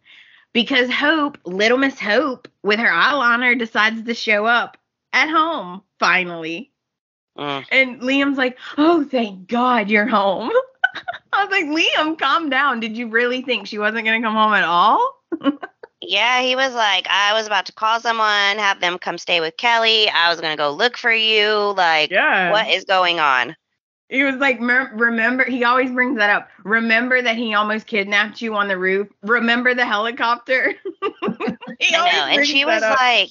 [0.53, 4.77] Because Hope, little Miss Hope, with her eyeliner, decides to show up
[5.13, 6.73] at home finally.
[7.39, 7.65] Mm.
[7.71, 10.51] And Liam's like, Oh, thank God you're home.
[11.33, 12.81] I was like, Liam, calm down.
[12.81, 15.23] Did you really think she wasn't going to come home at all?
[16.03, 19.57] Yeah, he was like, I was about to call someone, have them come stay with
[19.57, 20.09] Kelly.
[20.09, 21.75] I was gonna go look for you.
[21.77, 22.51] Like, Yeah.
[22.51, 23.55] what is going on?
[24.09, 26.49] He was like, remember, he always brings that up.
[26.65, 29.07] Remember that he almost kidnapped you on the roof?
[29.23, 30.75] Remember the helicopter?
[31.79, 32.27] he I know.
[32.27, 32.99] And she was up.
[32.99, 33.31] like,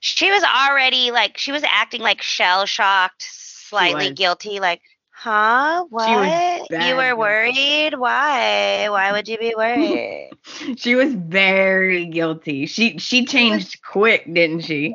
[0.00, 4.58] she was already like, she was acting like shell shocked, slightly guilty.
[4.58, 4.82] Like,
[5.16, 5.84] huh?
[5.88, 6.68] What?
[6.70, 7.94] bad You were worried?
[7.94, 8.88] Why?
[8.88, 10.30] Why would you be worried?
[10.76, 12.66] she was very guilty.
[12.66, 14.94] She she changed quick, didn't she?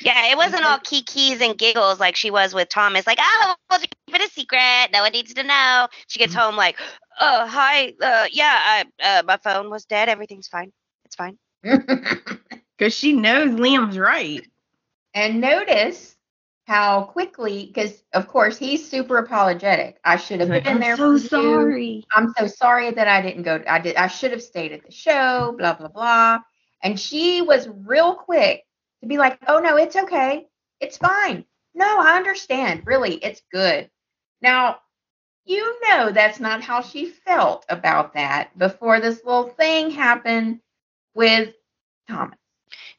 [0.00, 3.06] yeah, it wasn't all kikis and giggles like she was with Thomas.
[3.06, 4.88] Like, oh, we'll keep it a secret.
[4.92, 5.88] No one needs to know.
[6.08, 6.78] She gets home like,
[7.20, 7.94] oh, hi.
[8.02, 10.08] Uh, yeah, I, uh, my phone was dead.
[10.08, 10.72] Everything's fine.
[11.04, 11.38] It's fine.
[12.76, 14.44] Because she knows Liam's right.
[15.14, 16.13] and notice
[16.66, 19.98] how quickly, because of course he's super apologetic.
[20.04, 20.96] I should have Like, been I'm there.
[20.96, 21.76] so for you.
[21.78, 22.04] sorry.
[22.14, 23.62] I'm so sorry that I didn't go.
[23.68, 23.96] I did.
[23.96, 25.54] I should have stayed at the show.
[25.58, 26.40] Blah blah blah.
[26.82, 28.64] And she was real quick
[29.02, 30.46] to be like, "Oh no, it's okay.
[30.80, 31.44] It's fine.
[31.74, 32.82] No, I understand.
[32.86, 33.90] Really, it's good."
[34.40, 34.78] Now,
[35.44, 40.60] you know that's not how she felt about that before this little thing happened
[41.14, 41.54] with
[42.08, 42.38] Thomas.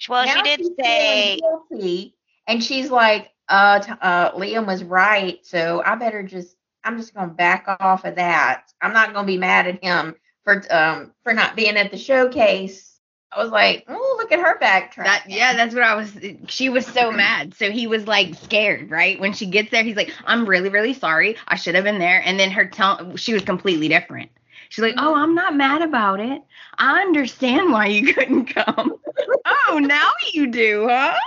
[0.07, 2.15] Well, she did she's say, guilty,
[2.47, 7.33] and she's like, uh, uh, Liam was right, so I better just, I'm just gonna
[7.33, 8.71] back off of that.
[8.81, 12.95] I'm not gonna be mad at him for, um, for not being at the showcase.
[13.31, 15.03] I was like, oh, look at her backtrack.
[15.03, 16.17] That yeah, that's what I was.
[16.47, 17.53] She was so mad.
[17.53, 19.19] So he was like scared, right?
[19.19, 21.35] When she gets there, he's like, "I'm really, really sorry.
[21.47, 24.31] I should have been there." And then her tone, she was completely different.
[24.69, 26.41] She's like, "Oh, I'm not mad about it.
[26.77, 28.95] I understand why you couldn't come.
[29.45, 31.17] oh, now you do, huh?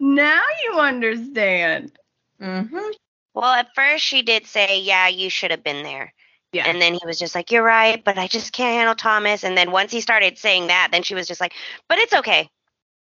[0.00, 1.98] Now you understand."
[2.40, 2.90] hmm
[3.34, 6.12] well, at first she did say, yeah, you should have been there.
[6.52, 6.64] Yeah.
[6.68, 9.44] And then he was just like, you're right, but I just can't handle Thomas.
[9.44, 11.52] And then once he started saying that, then she was just like,
[11.88, 12.48] but it's okay.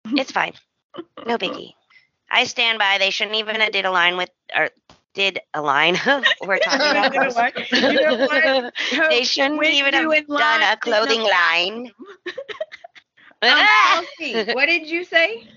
[0.16, 0.52] It's fine.
[1.26, 1.74] No biggie.
[2.30, 2.98] I stand by.
[2.98, 4.70] They shouldn't even have did a line with, or
[5.14, 5.96] did a line.
[6.40, 7.54] We're talking about You know what?
[7.80, 8.54] You know what?
[9.08, 11.92] They shouldn't even have done a clothing line.
[13.42, 15.48] Um, Kelsey, what did you say?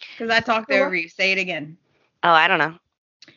[0.00, 1.08] Because I talked over you.
[1.08, 1.76] Say it again
[2.22, 2.74] oh, I don't know.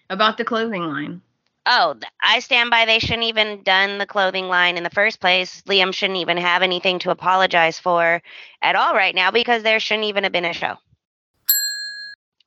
[0.10, 1.22] about the clothing line.
[1.66, 2.86] Oh, I stand by.
[2.86, 5.62] They shouldn't even done the clothing line in the first place.
[5.64, 8.22] Liam shouldn't even have anything to apologize for
[8.62, 10.78] at all right now because there shouldn't even have been a show.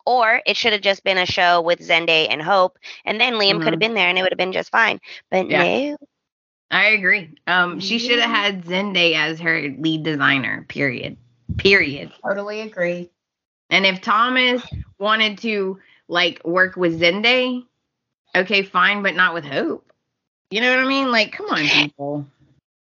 [0.04, 3.60] Or it should have just been a show with Zende and Hope, and then Liam
[3.60, 3.72] could Mhm.
[3.74, 5.00] have been there and it would have been just fine.
[5.30, 5.62] But Yeah.
[5.92, 5.96] no,
[6.72, 7.30] I agree.
[7.46, 10.64] Um, she should have had Zende as her lead designer.
[10.68, 11.16] Period.
[11.58, 12.10] Period.
[12.26, 13.10] Totally agree.
[13.73, 14.62] And if Thomas
[14.99, 17.64] wanted to like work with Zende,
[18.37, 19.91] okay, fine, but not with Hope.
[20.51, 21.11] You know what I mean?
[21.11, 22.27] Like, come on, people.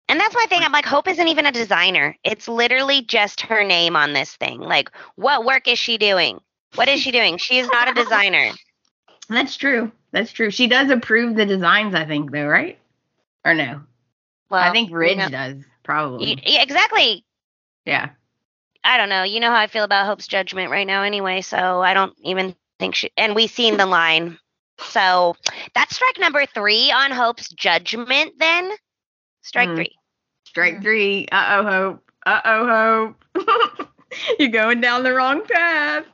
[0.08, 0.60] And that's my thing.
[0.62, 2.16] I'm like, Hope isn't even a designer.
[2.24, 4.58] It's literally just her name on this thing.
[4.60, 6.40] Like, what work is she doing?
[6.74, 7.38] What is she doing?
[7.38, 8.50] She is not a designer.
[9.28, 9.92] That's true.
[10.10, 10.50] That's true.
[10.50, 12.78] She does approve the designs, I think, though, right?
[13.44, 13.82] Or no?
[14.50, 16.30] Well, I think you Ridge know- does, probably.
[16.30, 17.24] you- yeah, exactly.
[17.86, 18.10] yeah.
[18.84, 19.22] I don't know.
[19.22, 21.40] You know how I feel about Hope's judgment right now, anyway.
[21.40, 23.10] So I don't even think she.
[23.16, 24.38] And we seen the line.
[24.80, 25.36] So
[25.74, 28.32] that's strike number three on Hope's judgment.
[28.38, 28.72] Then
[29.42, 29.76] strike Hmm.
[29.76, 29.96] three.
[30.44, 31.28] Strike three.
[31.30, 32.10] Uh oh, Hope.
[32.26, 33.88] Uh oh, Hope.
[34.38, 36.04] You're going down the wrong path.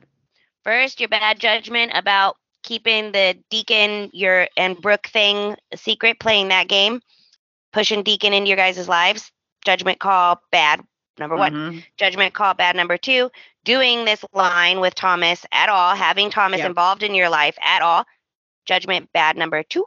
[0.64, 6.48] First, your bad judgment about keeping the Deacon your and Brooke thing a secret, playing
[6.48, 7.00] that game,
[7.72, 9.32] pushing Deacon into your guys' lives.
[9.64, 10.80] Judgment call bad.
[11.18, 11.52] Number one.
[11.52, 11.84] Mhm.
[11.96, 12.76] Judgment call bad.
[12.76, 13.30] Number two.
[13.64, 16.66] Doing this line with Thomas at all, having Thomas Yep.
[16.68, 18.04] involved in your life at all.
[18.66, 19.36] Judgment bad.
[19.36, 19.86] Number two.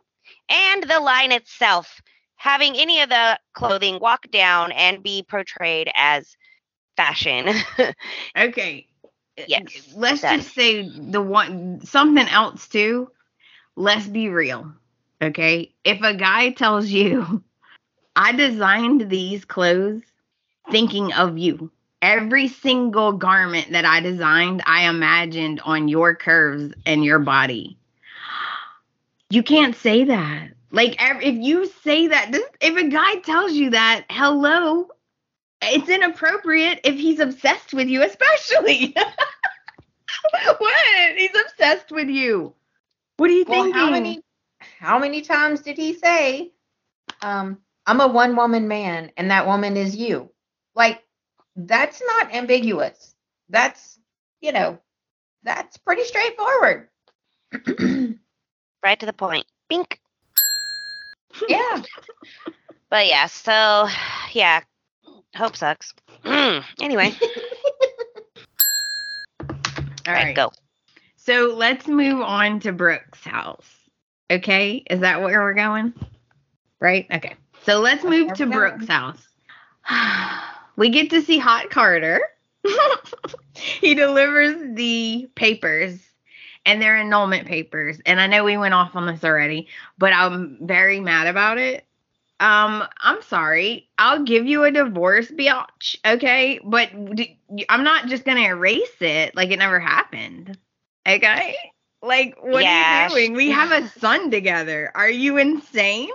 [0.49, 2.01] And the line itself,
[2.35, 6.35] having any of the clothing walk down and be portrayed as
[6.97, 7.49] fashion.
[8.37, 8.87] Okay.
[9.47, 10.39] Yes, Let's done.
[10.39, 13.09] just say the one something else too.
[13.75, 14.73] Let's be real.
[15.21, 15.73] Okay.
[15.83, 17.43] If a guy tells you,
[18.15, 20.01] I designed these clothes
[20.71, 21.71] thinking of you.
[22.01, 27.77] Every single garment that I designed, I imagined on your curves and your body.
[29.29, 30.49] You can't say that.
[30.71, 34.89] Like, if you say that, this, if a guy tells you that, hello,
[35.61, 38.95] it's inappropriate if he's obsessed with you, especially.
[40.57, 41.17] what?
[41.17, 42.53] He's obsessed with you.
[43.17, 43.73] What are you Well, thinking?
[43.73, 44.23] how many
[44.79, 46.51] how many times did he say,
[47.21, 50.30] um, I'm a one woman man and that woman is you?
[50.75, 51.03] Like,
[51.55, 53.13] that's not ambiguous.
[53.49, 53.99] That's,
[54.39, 54.79] you know,
[55.43, 56.87] that's pretty straightforward.
[58.83, 59.45] right to the point.
[59.69, 59.99] Bink.
[61.47, 61.81] yeah.
[62.89, 63.87] But yeah, so
[64.33, 64.61] yeah,
[65.35, 65.93] hope sucks.
[66.25, 67.13] Mm, anyway,
[69.39, 69.47] All
[70.07, 70.35] right, right.
[70.35, 70.51] go.
[71.15, 73.69] So let's move on to Brooke's house.
[74.29, 75.93] Okay, is that where we're going?
[76.79, 77.07] Right.
[77.13, 77.35] Okay.
[77.63, 79.25] So let's move to Brooke's house.
[80.75, 82.21] we get to see Hot Carter.
[83.53, 85.99] he delivers the papers
[86.65, 87.99] and their annulment papers.
[88.05, 89.67] And I know we went off on this already,
[89.97, 91.85] but I'm very mad about it.
[92.39, 93.89] Um, I'm sorry.
[93.97, 95.97] I'll give you a divorce, biatch.
[96.05, 100.57] Okay, but d- I'm not just gonna erase it like it never happened.
[101.07, 101.55] Okay,
[102.01, 103.33] like what Yeah, are you doing?
[103.33, 104.91] We have a son together.
[104.95, 106.09] Are you insane?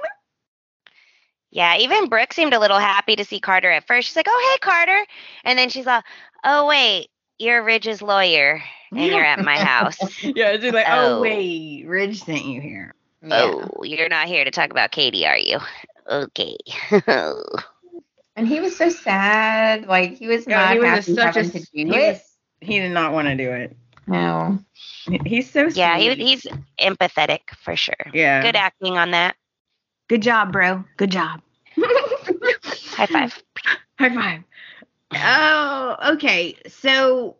[1.56, 4.08] Yeah, even Brooke seemed a little happy to see Carter at first.
[4.08, 5.06] She's like, "Oh, hey, Carter,"
[5.42, 6.04] and then she's like,
[6.44, 9.96] "Oh, wait, you're Ridge's lawyer, and you're at my house.
[10.22, 11.20] yeah, she's like, oh, Oh.
[11.22, 12.94] wait, Ridge sent you here.
[13.22, 13.40] Yeah.
[13.72, 15.58] Oh, you're not here to talk about Katie, are you?
[16.10, 16.58] Okay."
[18.36, 19.86] And he was so sad.
[19.86, 21.98] Like he was Yeah, not he was happy such a having to he do was-
[22.18, 22.22] it.
[22.60, 23.74] He did not want to do it.
[24.06, 24.58] No.
[25.24, 26.46] He's so yeah, he, he's
[26.78, 27.94] empathetic for sure.
[28.12, 28.42] yeah.
[28.42, 29.36] Good acting on that.
[30.08, 30.84] Good job, bro.
[30.98, 31.40] Good job.
[32.96, 33.42] High five.
[33.98, 34.42] High five.
[35.14, 36.56] Oh, okay.
[36.68, 37.36] So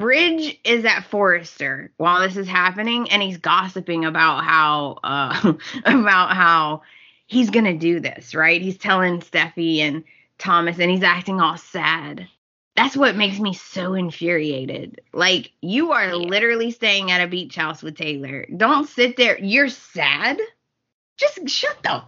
[0.00, 5.52] Ridge is at Forrester while this is happening, and he's gossiping about how uh
[5.84, 6.82] about how
[7.26, 8.60] he's gonna do this, right?
[8.60, 10.04] He's telling Steffy and
[10.38, 12.26] Thomas, and he's acting all sad.
[12.74, 15.02] That's what makes me so infuriated.
[15.12, 18.46] Like you are literally staying at a beach house with Taylor.
[18.56, 19.38] Don't sit there.
[19.38, 20.40] You're sad.
[21.16, 22.02] Just shut the.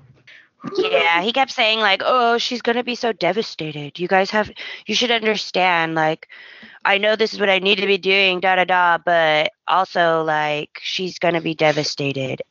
[0.76, 3.98] Yeah, he kept saying like, "Oh, she's gonna be so devastated.
[3.98, 4.50] You guys have,
[4.86, 5.94] you should understand.
[5.94, 6.28] Like,
[6.84, 10.22] I know this is what I need to be doing, da da da, but also
[10.22, 12.42] like, she's gonna be devastated."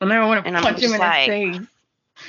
[0.00, 1.66] And I want to And I'm punch him in like- his face.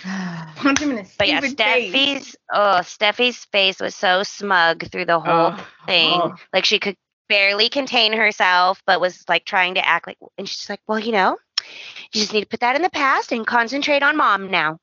[0.55, 1.91] Punch him in his But yeah, stupid face.
[1.93, 6.13] Steffy's, oh, Steffy's face was so smug through the whole Oh, thing.
[6.21, 6.35] oh.
[6.53, 6.95] Like she could
[7.29, 11.11] barely contain herself, but was like trying to act like, and she's like, "Well, you
[11.11, 11.37] know,
[12.13, 14.79] you just need to put that in the past and concentrate on mom now."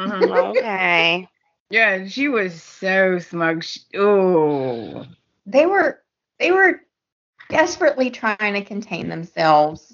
[0.00, 0.50] Mhm.
[0.56, 1.28] okay.
[1.70, 3.62] yeah, she was so smug.
[3.64, 5.06] She, oh,
[5.46, 6.00] They were
[6.38, 6.80] they were
[7.48, 9.92] desperately trying to contain themselves.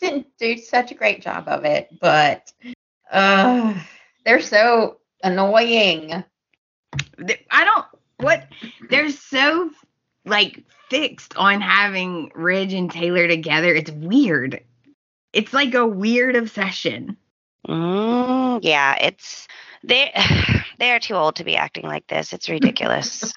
[0.00, 2.52] Didn't do such a great job of it, but
[3.10, 3.74] uh
[4.24, 6.24] they're so annoying.
[7.50, 7.86] I don't.
[8.18, 8.46] What?
[8.88, 9.70] They're so
[10.24, 13.74] like fixed on having Ridge and Taylor together.
[13.74, 14.62] It's weird.
[15.32, 17.16] It's like a weird obsession.
[17.68, 19.48] Mm, yeah, it's
[19.82, 20.12] they
[20.78, 22.32] they are too old to be acting like this.
[22.32, 23.32] It's ridiculous.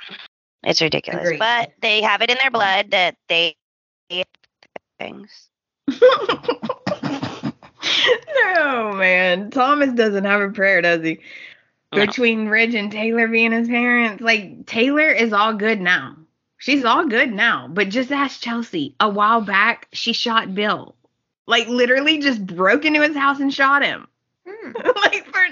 [0.64, 1.26] it's ridiculous.
[1.26, 1.40] Agreed.
[1.40, 3.56] But they have it in their blood that they
[5.00, 5.50] things.
[8.42, 9.52] no, man.
[9.52, 11.20] Thomas doesn't have a prayer, does he?
[11.94, 12.06] No.
[12.06, 14.22] between Ridge and Taylor being his parents.
[14.22, 16.18] Like Taylor is all good now.
[16.58, 17.70] She's all good now.
[17.70, 18.96] But just ask Chelsea.
[19.00, 20.96] A while back, she shot Bill.
[21.46, 24.08] Like literally just broke into his house and shot him.
[24.48, 24.72] Hmm.
[25.04, 25.46] like for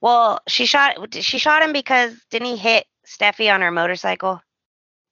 [0.00, 4.40] Well, she shot she shot him because didn't he hit Steffy on her motorcycle?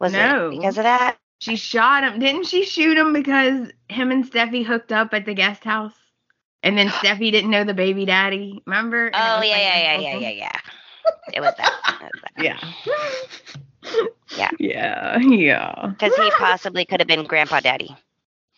[0.00, 0.48] Was No.
[0.48, 1.16] it because of that?
[1.38, 2.18] she shot him.
[2.20, 5.94] Didn't she shoot him because him and Steffy hooked up at the guest house?
[6.62, 8.62] And then Steffy didn't know the baby daddy.
[8.66, 9.06] Remember?
[9.06, 10.60] And Oh yeah, like, yeah, yeah, yeah, yeah, yeah.
[11.34, 11.72] It was that.
[12.00, 12.44] It was that.
[12.44, 12.58] Yeah.
[14.38, 14.50] Yeah.
[14.58, 15.18] Yeah.
[15.18, 15.86] Yeah.
[15.90, 17.94] Because he possibly could have been Grandpa Daddy.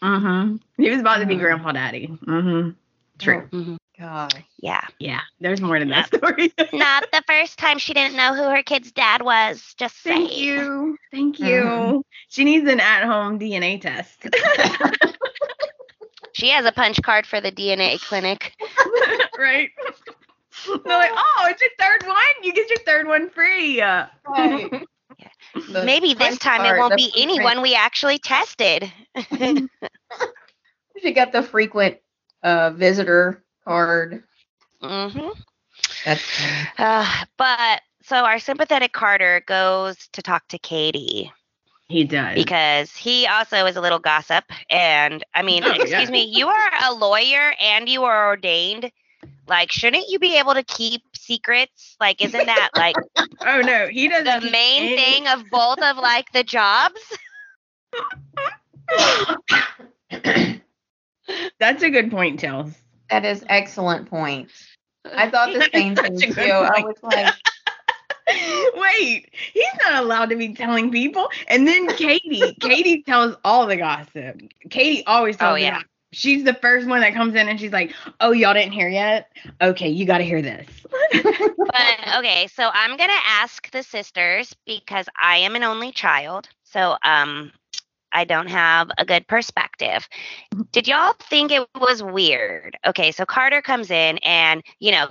[0.03, 0.57] Mm-hmm.
[0.83, 1.41] He was about to be Mhm.
[1.41, 2.07] grandpa daddy.
[2.27, 2.71] Mm-hmm.
[3.19, 3.49] True.
[3.51, 3.77] Mhm.
[3.99, 4.35] God.
[4.59, 4.85] Yeah.
[4.99, 5.21] Yeah.
[5.41, 6.53] There's more to that story.
[6.73, 9.75] Not the first time she didn't know who her kid's dad was.
[9.79, 10.27] Just saying.
[10.29, 10.97] Thank you.
[11.13, 11.47] Thank you.
[11.63, 12.03] Mhm.
[12.29, 14.27] She needs an at-home DNA test.
[16.33, 18.57] She has a punch card for the DNA clinic.
[19.39, 19.71] right?
[20.67, 22.17] They're like, oh, it's your third one.
[22.43, 23.81] You get your third one free.
[23.81, 24.69] Uh, Right.
[25.55, 28.93] The Maybe this punch time it won't be frequent- anyone we actually tested.
[31.01, 31.99] She got the frequent
[32.43, 34.23] uh, visitor card.
[34.81, 35.29] hmm
[36.05, 36.23] That's.
[36.79, 41.33] Uh, but so our sympathetic Carter goes to talk to Katie
[41.89, 42.35] he does.
[42.37, 44.45] because he also is a little gossip.
[44.71, 45.83] And I mean, Oh, yeah.
[45.83, 48.91] excuse me, you are a lawyer and you are ordained.
[49.47, 51.97] Like, shouldn't you be able to keep secrets?
[52.01, 52.97] Like, isn't that like
[53.47, 54.45] oh no, he doesn't.
[54.45, 57.01] the main any- thing of both of like the jobs?
[61.59, 62.75] That's a good point, Chels.
[63.11, 64.51] That is excellent point.
[65.05, 66.35] I thought the same Such thing too.
[66.35, 67.35] good I was like,
[68.75, 71.31] Wait, he's not allowed to be telling people.
[71.49, 74.41] And then Katie, Katie tells all the gossip.
[74.71, 75.71] Katie always tells Oh, yeah.
[75.73, 75.89] gossip.
[76.13, 79.31] She's the first one that comes in and she's like, "Oh, y'all didn't hear yet?
[79.61, 80.67] Okay, you got to hear this."
[81.73, 86.49] But okay, so I'm gonna ask the sisters because I am an only child.
[86.65, 87.53] So um
[88.15, 90.09] I don't have a good perspective.
[90.73, 92.79] Did y'all think it was weird?
[92.87, 95.09] Okay, so Carter comes in and, you know,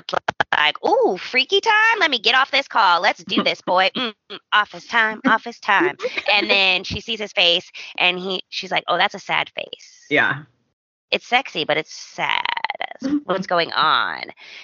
[0.56, 1.99] like, ooh, freaky time.
[1.99, 3.01] Let me get off this call.
[3.01, 3.89] Let's do this, boy.
[3.97, 5.97] Mm, mm, office time, office time.
[6.32, 10.06] And then she sees his face and he she's like, Oh, that's a sad face
[10.10, 10.43] Yeah.
[11.12, 12.41] it's sexy, but it's sad.
[13.26, 14.24] What's going on?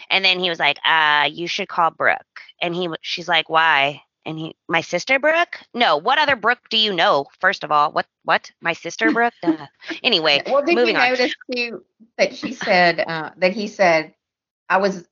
[0.10, 2.42] And then he was like, uh, you should call Brooke.
[2.62, 4.02] And he, she's like, why?
[4.30, 5.60] And he, my sister Brooke?
[5.74, 7.26] No, what other Brooke do you know?
[7.40, 8.52] First of all, what, what?
[8.62, 9.34] My sister Brooke?
[9.42, 9.66] Duh.
[10.04, 11.10] Anyway, well, did moving you on.
[11.10, 11.84] notice too
[12.20, 14.14] that she said uh, that he said
[14.70, 15.04] I was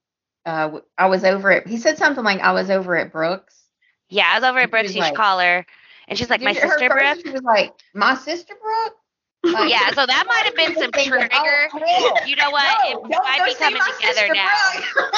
[0.45, 3.59] uh, I was over at he said something like I was over at Brooke's.
[4.07, 4.87] Yeah, I was over at And she Brooke's.
[4.89, 5.65] was You should call her.
[6.07, 6.89] And she's like, my you hear her sister?
[6.89, 7.19] Brooke?
[7.25, 8.95] She was like my sister Brooke.
[9.43, 12.27] Like, Yeah, so that might have been some thinking, oh, trigger.
[12.27, 12.93] You know what?
[12.93, 14.49] no, it might be coming together now.
[14.93, 15.13] Brooke.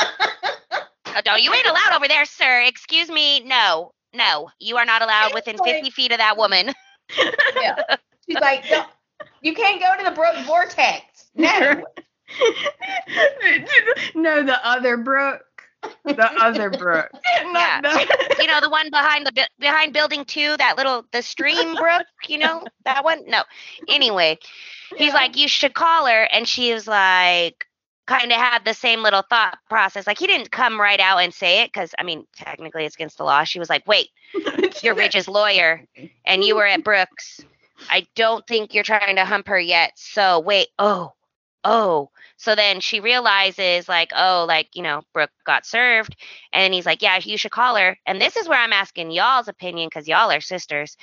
[1.15, 2.61] Oh, no, you ain't allowed over there, sir.
[2.67, 3.39] Excuse me.
[3.39, 6.71] No, no, you are not allowed within like- 50 feet of that woman.
[7.59, 7.75] yeah.
[8.29, 8.87] She's like, "Don't-
[9.41, 11.03] you can't go to the Brooke vortex.
[11.33, 11.83] No.
[14.15, 15.41] no, the other Brooke.
[16.05, 17.09] The other Brooke.
[17.45, 21.75] Not the- you know the one behind the behind building two that little the stream
[21.79, 23.23] brook you know that one?
[23.27, 23.43] No.
[23.87, 24.37] Anyway
[24.97, 25.13] he's Yeah.
[25.13, 27.65] like you should call her and she was like
[28.07, 30.07] kind of had the same little thought process.
[30.07, 33.17] Like he didn't come right out and say it because i mean technically it's against
[33.17, 33.43] the law.
[33.43, 34.09] She was like wait
[34.83, 35.85] you're Ridge's lawyer
[36.25, 37.39] and you were at Brooke's.
[37.89, 39.91] I don't think you're trying to hump her yet.
[39.95, 41.13] So wait oh
[41.63, 42.09] oh
[42.39, 46.15] so then she realizes like oh like you know brooke got served
[46.53, 47.97] and he's like, Yeah, you should call her.
[48.05, 50.97] And this is where I'm asking y'all's opinion because y'all are sisters.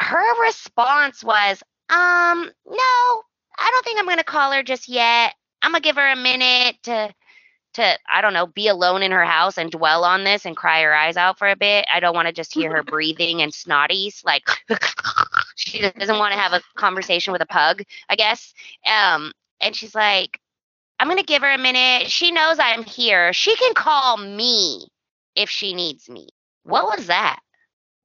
[0.00, 3.22] Her response was, Um, no,
[3.58, 5.34] I don't think I'm gonna call her just yet.
[5.62, 7.14] I'm gonna give her a minute to
[7.74, 10.82] to, I don't know, be alone in her house and dwell on this and cry
[10.82, 11.84] her eyes out for a bit.
[11.92, 14.24] I don't want to just hear her breathing and snotties.
[14.24, 14.44] Like
[15.56, 18.54] she doesn't want to have a conversation with a pug, I guess.
[18.86, 20.40] Um, and she's like,
[20.98, 22.10] I'm going to give her a minute.
[22.10, 23.32] She knows I'm here.
[23.32, 24.86] She can call me
[25.34, 26.28] if she needs me.
[26.64, 27.40] What was that?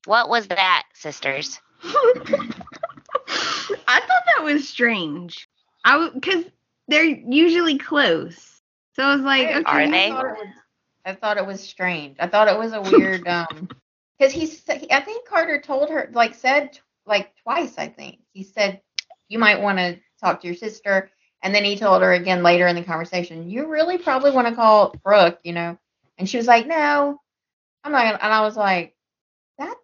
[0.05, 1.59] What was that, sisters?
[1.83, 1.89] I
[3.99, 5.47] thought that was strange.
[5.85, 6.45] I because
[6.87, 8.61] they're usually close,
[8.95, 10.09] so I was like, I- okay, Are I they?
[10.09, 10.47] thought it was-
[11.03, 12.17] I thought it was strange.
[12.19, 13.67] I thought it was a weird um
[14.17, 18.43] because he said I think Carter told her like said like twice I think he
[18.43, 18.81] said
[19.27, 21.09] you might want to talk to your sister
[21.43, 24.55] and then he told her again later in the conversation you really probably want to
[24.55, 25.77] call Brooke you know
[26.17, 27.19] and she was like no
[27.83, 28.95] I'm not gonna, and I was like
[29.57, 29.75] that's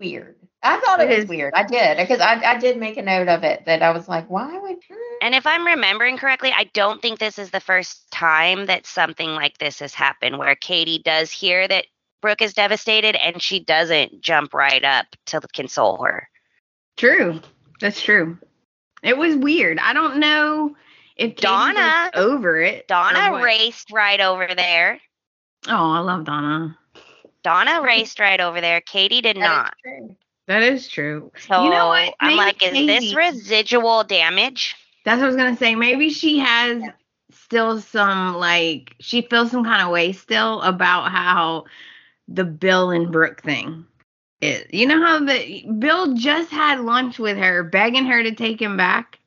[0.00, 1.54] weird I thought it, It was is- weird.
[1.54, 4.30] I did because I, I did make a note of it that I was like,
[4.30, 4.76] why would?
[5.20, 9.30] And if I'm remembering correctly, I don't think this is the first time that something
[9.30, 11.86] like this has happened where Katie does hear that
[12.20, 16.28] Brooke is devastated and she doesn't jump right up to console her.
[16.96, 17.40] True.
[17.80, 18.38] That's true.
[19.02, 19.80] It was weird.
[19.80, 20.76] I don't know
[21.16, 22.88] if Katie was Donna- over it.
[22.88, 25.00] Donna oh, raced right over there.
[25.68, 26.76] Oh, I love Donna.
[27.42, 28.80] Donna raced right over there.
[28.80, 29.74] Katie did That is not.
[29.82, 30.16] true.
[30.48, 31.30] That is true.
[31.48, 32.14] So You know what?
[32.20, 34.76] I'm Maybe like, is this residual damage?
[35.04, 35.74] That's what I was gonna say.
[35.74, 36.82] Maybe she has
[37.30, 41.64] still some like she feels some kind of way still about how
[42.28, 43.84] the Bill and Brooke thing
[44.40, 44.64] is.
[44.70, 48.76] You know how the Bill just had lunch with her, begging her to take him
[48.76, 49.18] back,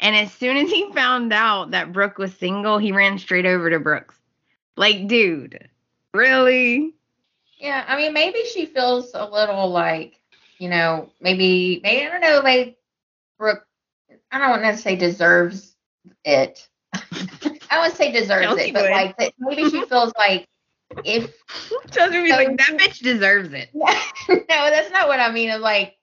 [0.00, 3.70] and as soon as he found out that Brooke was single, he ran straight over
[3.70, 4.16] to Brooke's.
[4.76, 5.68] Like, dude,
[6.12, 6.94] really?
[7.58, 10.18] Yeah, I mean, maybe she feels a little like,
[10.58, 12.76] you know, maybe, maybe I don't know, like
[13.38, 13.66] Brooke.
[14.30, 15.76] I don't want to say deserves
[16.24, 16.68] it.
[17.70, 18.90] I to say deserves Chelsea it, but would.
[18.90, 20.48] like that maybe she feels like
[21.04, 21.32] if
[21.92, 23.68] Chelsea would be So- like, that bitch deserves it.
[23.74, 25.50] no, that's not what I mean.
[25.50, 25.96] Of like,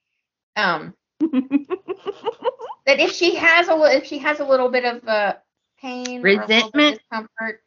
[0.55, 0.93] um,
[2.85, 5.35] that if she has a if she has a little bit of uh,
[5.79, 6.99] pain, or a little bit of Resentment?
[6.99, 7.61] discomfort,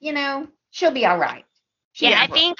[0.00, 1.44] you know, she'll be all right.
[1.92, 2.40] She'll Yeah, I all right.
[2.40, 2.58] think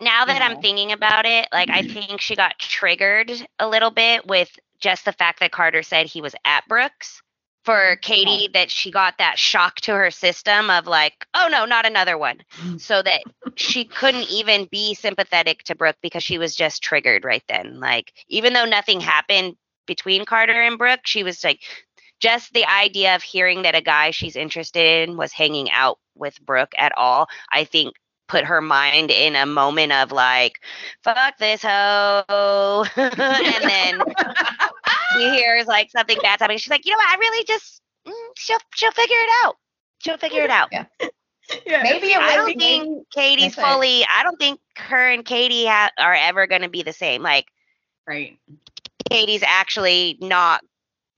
[0.00, 0.42] now that know.
[0.42, 4.50] I'm thinking about it, like I think she got triggered a little bit with
[4.80, 7.22] just the fact that Carter said he was at Brooke's.
[7.68, 11.84] For Katie, that she got that shock to her system of like, oh no, not
[11.84, 12.40] another one.
[12.62, 12.80] Mm.
[12.80, 13.20] So that
[13.56, 17.78] she couldn't even be sympathetic to Brooke because she was just triggered right then.
[17.78, 19.56] Like, even though nothing happened
[19.86, 21.60] between Carter and Brooke, she was like,
[22.20, 26.40] just the idea of hearing that a guy she's interested in was hanging out with
[26.40, 27.94] Brooke at all, I think
[28.28, 30.60] put her mind in a moment of like,
[31.02, 32.86] fuck this hoe.
[32.96, 34.02] and then
[35.18, 36.58] she hears like something bad's happening.
[36.58, 37.08] She's like, you know what?
[37.08, 39.56] I really just, mm, she'll, she'll figure it out.
[39.98, 40.70] She'll figure it out.
[40.72, 40.84] Yeah.
[41.66, 41.82] yeah.
[41.82, 43.72] maybe it I don't maybe- think Katie's That's right.
[43.72, 47.22] fully, I don't think her and Katie ha- are ever going to be the same.
[47.22, 47.46] Like,
[48.06, 48.38] Right.
[49.10, 50.62] Katie's actually not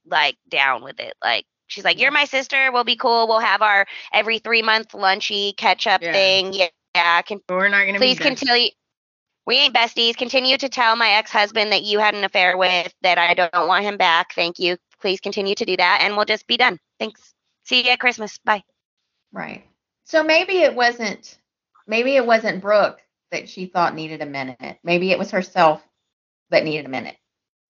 [0.07, 1.14] like down with it.
[1.22, 2.70] Like, she's like, you're my sister.
[2.72, 3.26] We'll be cool.
[3.26, 6.12] We'll have our every three month lunchy catch up Yeah.
[6.12, 6.53] thing.
[6.53, 6.68] Yeah.
[6.94, 7.22] Yeah.
[7.22, 8.70] Can we're not gonna please be continue.
[9.51, 10.16] We ain't besties.
[10.16, 13.66] Continue to tell my ex husband that you had an affair with, that I don't
[13.66, 14.32] want him back.
[14.32, 14.76] Thank you.
[15.01, 16.78] Please continue to do that, and we'll just be done.
[17.01, 17.34] Thanks.
[17.64, 18.38] See you at Christmas.
[18.44, 18.62] Bye.
[19.32, 19.66] Right.
[20.05, 21.36] So maybe it wasn't
[21.88, 23.01] maybe it wasn't Brooke
[23.32, 24.78] that she thought needed a minute.
[24.84, 25.82] Maybe it was herself
[26.51, 27.16] that needed a minute.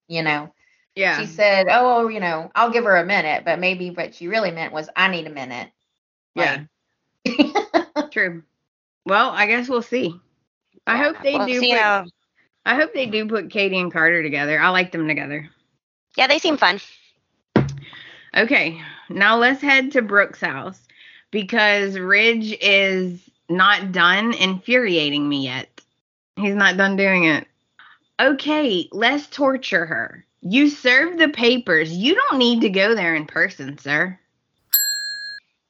[0.06, 0.52] You know.
[0.94, 1.18] Yeah.
[1.18, 4.28] She said, "Oh, oh you know, I'll give her a minute," but maybe what she
[4.28, 5.70] really meant was I need a minute.
[6.34, 6.64] Yeah.
[8.10, 8.42] True.
[9.06, 10.20] Well, I guess we'll see.
[10.86, 11.60] I hope they We'll do.
[11.60, 12.06] Put, how-
[12.66, 14.60] I hope they do put Katie and Carter together.
[14.60, 15.48] I like them together.
[16.16, 16.80] yeah, they seem fun.
[18.36, 20.80] Okay, now let's head to Brooke's house
[21.30, 25.68] because Ridge is not done infuriating me yet.
[26.36, 27.46] He's not done doing it.
[28.20, 30.24] Okay, let's torture her.
[30.42, 31.92] You serve the papers.
[31.92, 34.18] You don't need to go there in person, sir.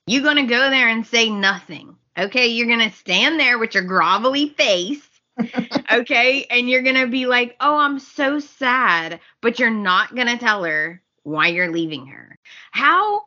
[0.06, 1.96] You're going to go there and say nothing.
[2.20, 5.06] Okay, you're going to stand there with your grovelly face.
[5.92, 9.20] okay, and you're going to be like, oh, I'm so sad.
[9.40, 12.38] But you're not going to tell her why you're leaving her.
[12.72, 13.22] How?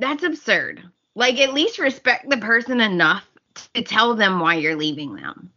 [0.00, 0.82] That's absurd.
[1.14, 3.28] Like, at least respect the person enough
[3.74, 5.50] to tell them why you're leaving them.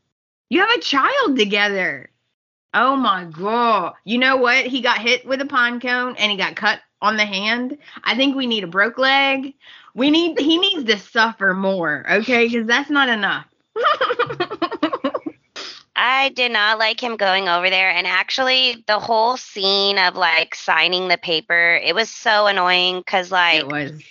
[0.49, 2.09] You have a child together.
[2.74, 3.93] Oh my god.
[4.03, 4.65] You know what?
[4.65, 7.78] He got hit with a pine cone and he got cut on the hand.
[8.04, 9.54] I think we need a broke leg.
[9.93, 12.50] We need he needs to suffer more, okay?
[12.50, 13.45] Cuz that's not enough.
[16.00, 17.89] I did not like him going over there.
[17.89, 23.32] And actually, the whole scene of like signing the paper, it was so annoying because,
[23.32, 24.04] like, it was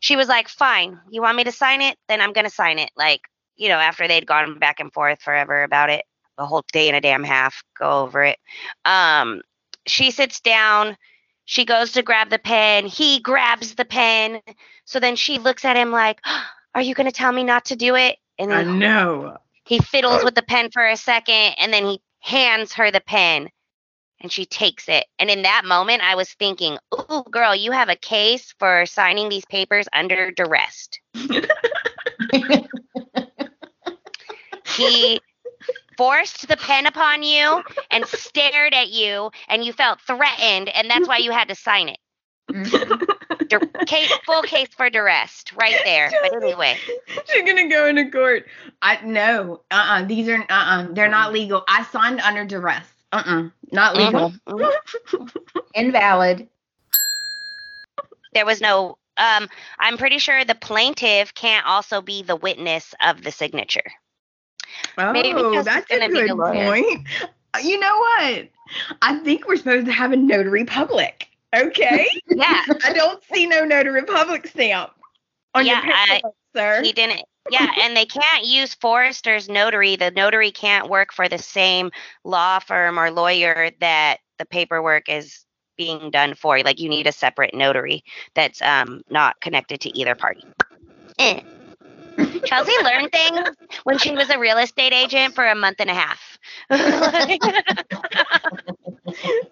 [0.00, 1.96] she was like, fine, you want me to sign it?
[2.08, 2.90] Then I'm going to sign it.
[2.96, 3.20] Like,
[3.56, 6.04] you know, after they'd gone back and forth forever about it,
[6.38, 8.38] a whole day and a damn half, go over it.
[8.86, 9.42] Um,
[9.86, 10.96] she sits down.
[11.50, 12.86] She goes to grab the pen.
[12.86, 14.40] He grabs the pen.
[14.84, 16.20] So then she looks at him like,
[16.76, 18.18] Are you going to tell me not to do it?
[18.38, 19.36] And I know.
[19.64, 23.48] he fiddles with the pen for a second and then he hands her the pen
[24.20, 25.06] and she takes it.
[25.18, 29.28] And in that moment, I was thinking, Ooh, girl, you have a case for signing
[29.28, 30.88] these papers under duress.
[34.76, 35.20] he
[36.00, 41.06] forced the pen upon you and stared at you, and you felt threatened, and that's
[41.06, 41.98] why you had to sign it.
[42.50, 43.48] Mhm.
[43.48, 46.10] Dur- case, full case for duress, right there.
[46.22, 46.78] But anyway,
[47.28, 48.46] She's gonna go into court.
[48.80, 49.60] I no.
[49.70, 51.64] Uh uh These are uh uh They're not legal.
[51.68, 52.86] I signed under duress.
[53.12, 54.32] Uh uh Not legal.
[54.48, 54.72] Mhm,
[55.12, 55.30] mhm.
[55.74, 56.48] Invalid.
[58.32, 58.96] There was no.
[59.18, 59.48] Um,
[59.78, 63.92] I'm pretty sure the plaintiff can't also be the witness of the signature.
[64.98, 67.06] Maybe Oh, because that's a gonna be the good point.
[67.54, 68.48] Uh, You know what?
[69.02, 71.28] I think we're supposed to have a notary public.
[71.54, 72.06] Okay.
[72.28, 74.92] Yeah, I don't see no notary public stamp
[75.54, 76.82] on Yeah, your paperwork, sir.
[76.82, 77.22] he didn't.
[77.50, 79.96] Yeah, and they can't use Forrester's notary.
[79.96, 81.90] The notary can't work for the same
[82.24, 85.44] law firm or lawyer that the paperwork is
[85.76, 86.60] being done for.
[86.60, 88.04] Like you need a separate notary
[88.34, 90.44] that's um not connected to either party.
[91.18, 91.40] Eh.
[92.44, 93.48] Chelsea learned things
[93.84, 96.38] when she was a real estate agent for a month and a half.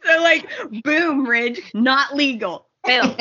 [0.04, 0.48] so like,
[0.84, 2.66] boom, Ridge, not legal.
[2.84, 3.14] Boom,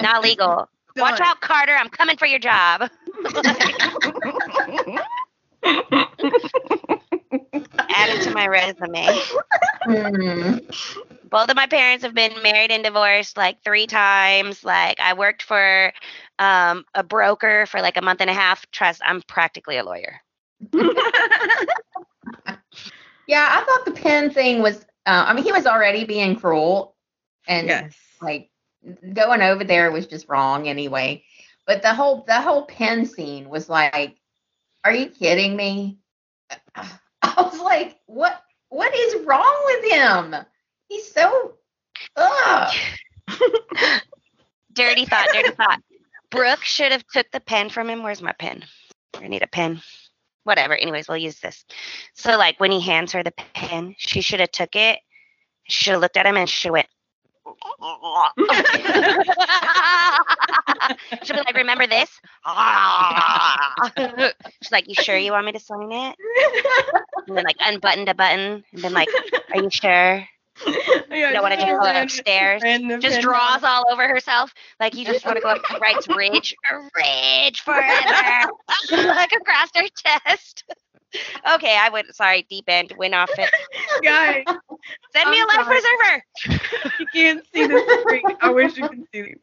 [0.00, 0.68] not legal.
[0.96, 1.74] Watch out, Carter.
[1.74, 2.88] I'm coming for your job.
[7.52, 9.06] Add it to my resume.
[9.84, 10.58] Hmm.
[11.30, 15.42] both of my parents have been married and divorced like three times like i worked
[15.42, 15.92] for
[16.38, 20.22] um, a broker for like a month and a half trust i'm practically a lawyer
[23.26, 24.84] Yeah, I thought the pen thing was.
[25.06, 26.94] Uh, I mean, he was already being cruel,
[27.46, 27.94] and yes.
[28.20, 28.50] like
[29.12, 31.24] going over there was just wrong anyway.
[31.66, 34.16] But the whole the whole pen scene was like,
[34.84, 35.98] are you kidding me?
[37.38, 40.36] I was like, what what is wrong with him?
[40.88, 41.54] He's so
[42.16, 42.74] ugh.
[44.72, 45.80] dirty thought dirty thought.
[46.30, 48.02] Brooke should have took the pen from him.
[48.02, 48.64] Where's my pen?
[49.16, 49.80] I need a pen.
[50.44, 50.74] Whatever.
[50.74, 51.64] Anyways we'll use this.
[52.14, 54.98] So like when he hands her the pen she should have took it
[55.64, 56.86] she should have looked at him and she went
[61.22, 62.10] She'll be like, remember this?
[64.62, 66.16] She's like, you sure you want me to sign it?
[67.26, 69.08] And then like unbuttoned a button and then like,
[69.54, 70.26] are you sure?
[70.66, 72.62] you don't wanna just go upstairs?
[73.00, 74.52] Just draws all over herself.
[74.78, 76.54] Like you just want to go up and writes Ridge,
[76.96, 78.50] Ridge forever,
[78.92, 80.64] like across her chest.
[81.54, 82.14] Okay, I went.
[82.14, 83.50] Sorry, deep end went off it.
[84.02, 84.44] Guys,
[85.14, 85.66] Send me a I'm life sorry.
[85.66, 86.24] preserver.
[86.98, 88.22] you can't see this screen.
[88.40, 89.38] I wish you could see these.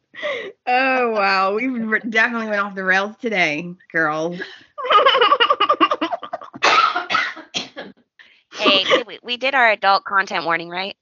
[0.66, 4.40] Oh wow, we re- definitely went off the rails today, girls.
[8.56, 10.96] Hey, we, we did our adult content warning, right?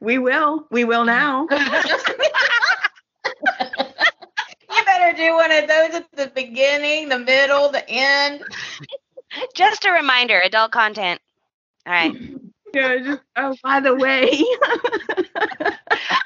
[0.00, 0.66] we will.
[0.70, 1.46] We will now.
[1.50, 1.58] you
[4.84, 8.42] better do one of those at the beginning, the middle, the end.
[9.54, 11.20] Just a reminder, adult content.
[11.86, 12.12] All right.
[12.74, 14.28] Yeah, just oh by the way.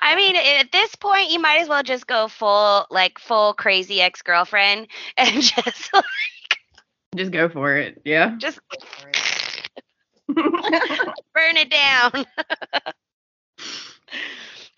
[0.02, 4.00] I mean, at this point, you might as well just go full, like full crazy
[4.00, 6.04] ex girlfriend, and just, like,
[7.14, 8.02] just go for it.
[8.04, 8.34] Yeah.
[8.38, 8.58] just
[10.26, 10.42] burn
[11.36, 12.26] it down.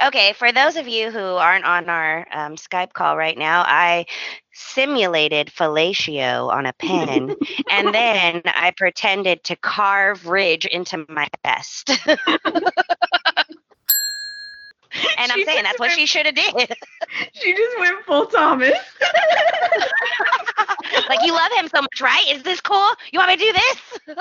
[0.06, 4.06] Okay, for those of you who aren't on our um, Skype call right now, I
[4.52, 7.34] simulated fellatio on a pen,
[7.70, 11.90] and then I pretended to carve Ridge into my vest.
[15.18, 16.54] and I'm saying that's what went- she should have did.
[17.34, 18.78] She just went full Thomas.
[21.08, 22.24] like you love him so much, right?
[22.30, 22.88] Is this cool?
[23.12, 23.76] You want me to do this?
[24.06, 24.16] He's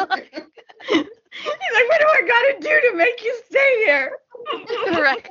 [1.75, 4.11] like, what do I gotta do to make you stay here?
[4.99, 5.27] right.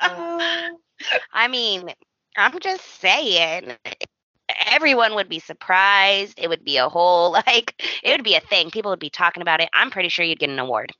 [0.00, 0.70] Ah!
[1.32, 1.90] I mean,
[2.36, 3.72] I'm just saying.
[4.66, 6.38] Everyone would be surprised.
[6.38, 8.70] It would be a whole like it would be a thing.
[8.70, 9.68] People would be talking about it.
[9.72, 10.92] I'm pretty sure you'd get an award.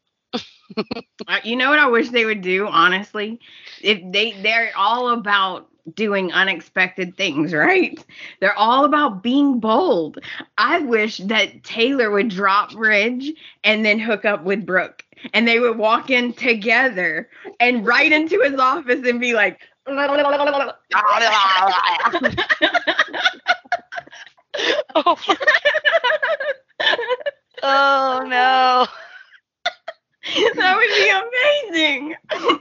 [1.45, 3.41] You know what I wish they would do, honestly?
[3.81, 8.03] If they they're all about doing unexpected things, right?
[8.41, 10.19] They're all about being bold.
[10.59, 13.33] I wish that Taylor would drop Ridge
[13.65, 15.05] and then hook up with Brooke.
[15.35, 17.29] And they would walk in together
[17.59, 19.61] and right into his office and be like,
[24.95, 24.95] oh,
[27.63, 28.87] oh no.
[30.57, 32.17] that would be amazing.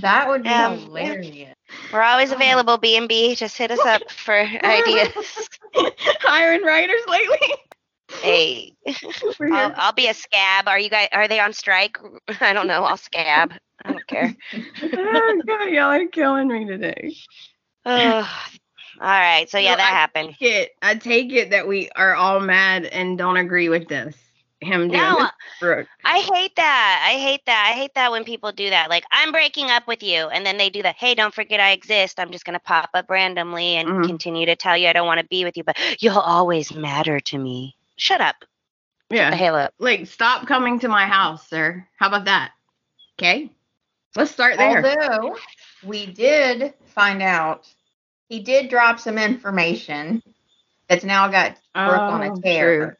[0.00, 1.56] That would be Um, hilarious.
[1.92, 3.34] We're always available, B and B.
[3.34, 4.32] Just hit us up for
[4.64, 5.48] ideas.
[6.20, 7.54] Hiring writers lately.
[8.22, 8.74] Hey,
[9.40, 9.72] I'll.
[9.76, 10.68] I'll be a scab.
[10.68, 11.08] Are you guys?
[11.10, 11.98] Are they on strike?
[12.40, 12.84] I don't know.
[12.84, 13.52] I'll scab.
[13.84, 14.36] I don't care.
[14.54, 17.16] oh, God, y'all are killing me today.
[17.84, 18.24] Ugh.
[19.00, 19.50] all right.
[19.50, 20.36] So yeah, that I- happened.
[20.38, 20.70] it.
[20.80, 24.14] I take it that we are all mad and don't agree with this.
[24.60, 25.28] Him doing No,
[25.60, 25.86] Brooke.
[26.04, 27.04] I hate that.
[27.08, 27.70] I hate that.
[27.72, 28.90] I hate that when people do that.
[28.90, 30.26] Like, I'm breaking up with you.
[30.28, 30.96] And then they do that.
[30.96, 32.18] Hey, don't forget I exist.
[32.18, 34.06] I'm just going to pop up randomly and Mhm.
[34.06, 37.20] continue to tell you I don't want to be with you, but you'll always matter
[37.20, 37.76] to me.
[37.96, 38.36] Shut up.
[39.10, 39.34] The Yeah.
[39.34, 39.68] halo.
[39.78, 41.86] Like, stop coming to my house, sir.
[41.96, 42.52] How about that?
[43.18, 43.50] Okay.
[44.16, 44.84] Let's start there.
[44.84, 45.36] Although
[45.84, 47.66] we did find out
[48.28, 50.22] he did drop some information
[50.88, 52.76] that's now got Brooke on Oh, a tear.
[52.86, 52.94] true.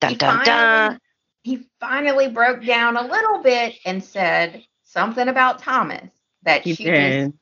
[0.00, 0.44] Dun He dun dun.
[0.46, 0.98] finally-
[1.42, 6.10] He finally broke down a little bit and said something about Thomas
[6.42, 7.32] that He she did.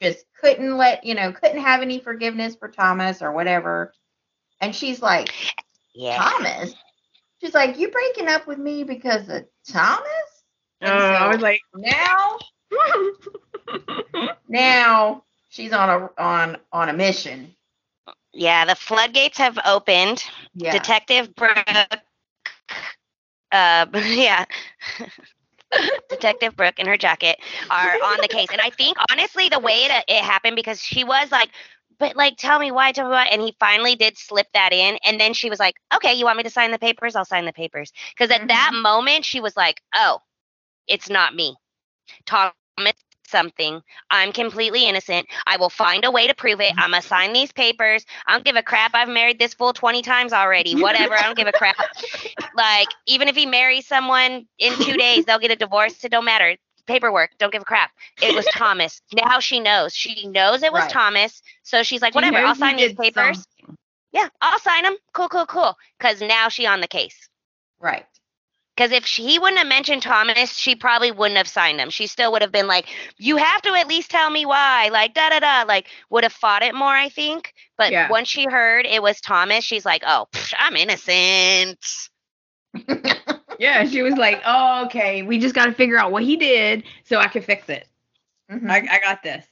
[0.00, 3.92] just just couldn't let you know couldn't have any forgiveness for Thomas or whatever.
[4.60, 5.32] And she's like,
[5.94, 6.16] Yeah.
[6.18, 6.74] Thomas.
[7.40, 10.04] She's like, you breaking up with me because of Thomas?
[10.82, 12.38] Oh, And uh, I so was like, now,
[14.48, 17.54] now she's on a on on a mission.
[18.34, 18.64] Yeah.
[18.64, 20.24] The floodgates have opened.
[20.54, 20.72] Yeah.
[20.72, 21.66] Detective Brooke.
[23.52, 24.44] Uh, yeah.
[26.08, 27.38] Detective Brooke in her jacket
[27.70, 31.04] are on the case, and I think honestly the way it, it happened because she
[31.04, 31.50] was like,
[31.98, 34.98] "But like, tell me why, tell me why," and he finally did slip that in,
[35.04, 37.16] and then she was like, "Okay, you want me to sign the papers?
[37.16, 40.20] I'll sign the papers." Because at that moment she was like, "Oh,
[40.86, 41.56] it's not me,
[42.26, 42.54] Thomas."
[43.26, 43.82] Something.
[44.10, 45.26] I'm completely innocent.
[45.46, 46.72] I will find a way to prove it.
[46.78, 48.04] I'm gonna sign these papers.
[48.26, 48.94] I don't give a crap.
[48.94, 50.74] I've married this fool 20 times already.
[50.80, 51.14] Whatever.
[51.14, 51.76] I don't give a crap.
[52.56, 56.04] Like, even if he marries someone in two days, they'll get a divorce.
[56.04, 56.56] It don't matter.
[56.86, 57.30] Paperwork.
[57.38, 57.90] Don't give a crap.
[58.22, 59.00] It was Thomas.
[59.12, 59.92] Now she knows.
[59.94, 60.90] She knows it was Right.
[60.90, 61.42] Thomas.
[61.64, 62.38] So she's like, She whatever.
[62.38, 63.44] I'll sign these papers.
[63.58, 63.76] something.
[64.12, 64.96] Yeah, I'll sign them.
[65.14, 65.76] Cool, cool, cool.
[65.98, 67.28] Because now she on the case.
[67.80, 68.06] Right.
[68.76, 71.90] Because if she, he wouldn't have mentioned Thomas, she probably wouldn't have signed him.
[71.90, 72.86] She still would have been like,
[73.18, 75.64] "You have to at least tell me why." Like da da da.
[75.66, 77.54] Like would have fought it more, I think.
[77.76, 78.08] But Yeah.
[78.08, 81.78] once she heard it was Thomas, she's like, "Oh, psh, I'm innocent."
[83.58, 85.22] Yeah, she was like, oh, okay.
[85.22, 87.86] We just got to figure out what he did so I can fix it.
[88.50, 88.68] Mhm.
[88.70, 89.46] I, I got this.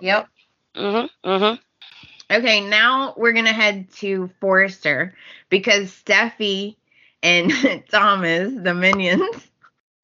[0.00, 0.28] Yep.
[0.76, 1.28] Mm-hmm.
[1.28, 2.34] Mm-hmm.
[2.36, 5.14] Okay, now we're gonna head to Forrester
[5.50, 6.76] because Steffy
[7.24, 7.50] and
[7.90, 9.50] Thomas, the minions,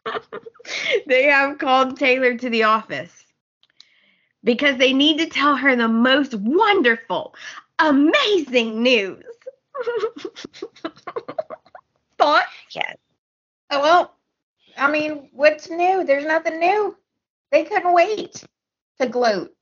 [1.07, 3.25] they have called Taylor to the office
[4.43, 7.35] because they need to tell her the most wonderful,
[7.79, 9.23] amazing news.
[12.19, 12.47] Thought?
[12.73, 12.97] Yes.
[13.71, 14.15] Oh, well,
[14.77, 16.05] I mean, what's new?
[16.05, 16.97] There's nothing new.
[17.53, 18.43] They couldn't wait
[18.99, 19.55] to gloat.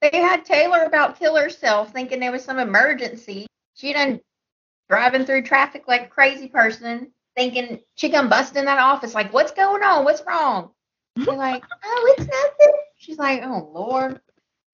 [0.00, 3.46] They had Taylor about kill herself, thinking there was some emergency.
[3.74, 4.20] She done
[4.88, 9.32] driving through traffic like a crazy person, thinking she come bust in that office, like,
[9.32, 10.04] what's going on?
[10.04, 10.70] What's wrong?
[11.16, 12.80] They're like, oh, it's nothing.
[12.96, 14.20] She's like, oh Lord.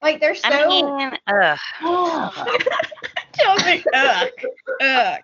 [0.03, 1.59] Like they're so I mean, ugh.
[3.35, 4.29] Chelsea, ugh,
[4.81, 5.21] ugh.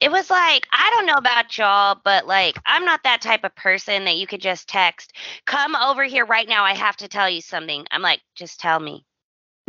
[0.00, 3.54] It was like, I don't know about y'all, but like, I'm not that type of
[3.54, 5.12] person that you could just text,
[5.44, 6.64] come over here right now.
[6.64, 7.84] I have to tell you something.
[7.90, 9.04] I'm like, just tell me.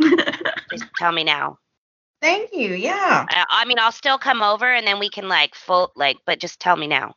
[0.70, 1.58] Just tell me now.
[2.22, 2.74] Thank you.
[2.74, 3.26] Yeah.
[3.28, 6.40] I, I mean, I'll still come over and then we can like full, like, but
[6.40, 7.14] just tell me now.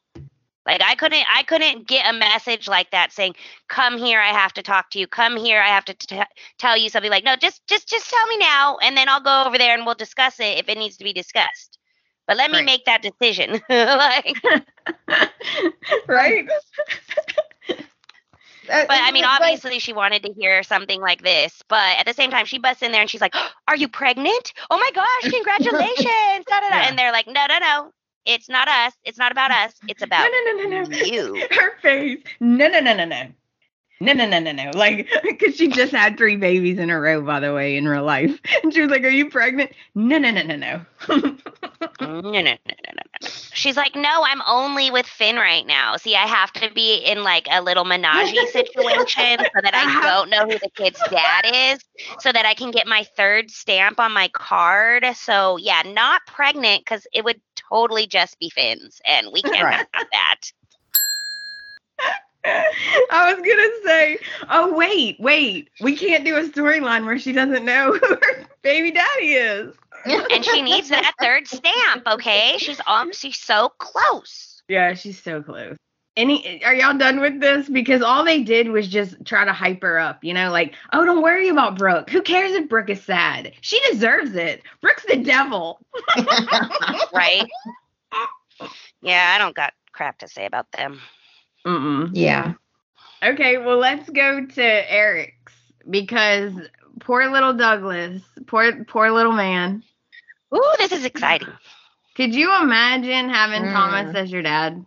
[0.68, 3.36] Like I couldn't, I couldn't get a message like that saying,
[3.70, 5.08] "Come here, I have to talk to you.
[5.08, 6.22] Come here, I have to t-
[6.60, 9.44] tell you something." Like, no, just, just, just tell me now, and then I'll go
[9.46, 11.80] over there and we'll discuss it if it needs to be discussed.
[12.28, 12.66] But let me Right.
[12.66, 13.62] make that decision.
[13.70, 14.38] like,
[16.08, 16.48] right?
[18.68, 21.62] That- But I mean, like- obviously, she wanted to hear something like this.
[21.68, 23.36] But at the same time, she busts in there and she's like,
[23.68, 24.54] "Are you pregnant?
[24.70, 26.76] Oh my gosh, congratulations!" da, da, da.
[26.78, 26.88] Yeah.
[26.90, 27.92] And they're like, "No, no, no,
[28.26, 28.94] it's not us.
[29.04, 29.74] It's not about us.
[29.88, 30.84] It's about no, no, no, no.
[30.84, 30.98] no.
[30.98, 32.20] you." Her face.
[32.40, 33.28] No, no, no, no, no.
[34.02, 34.72] No, no, no, no, no.
[34.74, 38.04] Like, because she just had three babies in a row, by the way, in real
[38.04, 38.38] life.
[38.64, 39.72] And she was like, Are you pregnant?
[39.96, 40.86] No, no, no, no, no.
[41.08, 43.15] No, no, no, no, no, no.
[43.54, 45.98] She's like, "No, I'm only with Finn right now.
[45.98, 50.02] See, I have to be in like a little menage situation so that I uh-huh.
[50.02, 51.80] don't know who the kid's dad is,
[52.20, 55.06] so that I can get my third stamp on my card.
[55.16, 57.40] So yeah, not pregnant because it would
[57.70, 59.88] totally just be Finn's, and we can't Right.
[59.94, 60.42] have that."
[63.12, 64.18] I was going to say,
[64.50, 65.70] Oh, wait, wait.
[65.82, 69.74] We can't do a storyline where she doesn't know who her baby daddy is.
[70.06, 72.08] And she needs that third stamp.
[72.08, 74.62] Okay, she's um, she's so close.
[74.68, 75.76] Yeah, she's so close.
[76.18, 77.68] Any are y'all done with this?
[77.68, 81.04] Because all they did was just try to hype her up, you know, like, oh,
[81.04, 82.10] don't worry about Brooke.
[82.10, 83.52] Who cares if Brooke is sad?
[83.62, 84.62] She deserves it.
[84.82, 85.80] Brooke's the devil.
[87.14, 87.46] Right?
[89.02, 91.00] yeah, I don't got crap to say about them.
[91.66, 92.12] Mm-mm.
[92.14, 92.54] yeah.
[93.24, 95.54] Okay, well, let's go to Eric's
[95.90, 96.54] because
[97.00, 99.84] poor little Douglas, poor poor little man.
[100.56, 101.50] Ooh, this is exciting.
[102.16, 103.74] Could you imagine having Mm.
[103.74, 104.86] Thomas as your dad?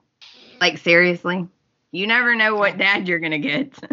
[0.61, 1.47] Like seriously,
[1.93, 3.73] you never know what dad you're gonna get.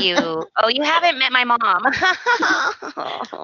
[0.00, 1.58] You oh, you haven't met my mom.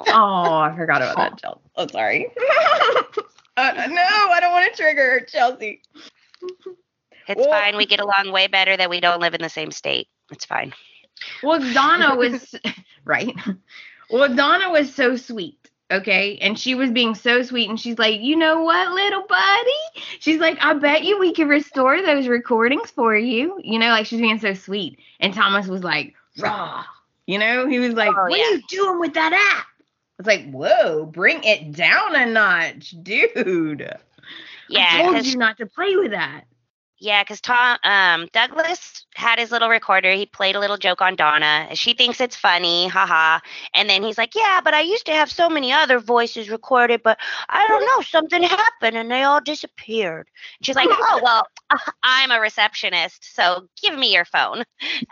[0.08, 1.60] oh, I forgot about that, Chelsea.
[1.76, 2.28] Oh, sorry.
[3.56, 5.80] Uh, no, I don't want to trigger her, Chelsea.
[7.28, 7.76] It's Well- fine.
[7.76, 10.08] We get along way better that we don't live in the same state.
[10.32, 10.72] It's fine.
[11.40, 12.52] Well, Donna was
[13.04, 13.32] right.
[14.10, 15.63] Well, Donna was so sweet.
[15.90, 16.38] Okay.
[16.38, 17.68] And she was being so sweet.
[17.68, 20.02] And she's like, you know what, little buddy?
[20.18, 23.60] She's like, I bet you we could restore those recordings for you.
[23.62, 24.98] You know, like she's being so sweet.
[25.20, 26.84] And Thomas was like, raw.
[27.26, 28.44] You know, he was like, Oh, what yeah.
[28.44, 29.66] are you doing with that app?
[30.18, 33.90] It's like, whoa, bring it down a notch, dude.
[34.68, 36.44] yeah I told you not to play with that.
[37.04, 40.12] Yeah, because Tom um, Douglas had his little recorder.
[40.12, 41.68] He played a little joke on Donna.
[41.74, 43.40] She thinks it's funny, haha.
[43.74, 47.02] And then he's like, "Yeah, but I used to have so many other voices recorded,
[47.02, 47.18] but
[47.50, 50.28] I don't know, something happened and they all disappeared."
[50.62, 51.46] She's like, "Oh well,
[52.02, 54.62] I'm a receptionist, so give me your phone.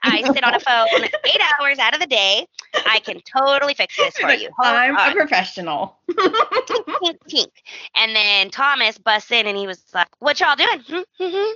[0.02, 0.86] I sit on a phone
[1.26, 2.46] eight hours out of the day.
[2.86, 4.48] I can totally fix this for you.
[4.56, 5.98] Hold I'm on." a professional.
[6.10, 7.50] tink, tink.
[7.94, 11.04] And then Thomas busts in and he was like, What y'all doing?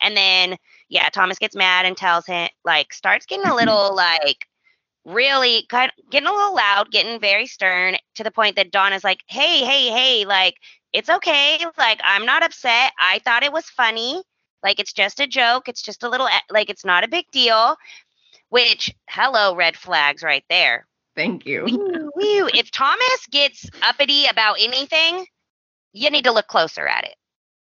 [0.00, 0.56] and then,
[0.88, 4.46] yeah, Thomas gets mad and tells him, like, starts getting a little, like,
[5.04, 8.92] really kind of getting a little loud, getting very stern to the point that Dawn
[8.92, 10.56] is like, Hey, hey, hey, like,
[10.92, 11.58] it's okay.
[11.76, 12.92] Like, I'm not upset.
[12.98, 14.22] I thought it was funny.
[14.62, 15.68] Like, it's just a joke.
[15.68, 17.76] It's just a little, eh, like, it's not a big deal.
[18.48, 20.86] Which, hello, red flags right there.
[21.16, 21.64] Thank you.
[21.64, 22.50] Whew, whew.
[22.54, 25.26] If Thomas gets uppity about anything,
[25.92, 27.16] you need to look closer at it.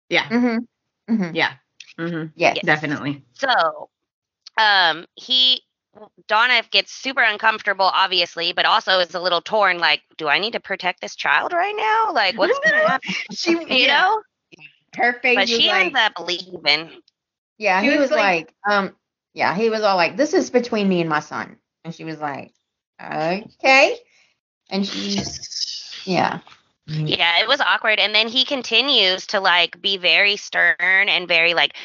[0.09, 0.27] Yeah.
[0.29, 0.59] Mm-hmm.
[1.09, 1.35] Mm-hmm.
[1.35, 1.53] Yeah.
[1.97, 2.59] hmm Yes.
[2.63, 3.23] Definitely.
[3.33, 3.89] So,
[4.57, 5.61] um, he
[6.27, 9.79] Donna gets super uncomfortable, obviously, but also is a little torn.
[9.79, 12.13] Like, do I need to protect this child right now?
[12.13, 13.13] Like, what's gonna happen?
[13.33, 14.21] She, You know?
[14.95, 17.01] her face But she like, ends up leaving.
[17.57, 18.95] Yeah, She he was was like- like, um,
[19.33, 22.19] yeah, he was all like, "This is between me and my son," and she was
[22.19, 22.53] like,
[23.01, 23.97] "Okay,"
[24.69, 25.19] and she,
[26.05, 26.39] yeah,
[26.89, 27.07] Mm-hmm.
[27.07, 27.99] Yeah, it was awkward.
[27.99, 31.75] And then he continues to like be very stern and very like,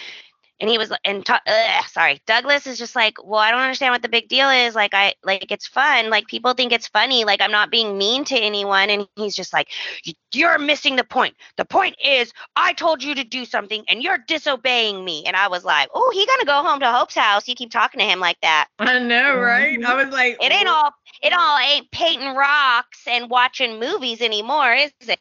[0.64, 3.92] and he was and ta- ugh, sorry, Douglas is just like, well, I don't understand
[3.92, 4.74] what the big deal is.
[4.74, 6.08] Like, I like it's fun.
[6.08, 7.26] Like people think it's funny.
[7.26, 8.88] Like I'm not being mean to anyone.
[8.88, 9.68] And he's just like,
[10.04, 11.34] "You- you're missing the point.
[11.58, 15.24] The point is, I told you to do something and you're disobeying me.
[15.26, 17.46] And I was like, oh, he gonna go home to Hope's house.
[17.46, 18.68] You keep talking to him like that.
[18.78, 19.78] I know, right?
[19.78, 19.84] Mhm.
[19.84, 20.92] I was like, It ain't all.
[21.22, 25.20] It all ain't painting rocks and watching movies anymore, is it?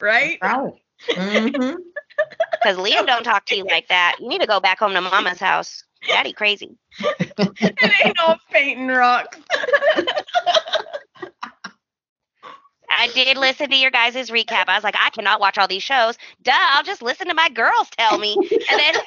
[0.00, 0.38] right.
[0.42, 0.72] right.
[1.10, 1.74] Mm-hmm.
[2.52, 4.16] Because Liam don't talk to you like that.
[4.20, 5.84] You need to go back home to mama's house.
[6.06, 6.76] Daddy crazy.
[7.00, 9.38] it ain't all painting rocks.
[12.94, 14.64] I did listen to your guys' recap.
[14.68, 16.18] I was like, I cannot watch all these shows.
[16.42, 18.36] Duh, I'll just listen to my girls tell me.
[18.36, 18.94] And then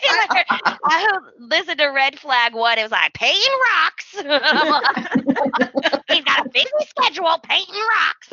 [0.84, 2.78] I listened to Red Flag One.
[2.80, 3.42] It was like painting
[3.72, 4.06] rocks.
[6.10, 8.30] He's got a busy schedule painting rocks.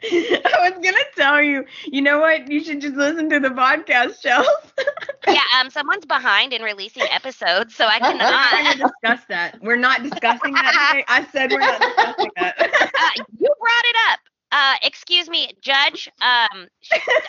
[0.04, 2.50] I was gonna tell you, you know what?
[2.50, 4.44] You should just listen to the podcast, Chels.
[5.26, 8.50] Yeah, um, someone's behind in releasing episodes, so I We're not cannot.
[8.50, 9.60] gonna discuss that.
[9.62, 11.04] We're not discussing that today.
[11.08, 12.56] I said we're not discussing that.
[12.98, 14.20] uh, you brought it up.
[14.52, 16.08] Uh, excuse me, Judge.
[16.20, 16.68] Um,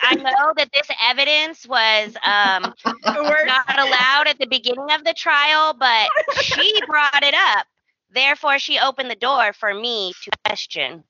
[0.01, 2.73] I know that this evidence was um,
[3.43, 7.67] not allowed at the beginning of the trial, but she brought it up.
[8.11, 11.03] Therefore, she opened the door for me to question.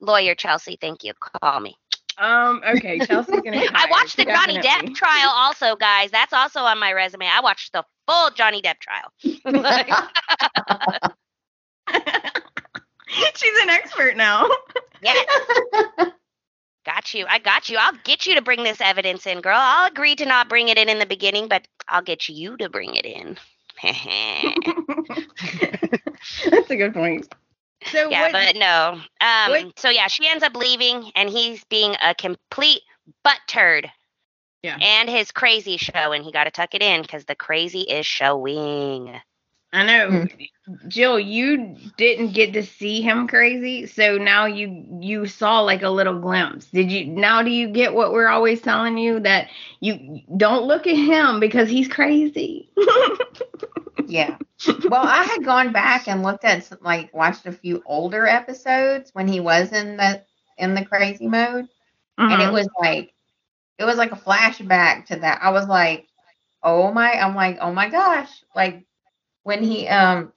[0.00, 1.12] Lawyer Chelsea, thank you.
[1.42, 1.76] Call me.
[2.18, 2.62] um.
[2.66, 3.58] Okay, Chelsea's gonna.
[3.74, 4.58] I watched the Johnny.
[4.58, 6.10] Depp trial also, guys.
[6.10, 7.26] That's also on my resume.
[7.26, 9.12] I watched the full Johnny Depp trial.
[13.34, 14.48] She's an expert now.
[15.02, 15.14] yeah.
[16.86, 17.26] Got you.
[17.28, 17.76] I got you.
[17.78, 19.58] I'll get you to bring this evidence in, girl.
[19.58, 22.68] I'll agree to not bring it in in the beginning, but I'll get you to
[22.68, 23.36] bring it in.
[26.50, 27.32] That's a good point.
[27.86, 28.32] So yeah, what?
[28.32, 29.00] but no.
[29.20, 29.50] Um.
[29.50, 32.82] what- So yeah, she ends up leaving, and he's being a complete
[33.24, 33.90] butt turd.
[34.62, 34.76] Yeah.
[34.78, 38.04] And his crazy show, and he got to tuck it in because the crazy is
[38.04, 39.18] showing.
[39.72, 40.24] I know, Hmm.
[40.88, 41.18] Jill.
[41.18, 46.18] You didn't get to see him crazy, so now you you saw like a little
[46.18, 46.66] glimpse.
[46.66, 47.06] Did you?
[47.06, 49.48] Now do you get what we're always telling you that
[49.80, 52.70] you don't look at him because he's crazy.
[54.06, 54.36] Yeah.
[54.88, 59.10] Well, I had gone back and looked at some- like watched a few older episodes
[59.14, 60.22] when he was in the
[60.58, 61.68] in the crazy mode,
[62.28, 62.52] and it Mhm.
[62.52, 63.12] was like
[63.78, 65.40] it was like a flashback to that.
[65.42, 66.08] I was like,
[66.62, 68.84] oh my, I'm like, oh my gosh, like
[69.42, 70.32] when he um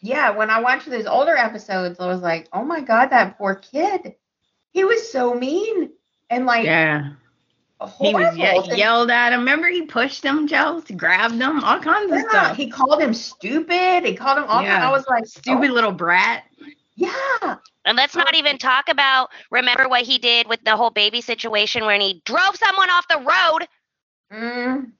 [0.00, 3.54] yeah, when I watched those older episodes, I was like, oh my god, that poor
[3.54, 4.14] kid,
[4.72, 5.90] he was so mean
[6.28, 7.12] and like yeah,
[8.00, 8.68] he was horrible.
[8.72, 9.40] ye- yelled at him.
[9.40, 12.56] Remember, he pushed him, Jill, grabbed him, all kinds of stuff.
[12.56, 14.04] he called him stupid.
[14.04, 14.62] He called him all.
[14.62, 14.88] Yeah.
[14.88, 16.44] I was like, Stupid little brat.
[16.94, 17.56] Yeah.
[17.84, 21.84] And let's not even talk about remember what he did with the whole baby situation
[21.84, 23.68] when he drove someone off the road.
[24.32, 24.92] Mm.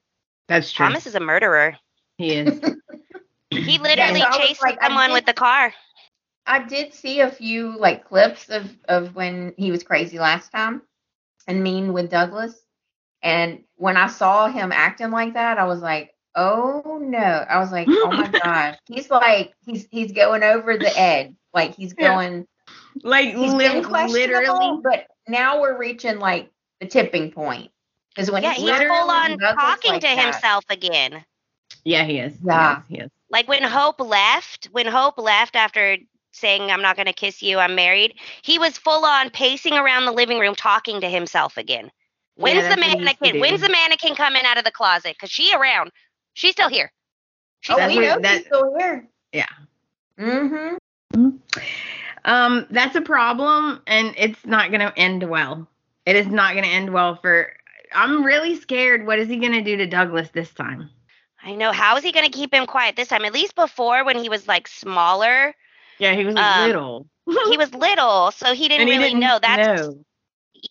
[0.47, 0.87] That's true.
[0.87, 1.77] Thomas is a murderer.
[2.17, 2.59] He is.
[3.61, 5.73] He literally so chased like, someone did- with the car.
[6.45, 10.81] I did see a few like clips of of when he was crazy last time
[11.47, 12.53] and mean with Douglas.
[13.21, 17.71] And when I saw him acting like that, I was like, "Oh no!" I was
[17.71, 21.33] like, "Oh my god!" He's like, he's he's going over the edge.
[21.53, 22.13] Like he's Yeah.
[22.13, 22.45] going.
[23.03, 24.79] like He's li- been literally.
[24.83, 26.51] but now we're reaching like
[26.81, 27.71] the tipping point.
[28.13, 31.23] Because when Yeah, he he's full on talking like to that- himself again.
[31.85, 32.33] Yeah, he is.
[32.43, 32.81] Yeah.
[32.89, 32.99] He is.
[32.99, 33.11] He is.
[33.33, 35.97] Like when Hope left, when Hope left after
[36.33, 40.05] saying, I'm not going to kiss you, I'm married, he was full on pacing around
[40.05, 41.91] the living room talking to himself again.
[42.35, 43.41] When's the that's what he used to mannequin?
[43.41, 45.15] When's the mannequin coming out of the closet?
[45.15, 45.91] Because she around.
[46.35, 46.91] She's still here.
[47.61, 49.07] She's Oh, That's we know that- he's still here.
[49.31, 49.45] Yeah.
[50.19, 51.29] Mm-hmm.
[52.25, 55.67] Um, that's a problem, and it's not going to end well.
[56.05, 57.51] It is not going to end well for.
[57.93, 59.07] I'm really scared.
[59.07, 60.89] What is he going to do to Douglas this time?
[61.43, 61.71] I know.
[61.71, 63.25] How is he going to keep him quiet this time?
[63.25, 65.53] At least before, when he was like smaller,
[65.99, 67.07] Yeah, he was Um, little.
[67.27, 69.39] he was little, so he didn't he really didn't know.
[69.41, 70.05] That's know.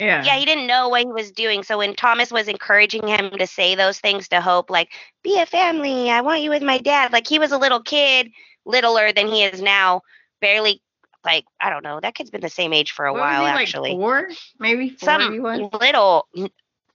[0.00, 0.22] Yeah.
[0.24, 1.62] yeah, he didn't know what he was doing.
[1.62, 4.90] So when Thomas was encouraging him to say those things to Hope, like,
[5.22, 8.30] be a family, I want you with my dad, like he was a little kid,
[8.64, 10.02] littler than he is now,
[10.40, 10.80] barely
[11.24, 13.52] like, I don't know, that kid's been the same age for a What while he,
[13.52, 13.92] like, actually.
[13.92, 14.28] four,
[14.58, 15.06] maybe four.
[15.08, 16.28] Some little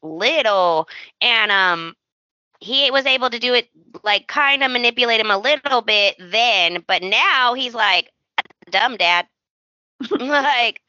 [0.02, 0.88] little.
[1.22, 1.96] And um
[2.60, 3.70] he was able to do it
[4.04, 8.12] like kind of manipulate him a little bit then, but now he's like
[8.70, 9.28] dumb dad.
[10.12, 10.82] like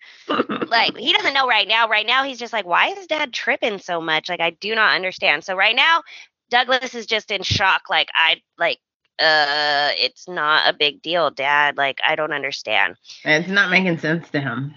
[0.69, 1.89] like he doesn't know right now.
[1.89, 4.28] Right now he's just like, why is dad tripping so much?
[4.28, 5.45] Like I do not understand.
[5.45, 6.03] So right now,
[6.51, 7.82] Douglas is just in shock.
[7.89, 8.78] Like I like
[9.19, 11.77] uh it's not a big deal, dad.
[11.77, 12.97] Like I don't understand.
[13.24, 14.74] it's not making sense to him.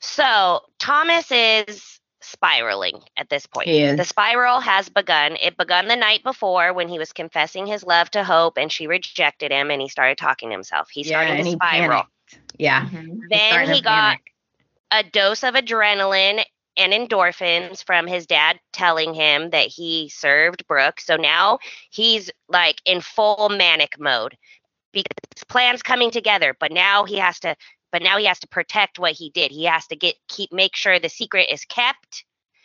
[0.00, 3.68] So Thomas is spiraling at this point.
[3.68, 3.84] He.
[3.92, 5.36] The spiral has begun.
[5.36, 8.86] It begun the night before when he was confessing his love to Hope and she
[8.86, 10.90] rejected him and he started talking to himself.
[10.90, 11.88] He started and to he spiral.
[11.88, 12.08] panicked.
[12.58, 12.84] Yeah.
[12.84, 13.20] Mm-hmm.
[13.30, 14.18] Then starting he got
[14.90, 16.42] a dose of adrenaline
[16.76, 21.00] and endorphins from his dad telling him that he served Brooke.
[21.00, 21.58] So now
[21.90, 24.36] he's like in full manic mode
[24.92, 27.56] because his plan's coming together, but now he has to
[27.92, 29.50] but now he has to protect what he did.
[29.50, 32.24] He has to get keep make sure the secret is kept.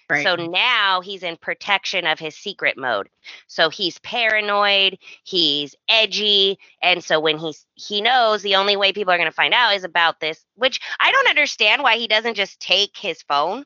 [0.09, 0.23] Right.
[0.23, 3.09] So now he's in protection of his secret mode.
[3.47, 9.13] So he's paranoid, he's edgy, and so when he's he knows the only way people
[9.13, 12.35] are going to find out is about this, which I don't understand why he doesn't
[12.35, 13.63] just take his phone.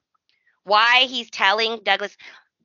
[0.64, 2.16] Why he's telling Douglas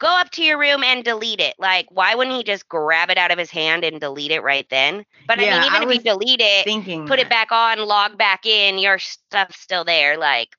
[0.02, 1.54] go up to your room and delete it.
[1.58, 4.66] Like why wouldn't he just grab it out of his hand and delete it right
[4.68, 5.04] then?
[5.26, 8.18] But I mean even I if you delete it, thinking put it back on, log
[8.18, 10.50] back in, your stuff's still there like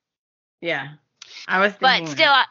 [0.60, 0.88] Yeah.
[1.46, 2.44] I was but still uh,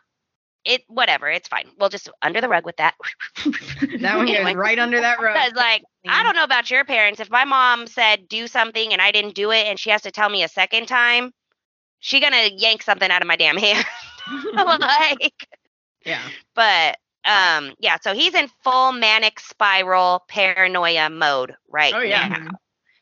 [0.66, 1.68] it whatever, it's fine.
[1.80, 2.96] We'll just under the rug with that.
[3.44, 5.34] that, that one goes right under that rug.
[5.34, 7.20] Because like I don't know about your parents.
[7.20, 10.12] If my mom said do something and I didn't do it and she has to
[10.12, 11.34] tell me a second time,
[12.00, 13.86] she gonna yank something out of my damn hand.
[14.54, 15.48] like
[16.06, 16.22] Yeah.
[16.56, 22.28] but um yeah, so he's in full manic spiral paranoia mode right Oh yeah.
[22.28, 22.48] now.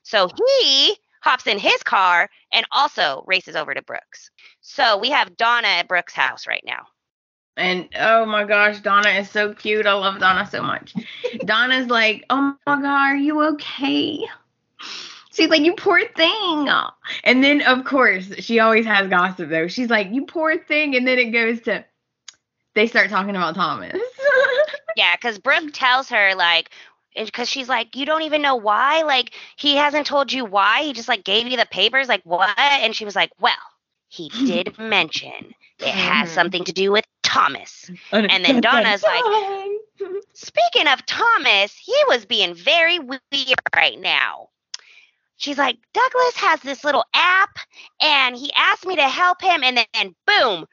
[0.03, 0.29] So
[0.61, 4.29] he hops in his car and also races over to Brooke's.
[4.61, 6.85] So we have Donna at Brooke's house right now.
[7.57, 9.85] And oh my gosh, Donna is so cute.
[9.85, 10.93] I love Donna so much.
[11.45, 14.25] Donna's like, oh my god, are you okay?
[15.33, 16.69] She's like, you poor thing.
[17.23, 19.67] And then of course she always has gossip though.
[19.67, 21.85] She's like, you poor thing, and then it goes to
[22.75, 23.99] they start talking about Thomas.
[24.97, 26.69] Yeah, because Brooke tells her like,
[27.15, 29.03] because she's like, you don't even know why.
[29.03, 30.83] Like he hasn't told you why.
[30.83, 32.09] He just like gave you the papers.
[32.09, 32.49] Like what?
[32.57, 33.53] And she was like, well,
[34.09, 37.89] he did mention it has something to do with Thomas.
[38.11, 39.23] And then Donna's like,
[40.33, 43.21] Speaking of Thomas, he was being very weird
[43.75, 44.49] right now.
[45.37, 47.57] She's like, Douglas has this little app
[48.01, 49.63] and he asked me to help him.
[49.63, 50.65] And then and boom,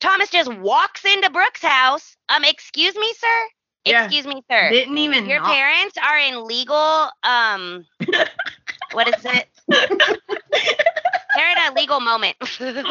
[0.00, 2.16] Thomas just walks into Brooke's house.
[2.28, 3.48] Um, excuse me, sir?
[3.84, 4.04] Yeah.
[4.04, 4.70] Excuse me, sir.
[4.70, 5.54] didn't even Your knock.
[5.54, 7.86] parents are in legal um
[8.92, 9.48] what is it?
[11.36, 12.36] They're in a legal moment.
[12.60, 12.82] they have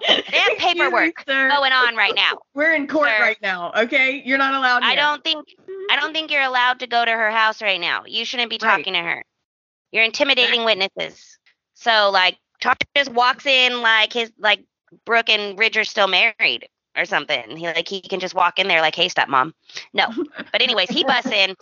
[0.00, 2.38] Excuse me, paperwork going on right now.
[2.54, 3.20] We're in court sir.
[3.20, 4.22] right now, okay?
[4.24, 5.46] You're not allowed I don't think
[5.90, 8.04] I don't think you're allowed to go to her house right now.
[8.06, 8.78] You shouldn't be Right.
[8.78, 9.24] talking to her.
[9.92, 11.38] You're intimidating witnesses.
[11.74, 14.60] So like Thomas just walks in like his like
[15.04, 17.56] Brooke and Ridge are still married or something.
[17.56, 19.52] He like he can just walk in there like, hey, stepmom.
[19.92, 20.08] No.
[20.52, 21.54] But anyways, he busts in.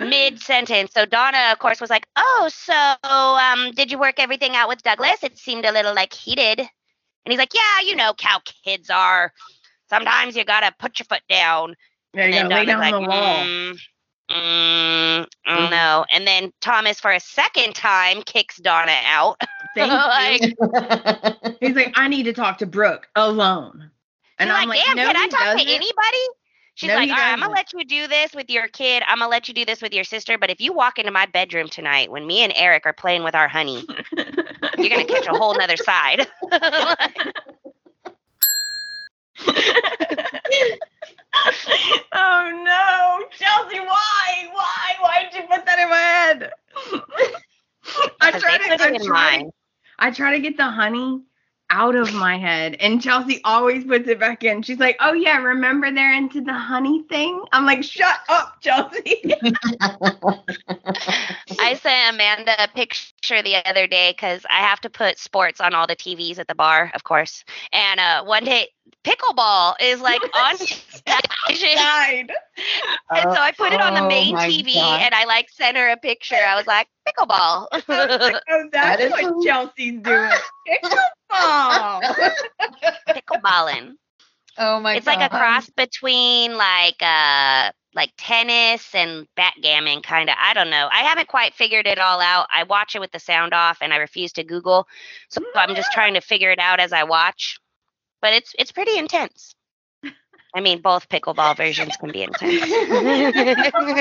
[0.00, 0.92] mid sentence.
[0.92, 2.72] So Donna, of course, was like, "Oh, so
[3.04, 5.22] um, did you work everything out with Douglas?
[5.22, 9.32] It seemed a little like heated." And he's like, "Yeah, you know, how kids are.
[9.88, 11.74] Sometimes you gotta put your foot down."
[12.14, 12.38] You and go.
[12.38, 13.44] then Lay down like, the law.
[13.44, 13.78] "Mm,
[14.30, 16.04] mm, mm, no.
[16.12, 19.40] And then Thomas, for a second time, kicks Donna out.
[19.74, 20.54] Thank like, you.
[21.60, 23.90] He's like, I need to talk to Brooke alone.
[24.38, 26.26] And She's I'm like, like, damn, no, can I talk doesn't." to anybody?
[26.74, 29.02] She's No, like, all right, I'm gonna let you do this with your kid.
[29.06, 30.36] I'm gonna let you do this with your sister.
[30.36, 33.34] But if you walk into my bedroom tonight when me and Eric are playing with
[33.34, 33.82] our honey,
[34.76, 36.26] you're gonna catch a whole nother side.
[42.12, 44.48] oh no, Chelsea, why?
[44.52, 44.94] Why?
[45.00, 46.52] Why did you put that in my head?
[48.20, 49.50] I try to, put I it in try, mine.
[49.98, 51.22] I try to get the honey
[51.70, 54.62] out of my head, and Chelsea always puts it back in.
[54.62, 59.22] She's like, "Oh yeah, remember they're into the honey thing." I'm like, "Shut up, Chelsea."
[61.58, 65.74] I sent Amanda a picture the other day because I have to put sports on
[65.74, 67.44] all the TVs at the bar, of course.
[67.72, 68.68] And uh, one day,
[69.06, 71.74] pickleball is like on television.
[71.76, 72.32] died.
[73.10, 75.00] And so I put it on the Oh main my TV God.
[75.02, 76.34] and I like sent her a picture.
[76.34, 77.68] I was like, pickleball.
[77.70, 80.30] I was like, oh, that's That is what who- Chelsea's doing.
[80.68, 82.32] Pickleball.
[83.08, 83.94] Pickleballing.
[84.58, 84.96] oh my god.
[84.98, 90.36] it's like a cross between like uh like tennis and backgammon kind of.
[90.38, 90.88] I don't know.
[90.92, 92.46] I haven't quite figured it all out.
[92.52, 94.86] I watch it with the sound off and I refuse to Google.
[95.30, 97.58] So I'm just trying to figure it out as I watch.
[98.20, 99.54] But it's it's pretty intense.
[100.54, 102.62] I mean, both pickleball versions can be intense.
[102.62, 103.94] I was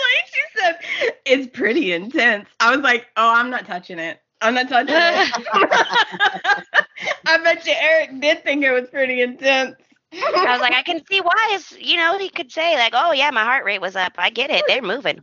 [0.00, 0.78] like, she said,
[1.26, 2.48] it's pretty intense.
[2.60, 4.20] I was like, oh, I'm not touching it.
[4.40, 4.96] I'm not touching it.
[7.26, 9.76] I bet you Eric did think it was pretty intense.
[10.12, 11.52] I was like, I can see why.
[11.54, 14.12] Is you know, he could say like, "Oh yeah, my heart rate was up.
[14.16, 14.64] I get it.
[14.66, 15.20] They're moving."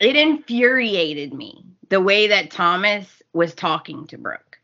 [0.00, 4.55] it infuriated me the way that Thomas was talking to Brooke.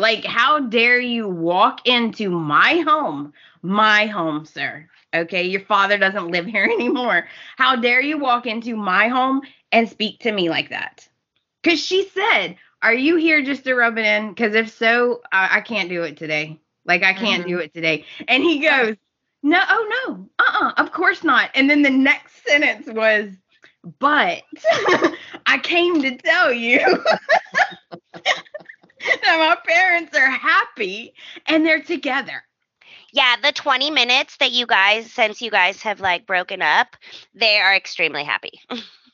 [0.00, 4.88] Like, how dare you walk into my home, my home, sir?
[5.14, 7.28] Okay, your father doesn't live here anymore.
[7.58, 11.06] How dare you walk into my home and speak to me like that?
[11.62, 14.30] Because she said, Are you here just to rub it in?
[14.30, 16.58] Because if so, I, I can't do it today.
[16.86, 18.06] Like, I can't do it today.
[18.26, 18.96] And he goes,
[19.42, 21.50] No, oh no, uh uh of course not.
[21.54, 23.32] And then the next sentence was,
[23.98, 24.44] But
[25.46, 27.04] I came to tell you
[29.22, 31.14] that my parents are happy
[31.46, 32.42] and they're together.
[33.12, 36.96] Yeah, the 20 minutes that you guys, since you guys have like broken up,
[37.34, 38.60] they are extremely happy.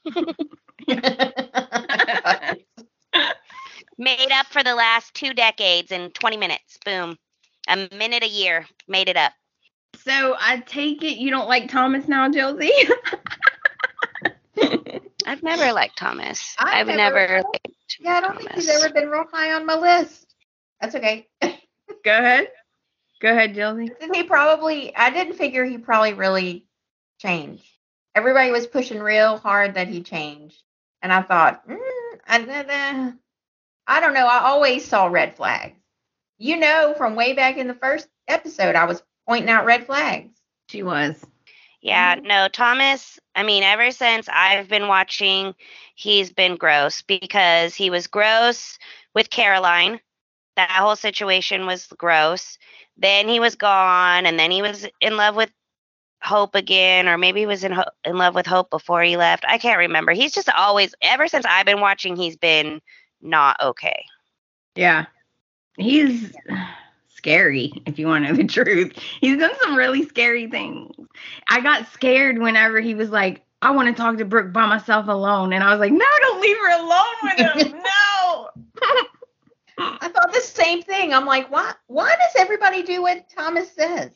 [3.98, 6.78] Made up for the last two decades in 20 minutes.
[6.84, 7.16] Boom.
[7.68, 8.66] A minute a year.
[8.86, 9.32] Made it up.
[9.96, 12.72] So I take it you don't like Thomas now, Josie?
[15.26, 16.54] I've never liked Thomas.
[16.58, 18.84] I've I've, never- never, liked yeah, I don't think he's Thomas.
[18.84, 20.34] ever been real high on my list.
[20.80, 21.28] That's okay.
[21.42, 21.50] Go
[22.06, 22.48] ahead.
[23.20, 23.90] Go ahead, Josie.
[24.12, 26.66] he probably, I didn't figure he probably really
[27.18, 27.64] changed.
[28.14, 30.62] Everybody was pushing real hard that he changed.
[31.02, 31.78] And I thought, mm,
[32.26, 33.12] I,
[33.86, 34.26] I don't know.
[34.26, 35.78] I always saw red flags.
[36.38, 40.30] You know, from way back in the first episode, I was pointing out red flags.
[40.68, 41.16] She was.
[41.86, 42.24] Yeah, Mhm.
[42.24, 45.54] no, Thomas, I mean, ever since I've been watching,
[45.94, 48.78] he's been gross because he was gross
[49.14, 50.00] with Caroline.
[50.56, 52.58] That whole situation was gross.
[52.96, 55.52] Then he was gone, and then he was in love with
[56.22, 59.44] Hope again, or maybe he was in ho- in love with Hope before he left.
[59.48, 60.12] I can't remember.
[60.12, 62.80] He's just always, ever since I've been watching, he's been
[63.20, 64.04] not okay.
[64.74, 65.06] Yeah.
[65.78, 66.32] He's
[67.26, 68.92] scary, if you want to know the truth.
[69.20, 70.94] He's done some really scary things.
[71.48, 75.08] I got scared whenever he was like, I want to talk to Brooke by myself
[75.08, 75.52] alone.
[75.52, 77.82] And I was like, no, don't leave her alone with him.
[77.82, 78.48] no.
[79.78, 81.12] I thought the same thing.
[81.12, 81.72] I'm like, why?
[81.88, 84.12] Why does everybody do what Thomas says?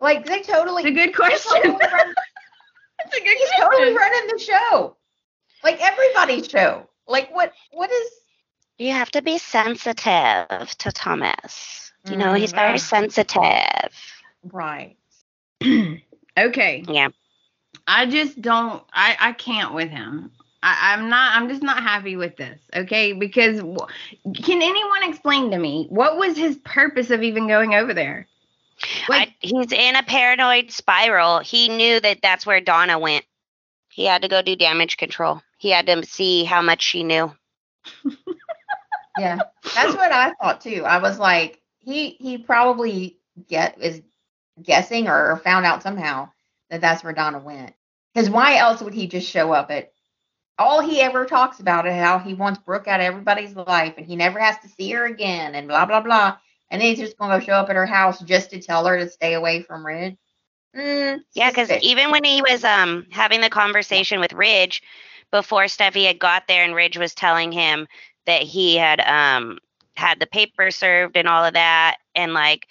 [0.00, 0.84] Like they totally.
[0.84, 1.62] It's a good question.
[1.62, 2.14] totally, run-
[3.04, 4.96] It's a good he's totally running the show.
[5.64, 6.88] Like everybody's show.
[7.08, 7.52] Like what?
[7.72, 8.10] What is?
[8.78, 11.85] You have to be sensitive to Thomas.
[12.10, 13.06] You know, he's very mm-hmm.
[13.06, 13.92] sensitive.
[14.44, 14.96] Right.
[16.38, 16.84] okay.
[16.88, 17.08] Yeah.
[17.86, 18.82] I just don't.
[18.92, 20.30] I I can't with him.
[20.62, 21.36] I, I'm not.
[21.36, 22.58] I'm just not happy with this.
[22.74, 27.94] Okay, because can anyone explain to me what was his purpose of even going over
[27.94, 28.26] there?
[29.08, 31.38] Like, I, he's in a paranoid spiral.
[31.38, 33.24] He knew that that's where Donna went.
[33.88, 35.40] He had to go do damage control.
[35.58, 37.32] He had to see how much she knew.
[39.18, 39.38] Yeah.
[39.74, 40.84] That's what I thought too.
[40.84, 43.18] I was like, he he probably
[43.48, 44.02] get is
[44.62, 46.30] guessing or found out somehow
[46.70, 47.74] that that's where Donna went.
[48.14, 49.92] Because why else would he just show up at
[50.58, 54.06] all he ever talks about is how he wants Brooke out of everybody's life and
[54.06, 56.38] he never has to see her again and blah blah blah.
[56.70, 58.98] And then he's just gonna go show up at her house just to tell her
[58.98, 60.16] to stay away from Ridge.
[60.76, 64.82] Mm, Yeah, because even when he was um having the conversation with Ridge
[65.32, 67.88] before Steffy had got there and Ridge was telling him
[68.26, 69.58] that he had um
[69.98, 72.66] had the paper served and all of that and like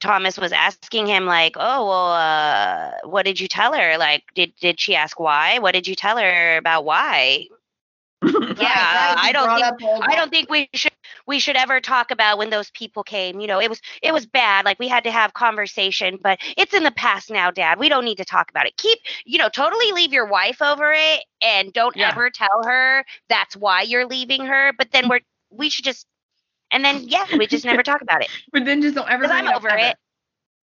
[0.00, 3.96] Thomas was asking him like, "Oh, well, uh, what did you tell her?
[3.98, 5.58] Like, did did she ask why?
[5.58, 7.46] What did you tell her about why?"
[8.56, 9.68] Yeah, right, he I don't think
[10.00, 10.92] I don't think we should
[11.26, 13.40] we should ever talk about when those people came.
[13.40, 14.64] You know, it was it was bad.
[14.64, 17.78] Like we had to have conversation, but it's in the past now, Dad.
[17.78, 18.76] We don't need to talk about it.
[18.76, 22.12] Keep, you know, totally leave your wife over it and don't Yeah.
[22.12, 24.72] ever tell her that's why you're leaving her.
[24.76, 25.20] But then we're
[25.50, 26.06] we should just
[26.70, 28.28] and then yeah, we just never talk about it.
[28.52, 29.78] But then just don't ever Because I'm it over ever.
[29.78, 29.96] it.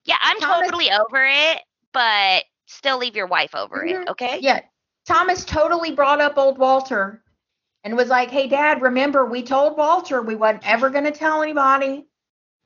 [0.05, 1.63] Yeah, I'm Thomas- totally over it,
[1.93, 4.03] but still leave your wife over Mhm.
[4.03, 4.39] it, okay?
[4.41, 4.61] Yeah,
[5.07, 7.23] Thomas totally brought up old Walter
[7.85, 11.43] and was like, "Hey, Dad, remember we told Walter we wasn't ever going to tell
[11.43, 12.07] anybody."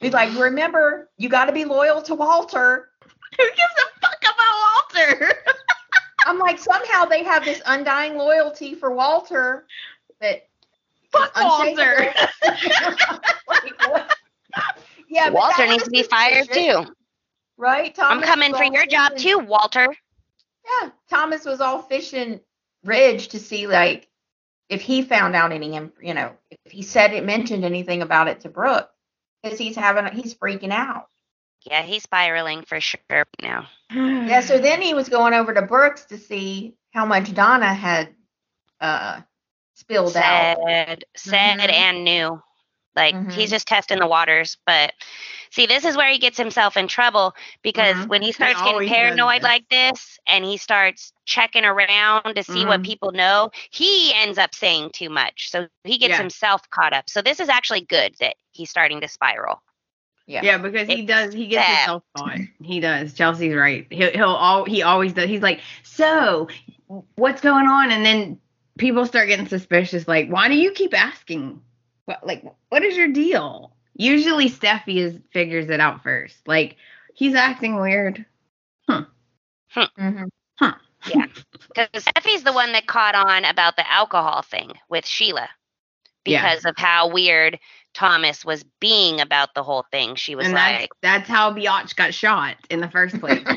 [0.01, 2.91] He's like, "Remember, you got to be loyal to Walter."
[3.39, 5.35] Who gives a fuck about Walter?
[6.27, 9.67] I'm like, somehow they have this undying loyalty for Walter
[10.21, 10.48] that
[11.13, 12.13] Fuck Walter.
[13.49, 13.75] Like,
[15.09, 16.85] yeah, Walter needs to be fired too.
[17.57, 17.95] right?
[17.95, 19.95] Thomas I'm coming for your job too, Walter.
[20.83, 22.41] Yeah, Thomas was all fishing
[22.85, 24.09] Ridge to see like
[24.69, 28.41] if he found out any, you know, if he said it mentioned anything about it
[28.41, 28.91] to Brooke,
[29.43, 31.07] because he's having, he's freaking out.
[31.65, 33.01] Yeah, he's spiraling for sure
[33.43, 33.67] now.
[33.91, 38.11] Yeah, so then he was going over to Brooke's to see how much Donna had
[38.81, 39.23] uh
[39.79, 40.57] spilled out.
[40.67, 41.73] said said Mhm.
[41.73, 42.43] and new.
[42.97, 43.33] like Mhm.
[43.33, 44.93] he's just testing the waters but
[45.51, 47.33] see this is where he gets himself in trouble
[47.63, 48.09] because Mhm.
[48.09, 52.43] when he He starts getting does paranoid like this and he starts checking around to
[52.43, 52.87] see what Mhm.
[52.87, 56.19] people know he ends up saying too much so he gets Yeah.
[56.19, 59.63] himself caught up so this is actually good that he's starting to spiral
[60.27, 60.43] Yeah.
[60.43, 61.33] Yeah, because he does.
[61.33, 61.77] He gets sad.
[61.79, 62.39] himself caught.
[62.63, 63.15] He does.
[63.15, 63.87] Chelsea's right.
[63.91, 65.27] He'll he'll all he always does.
[65.27, 66.49] He's like, so
[67.15, 67.91] what's going on?
[67.93, 68.39] And then
[68.79, 70.09] people start getting suspicious.
[70.09, 71.61] Like, why do you keep asking?
[72.07, 73.73] What like what is your deal?
[73.95, 76.37] Usually Steffy is figures it out first.
[76.47, 76.77] Like
[77.15, 78.25] he's acting weird.
[78.89, 79.07] Mhm.
[79.71, 79.89] Huh.
[80.59, 80.73] Huh.
[81.13, 81.27] Yeah.
[81.75, 85.49] Because Steffy's the one that caught on about the alcohol thing with Sheila
[86.25, 86.43] Yeah.
[86.43, 87.59] because of how weird
[87.95, 90.15] Thomas was being about the whole thing.
[90.15, 93.45] She was and like, that's that's how Biatch got shot in the first place.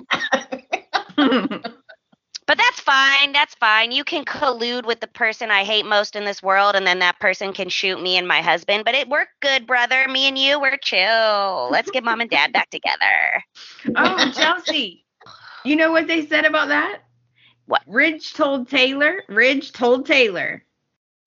[2.48, 3.32] But that's fine.
[3.32, 3.92] That's fine.
[3.92, 7.20] You can collude with the person I hate most in this world, and then that
[7.20, 8.84] person can shoot me and my husband.
[8.84, 10.08] But it worked good, brother.
[10.10, 11.70] Me and you, we're chill.
[11.72, 13.44] Let's get mom and dad back together.
[13.96, 15.06] Oh, Chelsea.
[15.64, 17.02] You know what they said about that?
[17.68, 17.84] What?
[17.88, 20.64] Ridge told Taylor, Ridge told Taylor,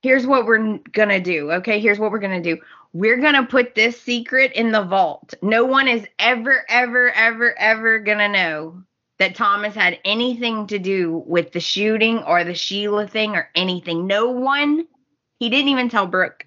[0.02, 1.52] here's what we're going to do.
[1.52, 2.60] Okay, here's what we're going to do.
[2.92, 5.34] We're going to put this secret in the vault.
[5.40, 8.82] No one is ever, ever, ever, ever going to know
[9.18, 14.06] that Thomas had anything to do with the shooting or the Sheila thing or anything.
[14.06, 14.86] No one,
[15.38, 16.46] he didn't even tell Brooke.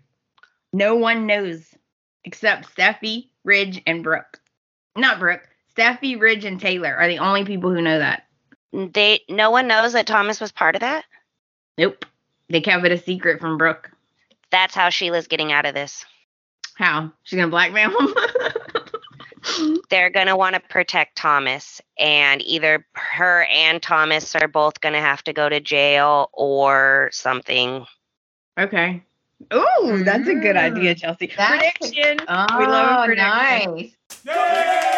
[0.73, 1.73] No one knows
[2.25, 4.39] except Steffy, Ridge, and Brooke.
[4.95, 5.47] Not Brooke.
[5.75, 8.23] Steffy, Ridge, and Taylor are the only people who know that.
[8.73, 11.05] They, no one knows that Thomas was part of that.
[11.77, 12.05] Nope.
[12.49, 13.91] They kept it a secret from Brooke.
[14.51, 16.05] That's how Sheila's getting out of this.
[16.75, 17.11] How?
[17.23, 18.13] She's gonna blackmail him?
[19.89, 25.23] They're gonna want to protect Thomas, and either her and Thomas are both gonna have
[25.25, 27.85] to go to jail or something.
[28.59, 29.03] okay.
[29.53, 31.31] Ooh, that's a good idea, Chelsea.
[31.37, 32.17] That's a- Prediction.
[32.27, 33.93] Oh, we love a prediction.
[34.25, 34.97] nice.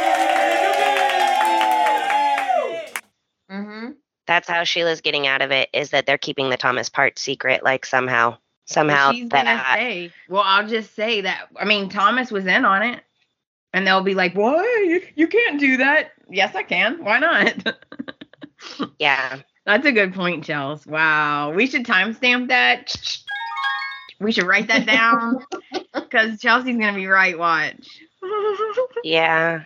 [3.52, 3.92] Mm-hmm.
[4.28, 5.70] That's how Sheila's getting out of it.
[5.74, 10.12] Is that they're keeping the Thomas part secret, like somehow, somehow She's gonna that say.
[10.30, 11.48] Well, I'll just say that.
[11.60, 13.04] I mean, Thomas was in on it,
[13.74, 14.66] and they'll be like, "What?
[14.86, 17.04] You, you can't do that." Yes, I can.
[17.04, 17.76] Why not?
[19.00, 19.40] yeah.
[19.66, 20.88] That's a good point, Chels.
[20.88, 21.52] Wow.
[21.52, 22.96] We should timestamp that.
[24.20, 25.46] We should write that down
[25.94, 27.38] because Chelsea's going to be right.
[27.38, 27.88] Watch.
[29.04, 29.64] Yeah.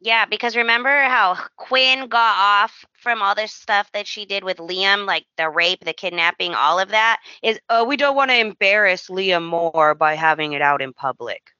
[0.00, 4.58] Yeah, because remember how Quinn got off from all this stuff that she did with
[4.58, 8.38] Liam, like the rape, the kidnapping, all of that is oh, we don't want to
[8.38, 11.50] embarrass Liam more by having it out in public.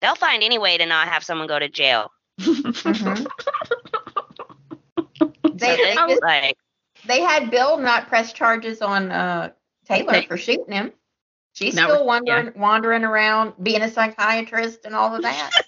[0.00, 2.10] They'll find any way to not have someone go to jail.
[2.40, 3.26] Mhm.
[5.18, 6.56] So They, they, just- like
[7.06, 9.50] they had Bill not press charges on uh,
[9.86, 10.92] Taylor for shooting him.
[11.54, 15.50] She's That still was- wandering, wandering around, being a psychiatrist and all of that.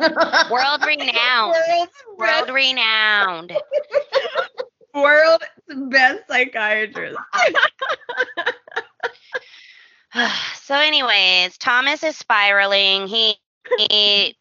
[0.50, 1.54] world renowned.
[1.68, 1.88] World
[2.18, 3.52] World renowned.
[4.94, 7.16] World the best psychiatrist.
[10.62, 13.06] so, anyways, Thomas is spiraling.
[13.06, 13.36] He
[13.76, 14.36] he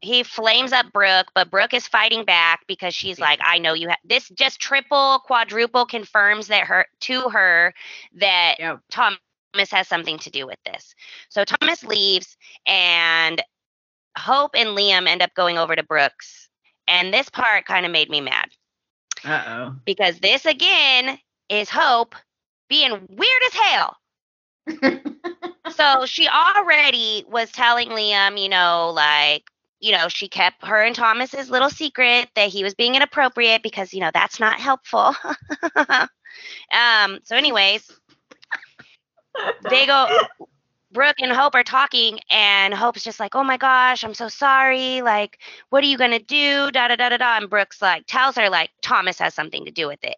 [0.00, 3.88] he flames up Brooke, but Brooke is fighting back because she's like, I know you
[3.88, 7.72] have this just triple, quadruple confirms that her to her
[8.16, 8.80] that Yep.
[8.90, 9.18] Thomas
[9.70, 10.94] has something to do with this.
[11.30, 12.36] So Thomas leaves
[12.66, 13.42] and
[14.18, 16.48] Hope and Liam end up going over to Brooke's.
[16.86, 18.48] And this part kind of made me mad
[19.24, 19.76] Uh oh.
[19.86, 21.18] because this again
[21.48, 22.14] is Hope
[22.68, 23.96] being weird as hell.
[25.76, 29.44] so she already was telling Liam, you know, like,
[29.80, 33.92] you know, she kept her and Thomas's little secret that he was being inappropriate because,
[33.92, 35.14] you know, that's not helpful.
[36.72, 37.90] um, so anyways,
[39.68, 40.08] they go
[40.92, 45.02] Brooke and Hope are talking and Hope's just like, "Oh my gosh, I'm so sorry.
[45.02, 45.38] Like,
[45.70, 48.36] what are you going to do?" da da da da da and Brooke's like tells
[48.36, 50.16] her like Thomas has something to do with it.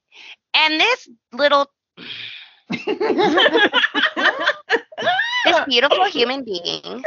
[0.55, 1.71] And this little
[5.47, 7.05] this beautiful human being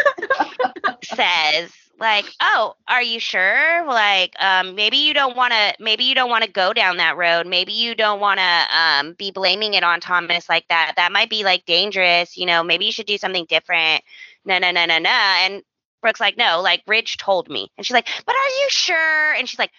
[1.03, 3.85] says like oh are you sure?
[3.85, 7.17] Like um maybe you don't want to maybe you don't want to go down that
[7.17, 7.45] road.
[7.47, 10.93] Maybe you don't want to um be blaming it on thomas like that.
[10.95, 12.37] That might be like dangerous.
[12.37, 14.03] You know maybe you should do something different.
[14.45, 15.09] No no no no no.
[15.09, 15.63] And
[16.01, 17.69] brooke's like no like ridge told me.
[17.77, 19.33] And she's like but are you sure?
[19.35, 19.71] And she's like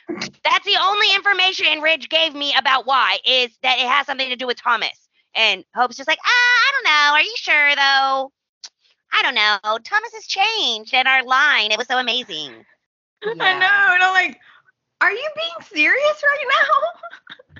[0.45, 4.37] that's the only information ridge gave me about why is that it has something to
[4.37, 5.09] do with thomas.
[5.35, 7.15] And hope's just like ah i don't know.
[7.15, 8.32] Are you sure though
[9.12, 9.78] I don't know.
[9.85, 11.73] Thomas has changed in our line.
[11.73, 12.53] It was so amazing.
[13.23, 13.95] I know.
[13.95, 14.39] And I'm like,
[15.01, 16.47] are you being serious right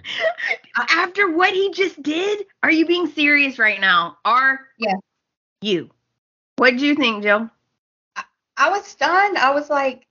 [0.05, 0.25] now?
[0.91, 4.19] After what he just did, are you being serious right now?
[4.25, 4.95] Are Yeah.
[5.61, 5.91] you?
[6.57, 7.51] What do you think, Jill?
[8.57, 9.39] I was stunned.
[9.39, 10.07] I was like,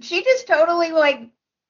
[0.00, 1.20] she just totally like,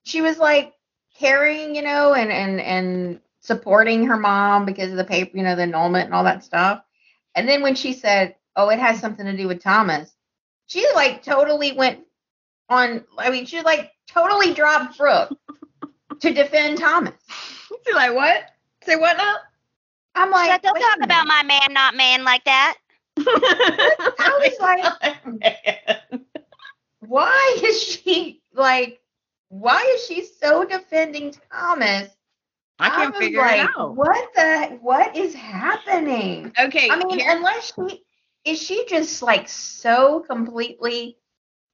[0.05, 0.75] she was like
[1.19, 5.55] caring, you know, and and and supporting her mom because of the paper, you know,
[5.55, 6.83] the annulment and all that stuff.
[7.35, 10.15] And then when she said, "Oh, it has something to do with Thomas,"
[10.67, 12.01] she like totally went
[12.69, 13.05] on.
[13.19, 15.37] I mean, she like totally dropped Brooke
[16.21, 17.15] to defend Thomas.
[17.85, 18.45] She's like, what?
[18.85, 19.37] Say what now?
[20.15, 22.77] I'm like, Shut don't talk about my man, not man like that.
[23.19, 24.61] I was
[25.43, 26.01] like-
[27.01, 29.01] why is she like?
[29.49, 32.09] Why is she so defending Thomas?
[32.79, 33.97] I can't was figure like, it out.
[33.97, 34.79] What the?
[34.81, 36.53] What is happening?
[36.59, 38.03] Okay, I mean, unless she
[38.45, 41.17] is she just like so completely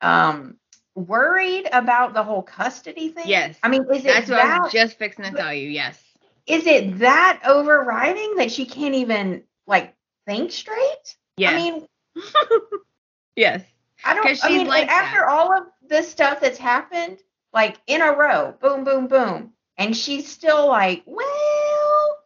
[0.00, 0.56] um
[0.94, 3.24] worried about the whole custody thing?
[3.28, 3.56] yes.
[3.62, 4.62] I mean, is it That's what I that?
[4.62, 5.68] was just fixing to tell you.
[5.68, 6.02] Yes.
[6.46, 9.94] is it that overriding that she can't even like
[10.26, 11.16] think straight?
[11.36, 11.52] Yes.
[11.52, 11.86] I mean,
[13.36, 13.62] yes.
[14.04, 14.24] I don't.
[14.26, 15.28] 'Cause I she's mean, like after that.
[15.28, 17.18] all of this stuff that's happened,
[17.52, 22.18] like in a row, boom, boom, boom, and she's still like, well,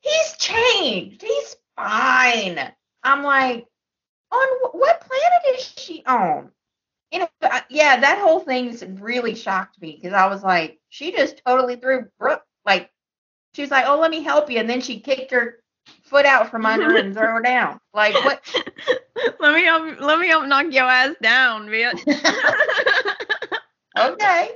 [0.00, 1.22] he's changed.
[1.22, 2.72] He's fine.
[3.02, 3.66] I'm like,
[4.34, 6.50] on what planet is she on?
[7.12, 11.12] You know, I- yeah, that whole thing's really shocked me because I was like, she
[11.12, 12.44] just totally threw Brooke.
[12.66, 12.90] Like,
[13.54, 15.58] she was like, oh, let me help you, and then she kicked her
[16.02, 17.80] foot out from under and threw her down.
[17.92, 18.42] Like, what?
[19.40, 20.00] let me help.
[20.00, 22.02] Let me help knock your ass down, bitch.
[23.98, 24.50] okay.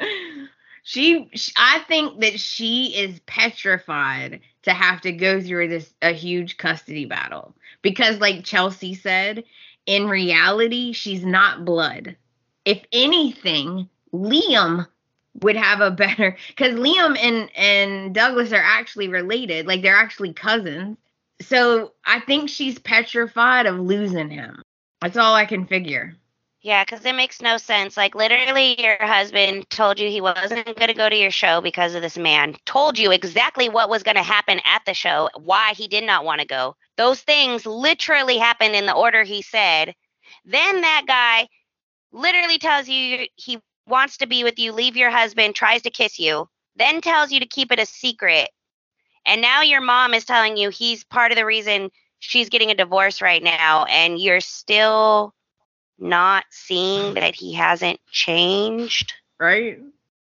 [0.82, 6.12] she, sh I think that she is petrified to have to go through this a
[6.12, 9.44] huge custody battle because like Chelsea said,
[9.86, 12.16] in reality she's not blood.
[12.64, 14.86] If anything, Liam
[15.42, 20.32] would have a better cuz Liam and and Douglas are actually related, like they're actually
[20.32, 20.96] cousins.
[21.42, 24.62] So I think she's petrified of losing him.
[25.00, 26.16] That's all I can figure.
[26.64, 27.94] Yeah, because it makes no sense.
[27.94, 31.94] Like, literally, your husband told you he wasn't going to go to your show because
[31.94, 35.74] of this man, told you exactly what was going to happen at the show, why
[35.74, 36.74] he did not want to go.
[36.96, 39.94] Those things literally happened in the order he said.
[40.46, 41.48] Then that guy
[42.12, 46.18] literally tells you he wants to be with you, leave your husband, tries to kiss
[46.18, 48.48] you, then tells you to keep it a secret.
[49.26, 52.74] And now your mom is telling you he's part of the reason she's getting a
[52.74, 55.34] divorce right now, and you're still
[55.98, 59.14] not seeing that he hasn't changed.
[59.38, 59.78] Right?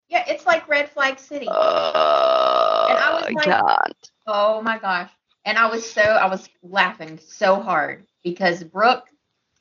[0.09, 1.47] Yeah, it's like Red Flag City.
[1.49, 3.93] Oh, I was like- God.
[4.27, 5.09] Oh my gosh.
[5.45, 9.07] And I was so I was laughing so hard because Brooke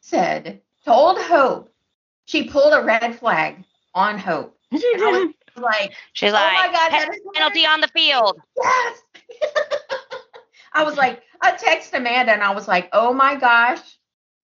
[0.01, 1.73] said, told Hope,
[2.27, 3.65] she pulled a red flag
[3.95, 4.57] on Hope.
[4.70, 5.11] And I
[5.57, 8.39] was like, She's oh like, my god, "Pe- that is penalty on the field.
[8.62, 9.03] Yes.
[10.73, 13.81] I was like, I text Amanda and I was like, oh my gosh,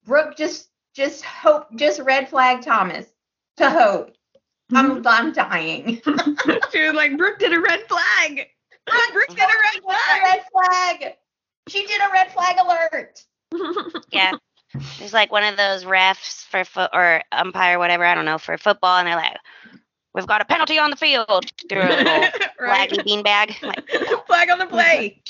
[0.05, 3.05] Brooke just just hope just red flag Thomas
[3.57, 4.11] to Hope.
[4.73, 5.07] I'm mm-hmm.
[5.07, 6.01] I'm dying.
[6.71, 8.47] she was like, Brooke did a red flag.
[9.13, 10.21] Brooke did a red What's flag.
[10.21, 11.13] the red flag?
[11.67, 13.23] She did a red flag alert.
[14.11, 14.33] Yeah.
[14.99, 18.57] There's like one of those refs for foot or umpire, whatever, I don't know, for
[18.57, 19.37] football, and they're like,
[20.13, 22.05] We've got a penalty on the field through a little
[22.59, 22.89] right.
[22.89, 23.61] flaggy beanbag.
[23.61, 23.87] Like,
[24.27, 25.21] Flag on the play.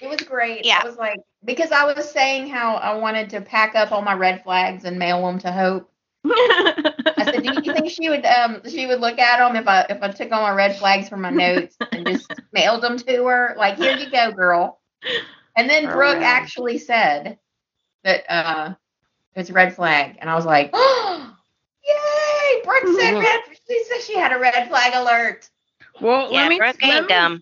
[0.00, 0.64] It was great.
[0.64, 0.80] Yeah.
[0.82, 4.14] I was like, because I was saying how I wanted to pack up all my
[4.14, 5.90] red flags and mail them to Hope.
[6.24, 9.86] I said, "Do you think she would um she would look at them if I
[9.88, 13.26] if I took all my red flags from my notes and just mailed them to
[13.26, 13.54] her?
[13.56, 14.80] Like, here you go, girl."
[15.56, 16.28] And then Brooke yeah.
[16.28, 17.38] actually said
[18.04, 18.74] that uh
[19.34, 21.34] it's a red flag, and I was like, "Oh,
[21.84, 23.40] yay!" Brooke said red.
[23.68, 25.48] She said she had a red flag alert.
[26.00, 27.40] well, yeah, let me Brooke let ain't me, dumb.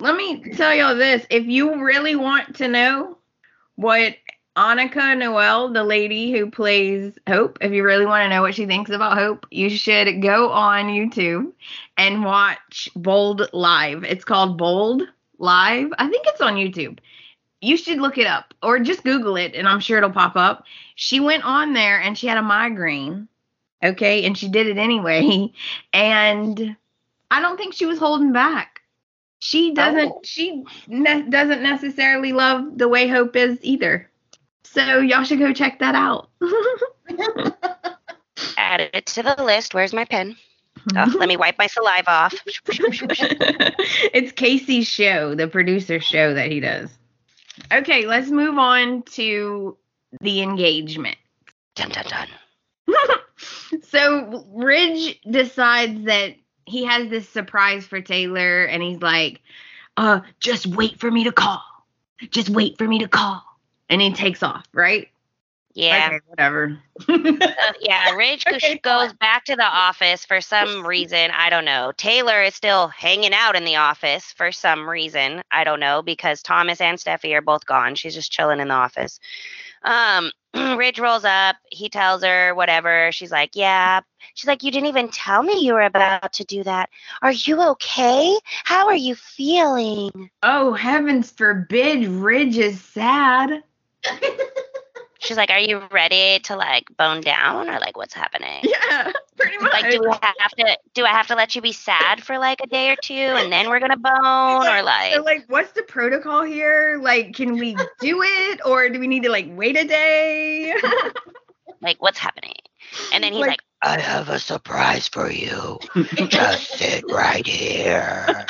[0.00, 1.26] Let me tell y'all this.
[1.28, 3.18] If you really want to know
[3.74, 4.14] what
[4.56, 8.64] Annika Noelle, the lady who plays Hope, if you really want to know what she
[8.64, 11.52] thinks about Hope, you should go on YouTube
[11.96, 14.04] and watch Bold Live.
[14.04, 15.02] It's called Bold
[15.38, 15.90] Live.
[15.98, 17.00] I think it's on YouTube.
[17.60, 20.64] You should look it up or just Google it and I'm sure it'll pop up.
[20.94, 23.26] She went on there and she had a migraine.
[23.82, 24.24] Okay.
[24.24, 25.52] And she did it anyway.
[25.92, 26.76] And
[27.32, 28.77] I don't think she was holding back.
[29.40, 30.20] She doesn't, Oh.
[30.24, 34.10] she ne- doesn't necessarily love the way Hope is either.
[34.64, 36.28] So y'all should go check that out.
[38.56, 39.74] Add it to the list.
[39.74, 40.36] Where's my pen?
[40.96, 42.34] Oh, let me wipe my saliva off.
[42.66, 46.88] it's Casey's show, the producer show that he does.
[47.70, 49.76] Okay, let's move on to
[50.22, 51.16] the engagement.
[51.74, 52.28] Dun dun dun.
[53.82, 56.36] so Ridge decides that
[56.68, 59.40] he has this surprise for Taylor, and he's like,
[59.96, 61.62] "Uh, just wait for me to call.
[62.30, 63.42] Just wait for me to call."
[63.88, 65.08] And he takes off, right?
[65.74, 66.06] Yeah.
[66.08, 66.78] Okay, whatever.
[67.08, 71.30] Uh, yeah, Ridge goes- Okay, goes back to the office for some reason.
[71.30, 71.92] I don't know.
[71.96, 75.42] Taylor is still hanging out in the office for some reason.
[75.52, 77.94] I don't know because Thomas and Steffy are both gone.
[77.94, 79.20] She's just chilling in the office.
[79.84, 81.56] Um, Mm, Ridge rolls up.
[81.70, 83.12] He tells her whatever.
[83.12, 84.00] She's like, "Yeah."
[84.34, 86.88] She's like, "You didn't even tell me you were about to do that.
[87.22, 88.36] Are you okay?
[88.64, 93.62] How are you feeling?" oh heavens forbid, Ridge is sad.
[95.20, 99.58] She's like, "Are you ready to like bone down or like what's happening?" Yeah, pretty
[99.58, 99.72] much.
[99.72, 102.60] like do we have to do i have to let you be sad for like
[102.62, 105.82] a day or two and then we're gonna bone or like So like, what's the
[105.82, 106.98] protocol here?
[107.00, 110.74] Like, can we do it, or do we need to like wait a day?
[111.82, 112.54] like what's happening
[113.12, 115.78] and then he's Like- like, i have a surprise for you
[116.28, 118.46] just sit right here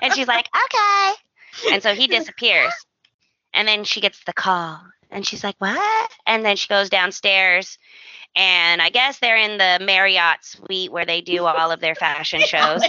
[0.00, 1.12] and she's like okay
[1.70, 2.72] and so he disappears
[3.52, 7.78] and then she gets the call and she's like what and then she goes downstairs
[8.36, 12.40] and i guess they're in the marriott suite where they do all of their fashion
[12.46, 12.82] shows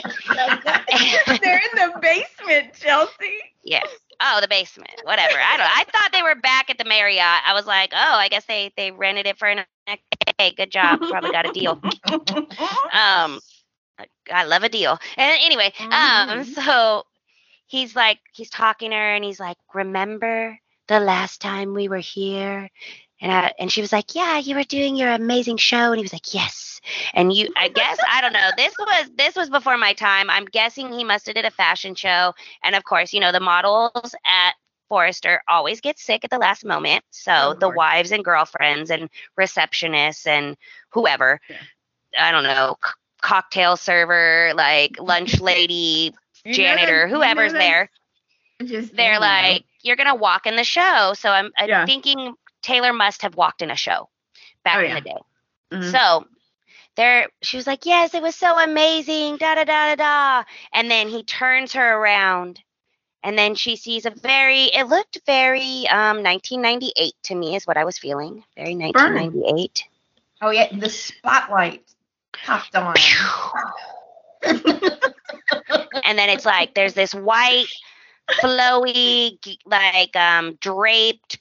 [1.42, 3.40] They're in the basement, Chelsea.
[3.64, 3.88] Yes.
[4.22, 4.92] Oh, the basement.
[5.04, 5.38] Whatever.
[5.38, 5.68] I don't.
[5.70, 7.42] I thought they were back at the Marriott.
[7.46, 9.66] I was like, oh, I guess they they rented it for an.
[10.38, 11.00] Hey, good job.
[11.02, 11.82] Probably got a deal.
[12.94, 13.40] Um,
[14.32, 14.98] I love a deal.
[15.18, 16.46] And anyway, um, Mhm.
[16.46, 17.06] so
[17.68, 21.98] he's like, he's talking to her, and he's like, remember the last time we were
[21.98, 22.70] here?
[23.22, 26.04] And I, and she was like, yeah, you were doing your amazing show, and he
[26.04, 26.82] was like, yes.
[27.14, 28.50] And you, I guess, I don't know.
[28.58, 30.30] This was this was before my time.
[30.30, 32.34] I'm guessing he must have did a fashion show,
[32.64, 34.54] and of course, you know, the models at
[34.90, 37.04] Forrester always get sick at the last moment.
[37.10, 37.76] So Of the course.
[37.76, 39.10] wives and girlfriends and
[39.40, 40.58] receptionists and
[40.92, 41.58] whoever, Yeah.
[42.20, 46.14] I don't know, c- cocktail server, like lunch lady,
[46.54, 47.90] janitor, that- you know whoever's there,
[48.64, 49.26] Just they're you know.
[49.26, 51.14] like, you're gonna walk in the show.
[51.16, 51.86] So I'm, I'm Yeah.
[51.86, 54.10] thinking Taylor must have walked in a show
[54.64, 54.96] back Oh, in yeah.
[54.96, 55.18] the day.
[55.74, 55.92] Mhm.
[55.92, 56.28] So
[56.96, 60.44] there she was like, Yes, it was so amazing, da da da da da.
[60.74, 62.62] And then he turns her around
[63.24, 67.78] and then she sees a very it looked very um 1998 to me is what
[67.78, 68.44] I was feeling.
[68.56, 69.84] Very 1998.
[70.42, 71.84] Oh yeah, the spotlight
[72.34, 72.96] popped on.
[76.04, 77.68] and then it's like there's this white
[78.42, 81.40] flowy like um draped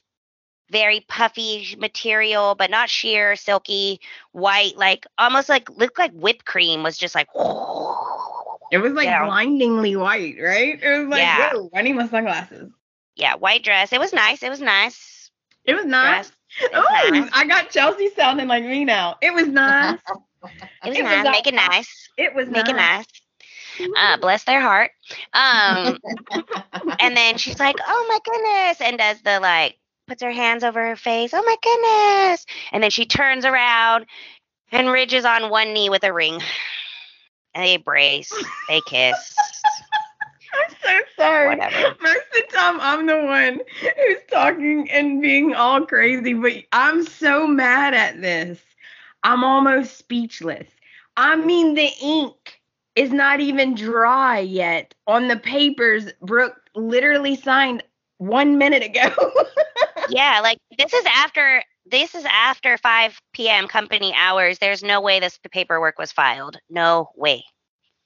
[0.71, 3.99] very puffy material but not sheer silky
[4.31, 7.27] white like almost like looked like whipped cream was just like
[8.71, 10.81] It was like blindingly white, right?
[10.81, 11.51] It was like, Yeah.
[11.53, 12.71] whoa, I need my sunglasses.
[13.15, 15.29] yeah white dress it was nice it was nice
[15.65, 16.27] It was nice.
[16.27, 19.17] dress it was Oh, nice I got Chelsea sounding like me now.
[19.21, 19.99] It was nice.
[20.83, 22.77] it was it nice make it nice It was make it nice.
[22.77, 23.05] nice
[23.95, 24.91] uh bless their heart
[25.33, 25.99] um
[26.99, 29.77] and then she's like oh my goodness and does the like
[30.07, 34.05] puts her hands over her face oh my goodness and then she turns around
[34.71, 36.41] And Ridge is on one knee with a ring.
[37.53, 38.31] And they embrace.
[38.67, 39.35] They kiss.
[40.53, 41.47] I'm so sorry.
[41.47, 41.95] Whatever.
[42.01, 47.03] Most of the time, I'm the one who's talking and being all crazy, but I'm
[47.03, 48.61] so mad at this.
[49.25, 50.67] I'm almost speechless.
[51.17, 52.61] I mean, the ink
[52.95, 57.83] is not even dry yet on the papers Brooke literally signed
[58.19, 59.09] one minute ago.
[60.09, 63.67] yeah, like this is after this is after 5 p.m.
[63.67, 64.59] company hours.
[64.59, 66.57] There's no way this paperwork was filed.
[66.69, 67.43] No way.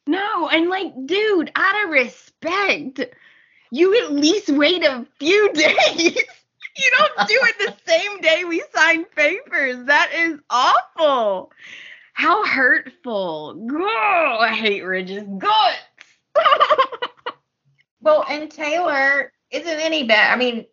[0.08, 3.02] no, and like, dude, out of respect,
[3.72, 6.24] you at least wait a few days.
[6.82, 9.86] You don't do it the same day we sign papers.
[9.86, 11.52] That is awful.
[12.14, 13.68] How hurtful.
[13.72, 15.78] Oh, I hate Ridge's guts.
[18.02, 20.32] Well, and Taylor isn't any bad.
[20.34, 20.66] I mean,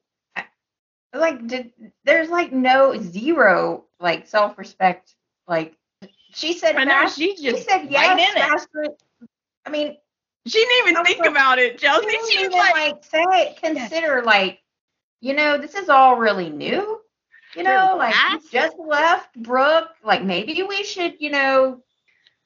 [1.12, 1.72] like, did,
[2.04, 5.12] there's like no zero like self respect.
[5.48, 5.74] Like,
[6.32, 8.38] she said, I know, fast- she just said right yes, it.
[8.38, 8.86] faster.
[9.66, 9.96] I mean,
[10.46, 12.06] She didn't even think like- about it, Chelsea.
[12.06, 14.60] she didn't She even like, like say consider like,
[15.20, 17.00] you know, this is all really new.
[17.54, 18.14] You know, like
[18.50, 19.88] just left Brooke.
[20.04, 21.82] Like maybe we should, you know.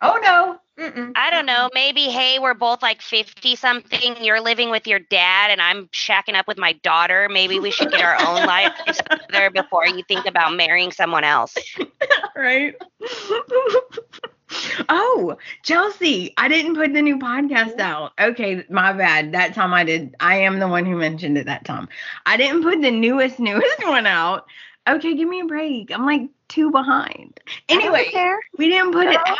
[0.00, 0.58] Oh no.
[0.80, 1.12] Mm-mm.
[1.14, 1.68] I don't know.
[1.74, 4.16] Maybe, hey, we're both like 50 something.
[4.24, 7.28] You're living with your dad, and I'm shacking up with my daughter.
[7.30, 11.54] Maybe we should get our own life together before you think about marrying someone else.
[12.36, 12.74] right?
[14.88, 18.12] oh, Chelsea, I didn't put the new podcast out.
[18.20, 19.32] Okay, my bad.
[19.32, 20.14] That time I did.
[20.20, 21.88] I am the one who mentioned it that time.
[22.26, 24.46] I didn't put the newest, newest one out.
[24.88, 25.92] Okay, give me a break.
[25.92, 27.38] I'm like two behind.
[27.68, 28.10] Anyway,
[28.58, 29.36] we didn't put it out.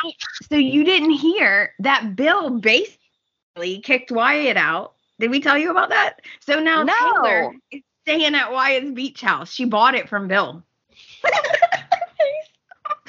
[0.51, 4.95] So you didn't hear that Bill basically kicked Wyatt out.
[5.19, 6.21] Did we tell you about that?
[6.41, 7.23] So now No.
[7.23, 9.53] Taylor is staying at Wyatt's beach house.
[9.53, 10.65] She bought it from Bill.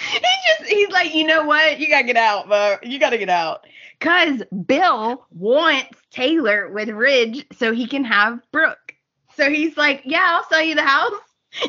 [0.12, 0.22] he's
[0.58, 1.80] just he's like, you know what?
[1.80, 2.78] You gotta get out, bro.
[2.84, 3.66] you gotta get out.
[4.00, 8.96] Cause Bill wants Taylor with Ridge so he can have Brooke.
[9.36, 11.14] So he's like, Yeah, I'll sell you the house.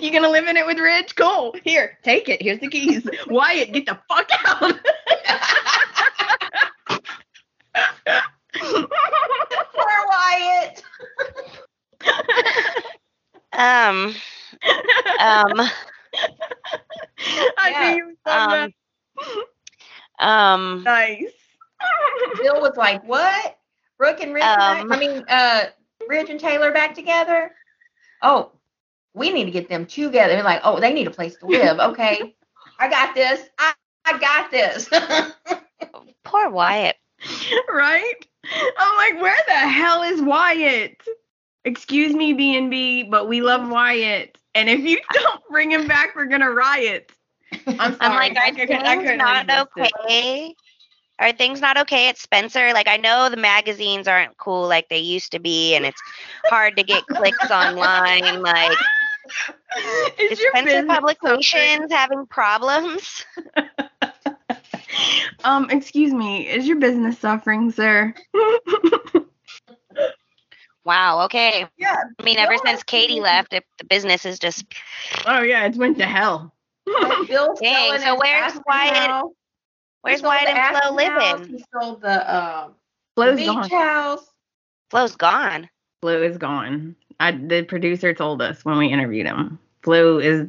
[0.00, 1.14] You gonna live in it with Ridge?
[1.16, 1.54] Cool.
[1.64, 2.40] Here, take it.
[2.40, 3.06] Here's the keys.
[3.26, 4.78] Wyatt, get the fuck out.
[9.74, 10.82] Poor Wyatt.
[13.54, 14.14] Um,
[15.20, 15.68] um,
[17.58, 18.70] I Yeah, knew you would love
[20.20, 20.84] um, um.
[20.84, 21.32] Nice.
[22.42, 23.56] Bill was like, "What?
[23.98, 24.42] Brooke and Ridge?
[24.42, 24.92] back- Um.
[24.92, 25.64] I mean, uh,
[26.08, 27.52] Ridge and Taylor back together?
[28.22, 28.52] Oh,
[29.14, 31.78] we need to get them together." They're like, "Oh, they need a place to live.
[31.92, 32.34] Okay,
[32.78, 33.40] I got this.
[33.58, 33.72] I,
[34.04, 34.88] I got this."
[36.24, 36.96] poor Wyatt.
[37.72, 38.14] right?
[38.78, 40.96] I'm like, where the hell is Wyatt?
[41.64, 45.86] Excuse me, B and B, but we love Wyatt, and if you don't bring him
[45.86, 47.10] back, we're gonna riot.
[47.66, 47.96] I'm sorry.
[48.00, 49.92] I'm like, I are couldn't- I things couldn't not resist it.
[50.06, 50.54] okay?
[51.18, 52.72] Are things not okay at Spencer?
[52.72, 56.00] Like, I know the magazines aren't cool like they used to be, and it's
[56.46, 58.42] hard to get clicks online.
[58.42, 58.76] Like,
[60.18, 63.24] Is is Spencer business Publications having problems?
[65.44, 68.14] Um, excuse me, is your business suffering, sir?
[70.84, 71.24] Wow.
[71.26, 71.66] Okay.
[71.78, 71.96] yeah.
[72.18, 74.64] I mean, ever since Katie left, it, the business is just.
[75.26, 76.52] oh yeah, it's went to hell.
[76.86, 79.32] Bill's Dang, selling so where's Aspen Wyatt- house.
[80.02, 81.56] Where's sold Wyatt and Flo living?
[81.56, 82.74] He sold the um,
[83.14, 83.70] Flo's beach gone.
[83.70, 84.26] house.
[84.90, 85.68] Flo's gone.
[86.00, 86.96] Flo is gone.
[87.20, 89.60] I, the producer told us when we interviewed him.
[89.82, 90.48] Flo is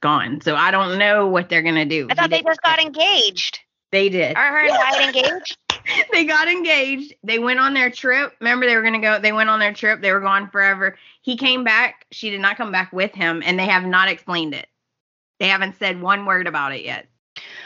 [0.00, 0.40] gone.
[0.40, 2.06] So I don't know what they're gonna do.
[2.10, 3.60] I thought they just got engaged.
[3.92, 4.36] They did.
[4.36, 5.58] Are her and Wyatt engaged?
[6.12, 7.14] they got engaged.
[7.22, 8.34] They went on their trip.
[8.40, 9.18] Remember, they were gonna go.
[9.18, 10.00] They went on their trip.
[10.00, 10.96] They were gone forever.
[11.22, 12.06] He came back.
[12.10, 14.66] She did not come back with him, and they have not explained it.
[15.38, 17.06] They haven't said one word about it yet.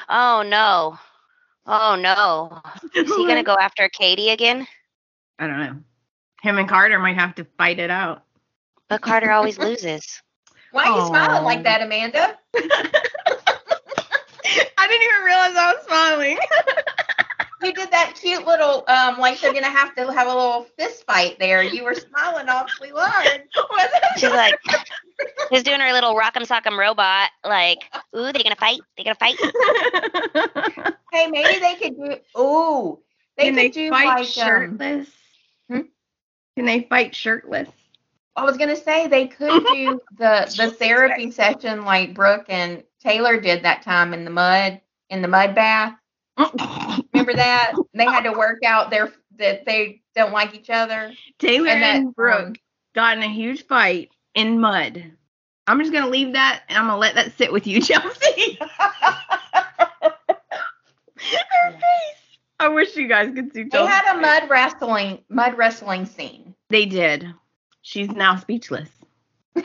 [0.09, 0.99] Oh no.
[1.67, 2.61] Oh no.
[2.95, 4.67] Is he gonna go after Katie again?
[5.39, 5.77] I don't know.
[6.43, 8.23] Him and Carter might have to fight it out.
[8.89, 10.23] But Carter always loses.
[10.73, 11.47] Why are you smiling Aw.
[11.47, 12.39] like that, Amanda?
[14.79, 16.39] I didn't even realize I was smiling.
[18.39, 21.05] You did that cute little um, like they're gonna have to have a little fist
[21.07, 21.63] fight there.
[21.63, 23.43] You were smiling awfully large.
[24.17, 24.59] She's like,
[25.53, 27.31] she's doing her little rock'em sock'em robot.
[27.45, 27.79] Like,
[28.17, 28.81] ooh, they're gonna fight?
[28.97, 29.39] they're gonna fight?
[31.13, 32.17] Hey, maybe they could do.
[32.41, 32.99] Ooh,
[33.37, 34.19] they Can could they do fight like.
[34.21, 35.09] Um, shirtless?
[35.71, 35.81] Hmm?
[36.57, 37.69] Can they fight shirtless?
[38.37, 43.41] I was gonna say they could do the the therapy session like Brooke and Taylor
[43.41, 45.95] did that time in the mud in the mud bath.
[47.29, 47.73] Remember that?
[47.95, 51.13] they had to work out their that they don't like each other.
[51.39, 52.55] Taylor and, And Brooke um,
[52.95, 55.13] got in a huge fight in mud.
[55.67, 58.59] I'm just gonna leave that and I'm gonna let that sit with you, Chelsea.
[61.21, 62.39] Her face.
[62.61, 66.55] I wish you guys could see They had a mud wrestling mud wrestling scene.
[66.71, 67.27] They did.
[67.83, 68.91] She's now speechless.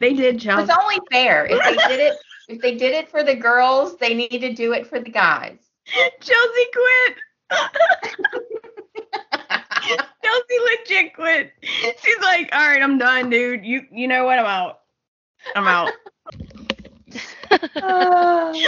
[0.00, 0.62] They did, Chelsea.
[0.62, 1.44] It's only fair.
[1.44, 2.16] If they did it
[2.50, 5.69] if they did it for the girls, they need to do it for the guys.
[6.20, 7.16] Chelsea quit.
[10.22, 11.52] Chelsea legit quit.
[11.62, 13.64] She's like, all right, I'm done, dude.
[13.64, 14.38] You you know what?
[14.38, 14.80] I'm out.
[15.56, 15.90] I'm out.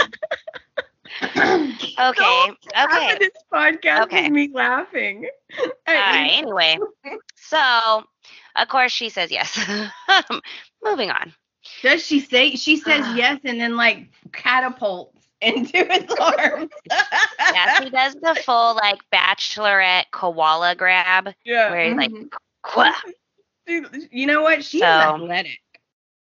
[1.99, 2.51] Okay.
[2.73, 3.13] Half Okay.
[3.13, 4.25] of this podcast Okay.
[4.25, 5.27] is me laughing.
[5.59, 6.39] All right.
[6.41, 6.77] Anyway,
[7.35, 8.03] so
[8.55, 9.57] of course she says yes.
[10.83, 11.33] Moving on.
[11.81, 16.71] Does she say she says yes and then like catapults into his arms?
[16.89, 21.69] Yeah, she does the full like bachelorette koala grab yeah.
[21.71, 22.11] where he's like.
[22.11, 22.27] Mm-hmm.
[22.63, 22.93] "Quah."
[23.67, 24.63] Dude, you know what?
[24.63, 25.59] She So- athletic.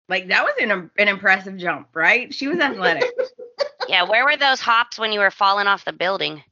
[0.09, 2.35] Like that was an an impressive jump, right?
[2.35, 3.11] She was athletic.
[3.89, 6.43] yeah, where were those hops when you were falling off the building?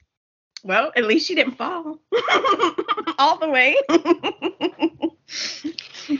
[0.62, 1.98] well, at least she didn't fall
[3.18, 3.76] all the way.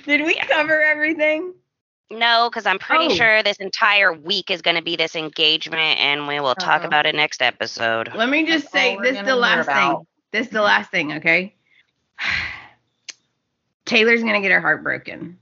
[0.07, 0.47] Did we Yeah.
[0.47, 1.55] cover everything?
[2.11, 3.15] No, because I'm pretty Oh.
[3.15, 6.89] sure this entire week is going to be this engagement, and we will talk Uh-oh.
[6.89, 8.13] about it next episode.
[8.15, 10.07] Let me just That's say this is the hear last thing.
[10.33, 11.55] This is the last thing, okay?
[13.85, 15.39] Taylor's gonna get her heart broken.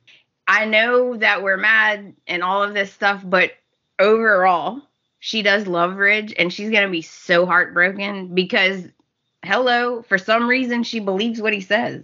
[0.47, 3.53] I know that we're mad and all of this stuff, but
[3.99, 4.81] overall,
[5.19, 8.85] she does love Ridge and she's gonna be so heartbroken because
[9.45, 12.03] hello, for some reason she believes what he says.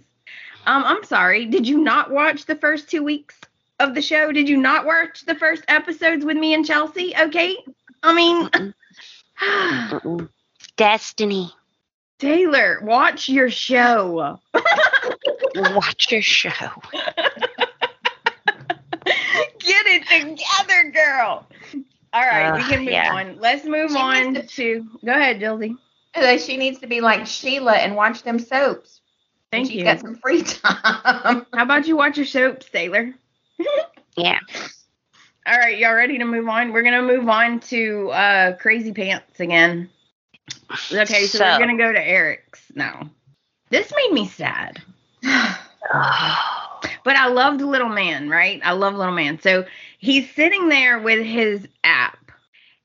[0.67, 3.39] Um, I'm sorry, did you not watch the first two weeks
[3.79, 4.31] of the show?
[4.31, 7.15] Did you not watch the first episodes with me and Chelsea?
[7.17, 7.57] Okay.
[8.03, 8.73] I mean
[9.39, 10.29] Mm-mm.
[10.77, 11.51] Destiny,
[12.19, 14.39] Taylor, watch your show.
[15.55, 16.51] watch your show.
[19.59, 21.47] Get it together, girl.
[22.13, 23.13] All right, we uh, can move yeah.
[23.13, 23.37] on.
[23.39, 24.87] Let's move She on needs to.
[25.03, 25.75] Go ahead, Dilsey.
[26.15, 29.01] Like, uh, she needs to be like Sheila and watch them soaps.
[29.51, 29.83] Thank She's you.
[29.83, 31.45] got some free time.
[31.53, 33.13] How about you watch your soaps, Taylor?
[34.17, 34.39] Yeah.
[35.47, 36.71] All right, y'all ready to move on?
[36.73, 39.89] We're gonna move on to uh Crazy Pants again.
[40.91, 43.09] Okay, so, So- we're gonna go to Eric's now.
[43.69, 44.81] This made me sad.
[47.03, 48.59] But I loved Little Man, right?
[48.63, 49.39] I love Little Man.
[49.39, 49.65] So
[49.99, 52.31] he's sitting there with his app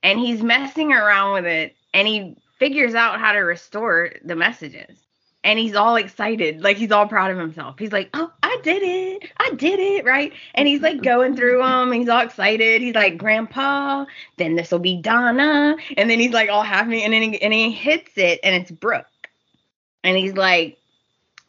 [0.03, 4.95] and he's messing around with it and he figures out how to restore the messages.
[5.43, 7.79] And he's all excited, like he's all proud of himself.
[7.79, 9.31] He's like, "Oh, I did it!
[9.37, 10.33] I did it!" Right?
[10.55, 11.91] And he's like going through them.
[11.91, 12.81] He's all excited.
[12.81, 14.05] He's like, "Grandpa,
[14.37, 17.53] then this will be Donna." And then he's like all happy, and then he, and
[17.53, 19.05] he hits it, and it's Brooke.
[20.03, 20.77] And he's like,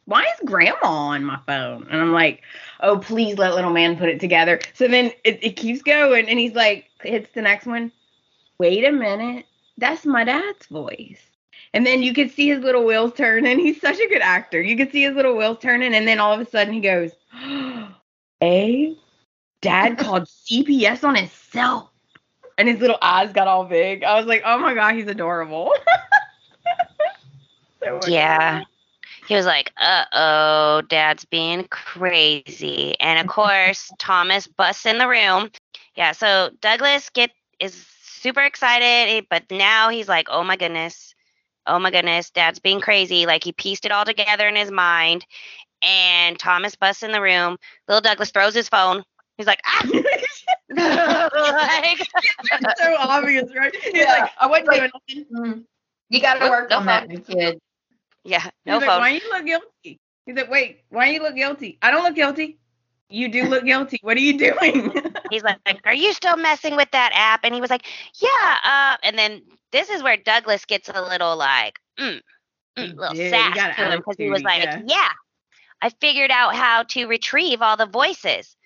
[0.04, 1.86] why is grandma on my phone?
[1.90, 2.42] And I'm like,
[2.80, 4.60] oh, please let little man put it together.
[4.74, 7.92] So then it, it keeps going, and he's like, hits the next one.
[8.58, 9.46] Wait a minute,
[9.78, 11.20] that's my dad's voice.
[11.74, 14.60] And then you could see his little wheels turn, and he's such a good actor.
[14.60, 17.12] You could see his little wheels turning, and then all of a sudden he goes,
[18.42, 18.96] A,
[19.60, 21.90] dad called CPS on his cell.
[22.58, 24.04] And his little eyes got all big.
[24.04, 25.72] I was like, oh my God, he's adorable.
[27.84, 28.62] So Yeah.
[29.26, 32.98] He was like, uh oh, dad's being crazy.
[33.00, 35.50] And of course, Thomas busts in the room.
[35.94, 37.30] Yeah, so Douglas get
[37.60, 41.14] is super excited, but now he's like, oh my goodness.
[41.66, 43.26] Oh my goodness, dad's being crazy.
[43.26, 45.24] Like he pieced it all together in his mind.
[45.82, 47.56] And Thomas busts in the room.
[47.88, 49.02] Little Douglas throws his phone.
[49.36, 49.82] He's like, ah!
[49.92, 50.24] like,
[52.60, 53.74] it's so obvious, right?
[53.92, 54.04] He's Yeah.
[54.06, 55.26] like, I wasn't doing nothing.
[55.34, 55.64] Mm.
[56.10, 57.58] You got to work no on that, my kid.
[58.24, 58.98] yeah, He's no like, phone.
[58.98, 60.00] why you look guilty?
[60.26, 61.78] He's like, wait, why do you look guilty?
[61.82, 62.58] I don't look guilty.
[63.08, 63.98] You do look guilty.
[64.02, 64.92] What are you doing?
[65.30, 67.86] He's like, "Are you still messing with that app?" And he was like,
[68.20, 72.20] "Yeah." Uh, and then this is where Douglas gets a little like, mm,
[72.78, 73.14] mm, little.
[73.14, 75.10] Sass to him because he was like, attitude, yeah.
[75.82, 78.56] I figured out how to retrieve all the voices."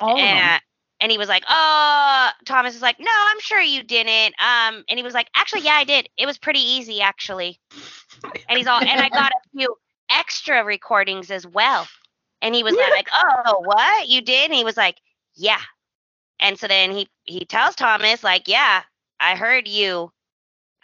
[0.00, 0.60] All and,
[1.00, 4.98] and he was like, "Oh." Thomas is like, "No, I'm sure you didn't." Um, and
[4.98, 6.08] he was like, "Actually, yeah, I did.
[6.18, 7.60] It was pretty easy, actually."
[8.48, 9.76] And he's all, and I got a few
[10.10, 11.86] extra recordings as well.
[12.44, 14.98] And he was like, "Oh, what you did?" And he was like,
[15.36, 15.62] "Yeah."
[16.40, 18.84] And so then he he tells Thomas like, "Yeah,
[19.20, 20.12] I heard you.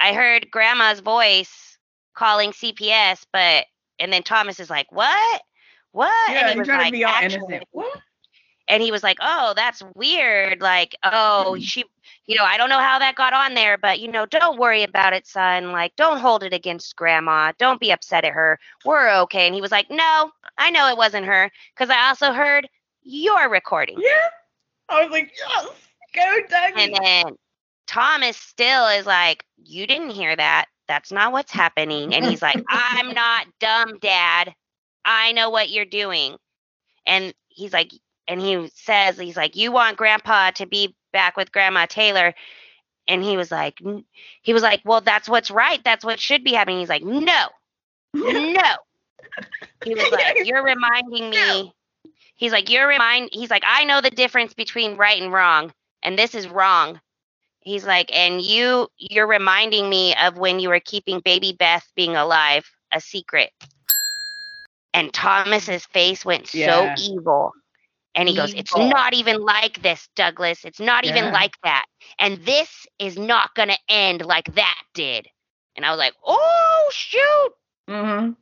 [0.01, 1.79] I heard Grandma's voice
[2.17, 3.67] calling CPS, but."
[4.01, 5.43] And then Thomas is like, "What?
[5.93, 7.69] What?" yeah, and he was trying like, to be all "Actually," innocent.
[7.73, 8.01] What?
[8.69, 10.63] and he was like, "Oh, that's weird.
[10.63, 11.63] Like, oh, Mm.
[11.63, 11.85] she,
[12.27, 14.85] you know, I don't know how that got on there, but you know, don't worry
[14.85, 15.73] about it, son.
[15.73, 17.53] Like, don't hold it against grandma.
[17.59, 18.59] Don't be upset at her.
[18.85, 22.33] We're okay." And he was like, "No, I know it wasn't her because I also
[22.33, 22.69] heard
[23.03, 24.29] your recording." Yeah.
[24.89, 25.69] I was like, yes,
[26.15, 26.73] go Dougie.
[26.77, 27.37] And then
[27.87, 30.67] Thomas still is like, "You didn't hear that.
[30.91, 32.13] That's not what's happening.
[32.13, 34.53] And he's like, I'm not dumb, dad.
[35.05, 36.37] I know what you're doing.
[37.07, 37.93] And he's like,
[38.27, 42.35] and he says, he's like, you want grandpa to be back with grandma Taylor.
[43.07, 43.81] And he was like,
[44.43, 45.81] he was like, well, that's what's right.
[45.85, 46.81] That's what should be happening.
[46.81, 47.47] He's like, no,
[48.15, 48.75] no.
[49.83, 51.73] He was like, you're reminding me.
[52.37, 53.31] He's like, you're remind.
[53.33, 57.01] He's like, I know the difference between right and wrong, and this is wrong.
[57.61, 62.17] He's like, and you, you're reminding me of when you were keeping baby Beth being
[62.17, 63.51] alive a secret.
[64.95, 66.67] And Thomas's face went Yeah.
[66.67, 67.53] so evil.
[68.15, 70.65] And he goes, It's not even like this, Douglas.
[70.65, 71.87] It's not even like that.
[72.19, 75.29] And this is not going to end like that did.
[75.77, 77.53] And I was like, Oh, shoot.
[77.89, 78.35] hmm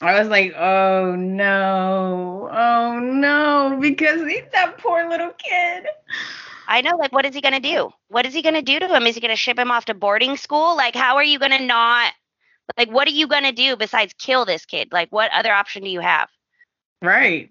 [0.00, 5.86] I was like, oh no, oh no, because he's that poor little kid.
[6.66, 6.96] I know.
[6.96, 7.90] Like, what is he going to do?
[8.08, 9.06] What is he going to do to him?
[9.06, 10.76] Is he going to ship him off to boarding school?
[10.76, 12.12] Like, how are you going to not?
[12.78, 14.88] Like, what are you going to do besides kill this kid?
[14.90, 16.28] Like, what other option do you have?
[17.02, 17.50] Right.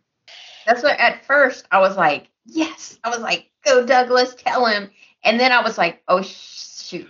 [0.66, 2.98] That's what at first I was like, yes.
[3.04, 4.90] I was like, go Douglas, tell him.
[5.24, 7.08] And then I was like, oh shoot.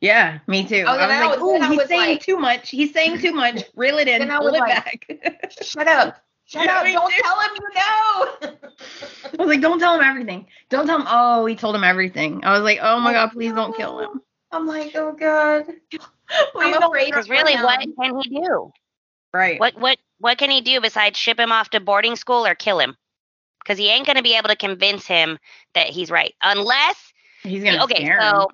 [0.00, 0.84] Yeah, me too.
[0.86, 2.70] Oh, I was I like, was- then he's was saying like- too much.
[2.70, 3.64] He's saying too much.
[3.76, 4.20] Reel it in.
[4.20, 5.52] Then I Pull was it like- back.
[5.62, 6.16] Shut up.
[6.46, 6.84] Shut Yeah, up.
[6.86, 7.22] Don't too.
[7.22, 8.58] tell him you know.
[9.34, 10.46] I was like, don't tell him everything.
[10.68, 11.06] Don't tell him.
[11.08, 12.40] Oh, he told him everything.
[12.44, 14.20] I was like, oh my Oh, god, please don't kill him.
[14.50, 15.66] I'm like, oh God.
[15.92, 16.00] Please
[16.56, 17.62] I'm don't afraid Because really, him.
[17.64, 18.72] what can he do?
[19.34, 19.58] Right.
[19.60, 22.78] What what what can he do besides ship him off to boarding school or kill
[22.80, 22.96] him?
[23.62, 25.38] Because he ain't going to be able to convince him
[25.74, 27.12] that he's right, unless
[27.42, 27.96] He's gonna okay.
[28.04, 28.30] scare him.
[28.32, 28.48] So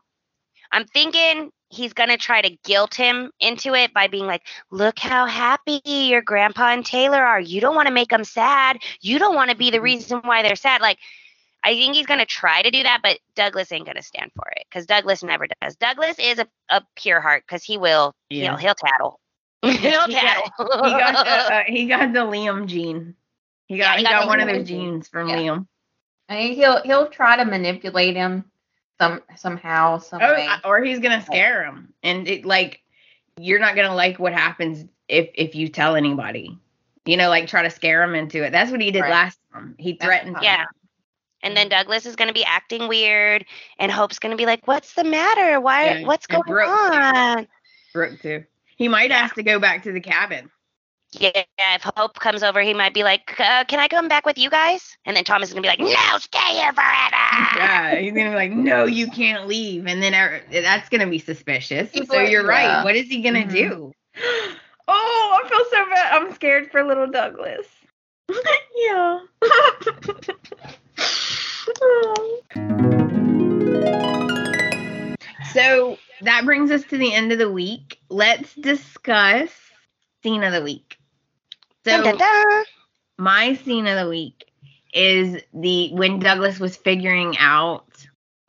[0.72, 4.98] I'm thinking he's going to try to guilt him into it by being like, "Look
[4.98, 7.40] how happy your grandpa and Taylor are.
[7.40, 8.78] You don't want to make them sad.
[9.00, 9.82] You don't want to be the Mhm.
[9.82, 10.98] reason why they're sad." Like.
[11.64, 14.30] I think he's going to try to do that, but Douglas ain't going to stand
[14.36, 15.74] for it because Douglas never does.
[15.74, 18.42] Douglas is a, a pure heart because he will, Yeah.
[18.44, 19.18] you know, he'll tattle.
[19.62, 20.50] he'll He got- tattle.
[20.58, 23.16] He got the uh, he got the Liam gene.
[23.66, 25.36] He got Yeah, he he got, got one of Liam those genes from Yeah.
[25.38, 25.66] Liam.
[26.28, 28.44] I mean, he'll he'll try to manipulate him
[29.00, 32.80] some somehow, some Oh, or he's gonna scare him, and it like
[33.38, 36.58] you're not gonna like what happens if if you tell anybody.
[37.04, 38.50] You know, like try to scare him into it.
[38.50, 39.10] That's what he did Right.
[39.12, 39.76] last time.
[39.78, 40.38] He threatened.
[40.42, 40.64] Yeah.
[41.42, 43.44] And then Douglas is going to be acting weird,
[43.78, 45.60] and Hope's going to be like, "What's the matter?
[45.60, 45.98] Why?
[45.98, 46.98] Yeah, What's going Brooke, too.
[46.98, 47.46] on?"
[47.94, 48.44] Brooke too.
[48.76, 50.50] He might ask to go back to the cabin.
[51.12, 54.36] Yeah, if Hope comes over, he might be like, uh, "Can I come back with
[54.38, 57.16] you guys?" And then Thomas is going to be like, "No, stay here forever."
[57.56, 61.18] Yeah, he's gonna be like, "No, you can't leave," and then er- that's gonna be
[61.18, 61.90] suspicious.
[61.90, 62.64] People so are- you're right.
[62.64, 62.84] yeah.
[62.84, 63.50] What is he gonna Mhm.
[63.52, 63.92] do?
[64.88, 66.12] Oh, I feel so bad.
[66.12, 67.66] I'm scared for little Douglas.
[68.76, 69.18] yeah.
[75.52, 77.98] so that brings us to the end of the week.
[78.08, 79.50] Let's discuss
[80.22, 80.95] scene of the week.
[81.86, 82.64] So Dun, dun, dun.
[83.16, 84.50] my scene of the week
[84.92, 87.86] is the when Douglas was figuring out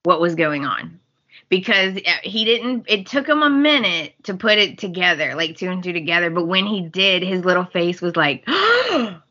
[0.02, 1.00] what was going on.
[1.48, 5.70] Because uh, he didn't it took him a minute to put it together like two
[5.70, 9.22] and two together but when he did his little face was like oh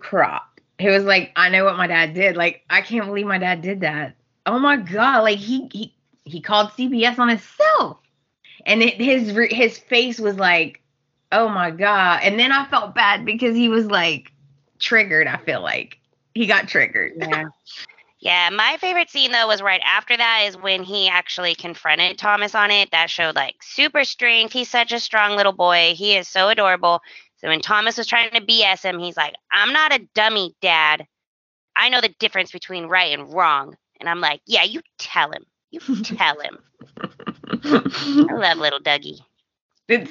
[0.00, 0.60] crap.
[0.78, 2.36] He was like i know what my dad did.
[2.36, 4.16] Like i can't believe my dad did that.
[4.46, 5.94] Oh my god like he he
[6.24, 7.98] he called CPS on himself
[8.64, 10.80] and it, his his face was like
[11.34, 14.32] oh my god and then i felt bad because he was like
[14.78, 15.98] triggered i feel like
[16.34, 17.44] he got triggered Yeah.
[18.20, 22.54] Yeah, my favorite scene though was right after that is when he actually confronted Thomas
[22.54, 22.90] on it.
[22.90, 24.54] That showed like super strength.
[24.54, 25.92] He's such a strong little boy.
[25.94, 27.02] He is so adorable.
[27.36, 31.06] So when Thomas was trying to BS him, he's like, I'm not a dummy, Dad.
[31.76, 33.76] I know the difference between right and wrong.
[34.00, 35.44] And I'm like, Yeah, you tell him.
[35.70, 36.58] You tell him.
[37.62, 39.20] I love little Dougie.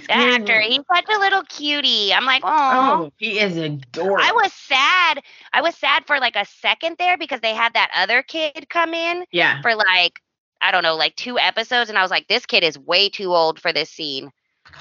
[0.09, 2.13] Actor, he's such a little cutie.
[2.13, 2.49] I'm like, oh.
[2.51, 5.21] oh he is adorable I was sad.
[5.51, 8.93] I was sad for like a second there because they had that other kid come
[8.93, 10.21] in yeah for like
[10.63, 13.35] I don't know, like two episodes, and I was like, this kid is way too
[13.35, 14.31] old for this scene.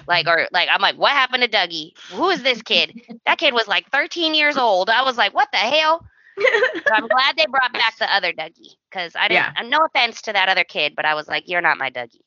[0.06, 1.90] Like, or like, I'm like, what happened to Dougie?
[2.12, 3.01] Who is this kid?
[3.27, 4.89] That kid was like 13 years old.
[4.89, 6.06] I was like, what the hell?
[6.93, 9.55] I'm glad they brought back the other Dougie because I didn't.
[9.56, 9.62] Yeah.
[9.69, 12.20] No offense to that other kid, but I was like, you're not my Dougie.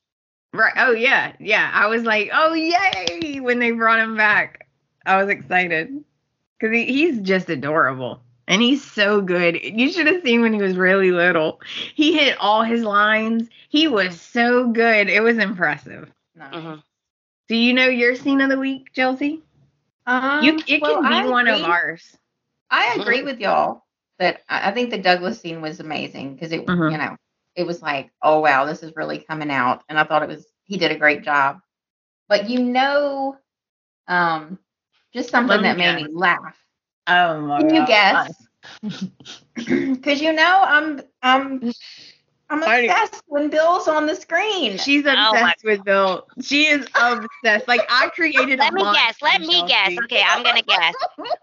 [0.56, 0.73] Right.
[0.77, 1.69] Oh yeah, yeah.
[1.73, 4.68] I was like, oh yay when they brought him back.
[5.06, 6.03] I was excited
[6.60, 9.60] because he, he's just adorable and he's so good.
[9.61, 11.61] You should have seen when he was really little.
[11.95, 13.49] He hit all his lines.
[13.69, 15.10] He was so good.
[15.10, 16.10] It was impressive.
[16.36, 16.45] No.
[16.45, 16.84] Mhm.
[17.48, 19.41] Do you know your scene of the week, Chelsea?
[20.07, 22.18] Um, You it well, can be I one of agree- ours.
[22.72, 23.84] I agree with y'all
[24.18, 26.91] that I I think the Douglas scene was amazing because it, Mhm.
[26.91, 27.15] you know,
[27.56, 30.45] it was like, oh wow, this is really coming out, and I thought it was
[30.65, 31.60] he did a great job.
[32.27, 33.38] but you know,
[34.07, 34.60] um,
[35.14, 36.57] just something Let me that made me laugh.
[37.07, 37.69] Oh my God.
[37.69, 38.34] Can you guess?
[39.56, 41.72] Because you know, I'm I'm
[42.49, 44.77] I'm I- obsessed when Bill's on the screen.
[44.77, 46.27] She's Oh my- obsessed with Bill.
[46.41, 47.68] She is obsessed.
[47.68, 48.60] Like I created.
[48.60, 49.22] Let a me guess.
[49.22, 49.94] Let me guess.
[50.06, 50.94] Okay, I'm gonna guess.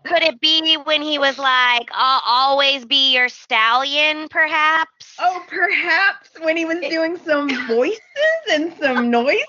[0.05, 4.92] Could it be when he was like, "I'll always be your stallion," perhaps?
[5.19, 8.01] Oh, perhaps when he was doing some voices
[8.51, 9.47] and some noises.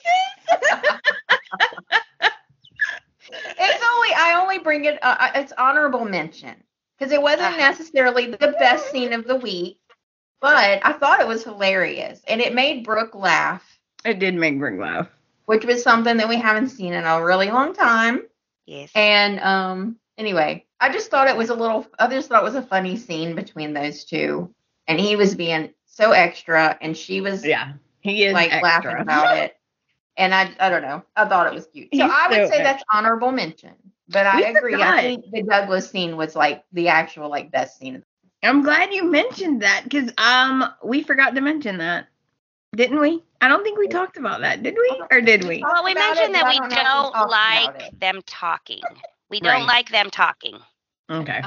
[3.36, 5.00] It's only I only bring it.
[5.02, 6.56] Uh, uh, it's honorable mention
[6.98, 7.58] because it wasn't Ah.
[7.58, 9.80] necessarily the best scene of the week,
[10.42, 14.80] but I thought it was hilarious and it made Brooke laugh, It did make Brooke
[14.80, 15.08] laugh.
[15.46, 18.22] which was something that we haven't seen in a really long time.
[18.66, 18.92] Yes.
[18.94, 21.88] And um, anyway, I just thought it was a little.
[21.98, 24.54] I just thought it was a funny scene between those two,
[24.88, 28.64] and he was being so extra, and she was Yeah, he is like extra.
[28.64, 29.56] laughing about it.
[30.18, 31.04] And I, I don't know.
[31.16, 31.90] I thought it was cute.
[31.96, 33.74] So He's I would so say that's honorable mention.
[34.10, 34.74] But I We agree.
[34.74, 34.98] forgot.
[35.00, 38.04] I think the Douglas scene was like the actual like best scene.
[38.44, 42.08] I'm glad you mentioned that because um we forgot to mention that,
[42.76, 43.24] didn't we?
[43.42, 45.02] I don't think we talked about that, did we?
[45.12, 45.60] Or did we?
[45.62, 48.82] Well, we mentioned it, that we don't know if we don't like them talking.
[49.30, 49.68] We don't Right.
[49.68, 50.60] like them talking.
[51.10, 51.42] Okay.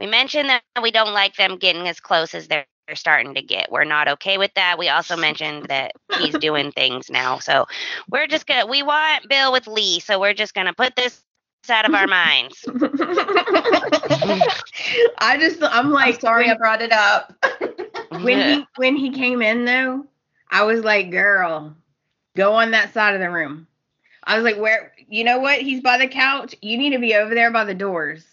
[0.00, 3.42] We mentioned that we don't like them getting as close as they're they're starting to
[3.42, 3.70] get.
[3.70, 4.76] We're not okay with that.
[4.76, 7.38] We also mentioned that he's doing things now.
[7.38, 7.68] So
[8.10, 11.22] we're just gonna we want Bill with Li, so we're just gonna put this
[11.68, 12.64] out of our minds.
[15.18, 17.32] I just I'm like I'm sorry I brought it up.
[18.22, 20.04] when he when he came in though,
[20.50, 21.76] I was like, girl,
[22.34, 23.68] go on that side of the room.
[24.24, 25.60] I was like, where you know what?
[25.60, 26.56] He's by the couch.
[26.60, 28.24] You need to be over there by the doors.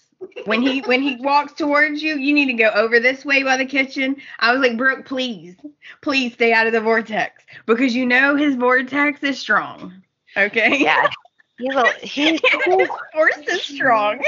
[0.46, 3.58] When he when he walks towards you, you need to go over this way by
[3.58, 4.18] the kitchen.
[4.40, 5.56] I was like, Brooke, please,
[6.02, 10.02] please stay out of the vortex because you know his vortex is strong.
[10.36, 10.78] Okay.
[10.80, 11.10] yeah.
[11.58, 14.22] He's a, he's his force is strong.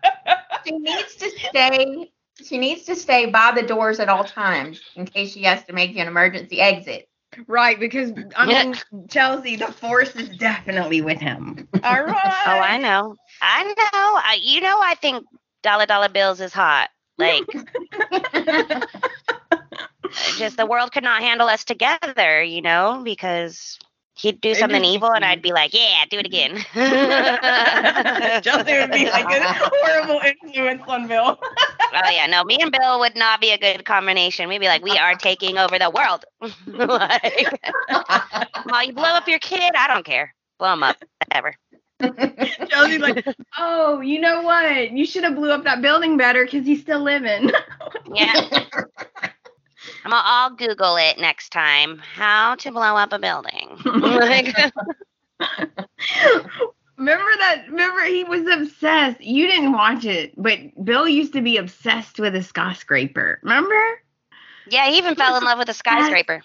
[0.66, 2.10] she needs to stay.
[2.44, 5.72] She needs to stay by the doors at all times in case she has to
[5.72, 7.08] make an emergency exit.
[7.46, 8.74] Right, because I mean
[9.08, 11.68] Chelsea, the force is definitely with him.
[11.84, 12.42] All right.
[12.46, 13.16] Oh, I know.
[13.40, 13.74] I know.
[13.92, 15.24] I, you know, I think
[15.62, 16.90] Dollar Dollar Bills is hot.
[17.18, 17.42] Like,
[20.36, 23.76] just the world could not handle us together, you know, because
[24.14, 25.24] he'd do something evil and.
[25.24, 26.56] I'd be like, yeah, do it again.
[28.42, 31.38] Chelsea would be like a horrible influence on Bill.
[31.40, 34.48] Oh yeah, no, me and Bill would not be a good combination.
[34.48, 36.24] We'd be like, we are taking over the world.
[36.66, 37.60] like,
[38.66, 40.34] well, you blow up your kid, I don't care.
[40.58, 40.96] Blow him up,
[41.26, 41.54] whatever.
[42.68, 43.26] Chelsea's like,
[43.58, 44.92] oh, you know what?
[44.92, 47.50] You should have blew up that building better because he's still living.
[48.14, 48.32] Yeah,
[50.04, 51.98] I'm gonna, I'll Google it next time.
[51.98, 53.78] How to blow up a building.
[53.84, 54.54] like,
[56.96, 57.64] remember that?
[57.68, 59.20] Remember he was obsessed.
[59.20, 63.40] You didn't watch it, but Bill used to be obsessed with a skyscraper.
[63.42, 63.82] Remember?
[64.70, 66.42] yeah, he even fell in love with a skyscraper.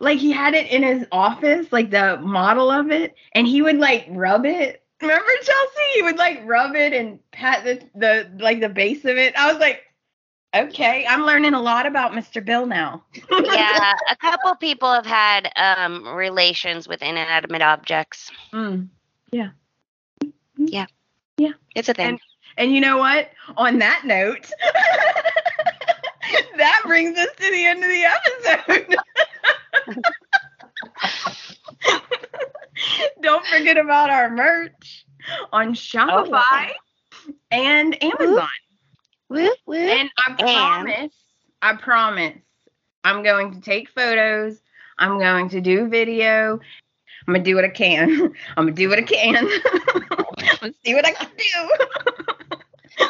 [0.00, 3.78] Like he had it in his office, like the model of it, and he would
[3.78, 4.82] like rub it.
[5.00, 5.82] Remember Chelsea?
[5.94, 9.36] He would like rub it and pat the the like the base of it.
[9.36, 9.82] I was like,
[10.54, 12.44] okay, I'm learning a lot about Mr.
[12.44, 13.04] Bill now.
[13.30, 18.30] yeah, a couple people have had um, relations with inanimate objects.
[18.52, 18.88] Mm.
[19.30, 19.50] Yeah.
[20.56, 20.86] Yeah.
[21.36, 21.52] Yeah.
[21.74, 22.18] It's a thing.
[22.56, 23.30] And you know what?
[23.56, 24.50] On that note,
[26.56, 28.96] that brings us to the end of the episode.
[33.22, 35.06] Don't forget about our merch
[35.52, 36.70] on Shopify
[37.50, 38.48] and Amazon.
[39.28, 39.76] Woo, woo.
[39.76, 41.12] And I promise,
[41.62, 42.38] I promise,
[43.04, 44.60] I'm going to take photos.
[44.98, 46.58] I'm going to do video.
[47.26, 48.32] I'm gonna do what I can.
[48.56, 49.36] I'm gonna do what I can.
[49.94, 52.34] I'm gonna see what I can do.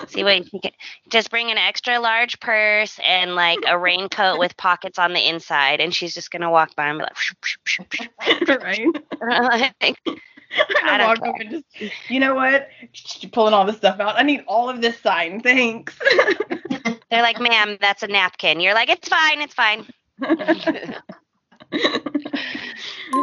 [0.09, 0.73] See what you can.
[1.09, 5.81] Just bring an extra large purse and like a raincoat with pockets on the inside,
[5.81, 8.87] and she's just gonna walk by and be like, "Shoo, shoo, shoo, shoo." right?
[9.81, 9.99] Like,
[10.85, 11.65] I I walk up and just,
[12.09, 12.69] you know what?
[13.21, 14.17] You're pulling all this stuff out.
[14.17, 15.41] I need all of this sign.
[15.41, 15.99] Thanks.
[17.11, 19.87] They're like, "Ma'am, that's a napkin." You're like, "It's fine, it's fine."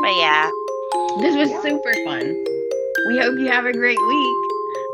[0.02, 0.50] But yeah,
[1.22, 2.44] This was super fun.
[3.08, 4.38] We hope you have a great week.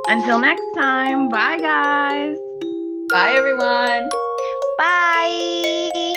[0.10, 2.36] Until next time, bye guys.
[3.12, 4.10] Bye, everyone.
[4.80, 6.16] bye.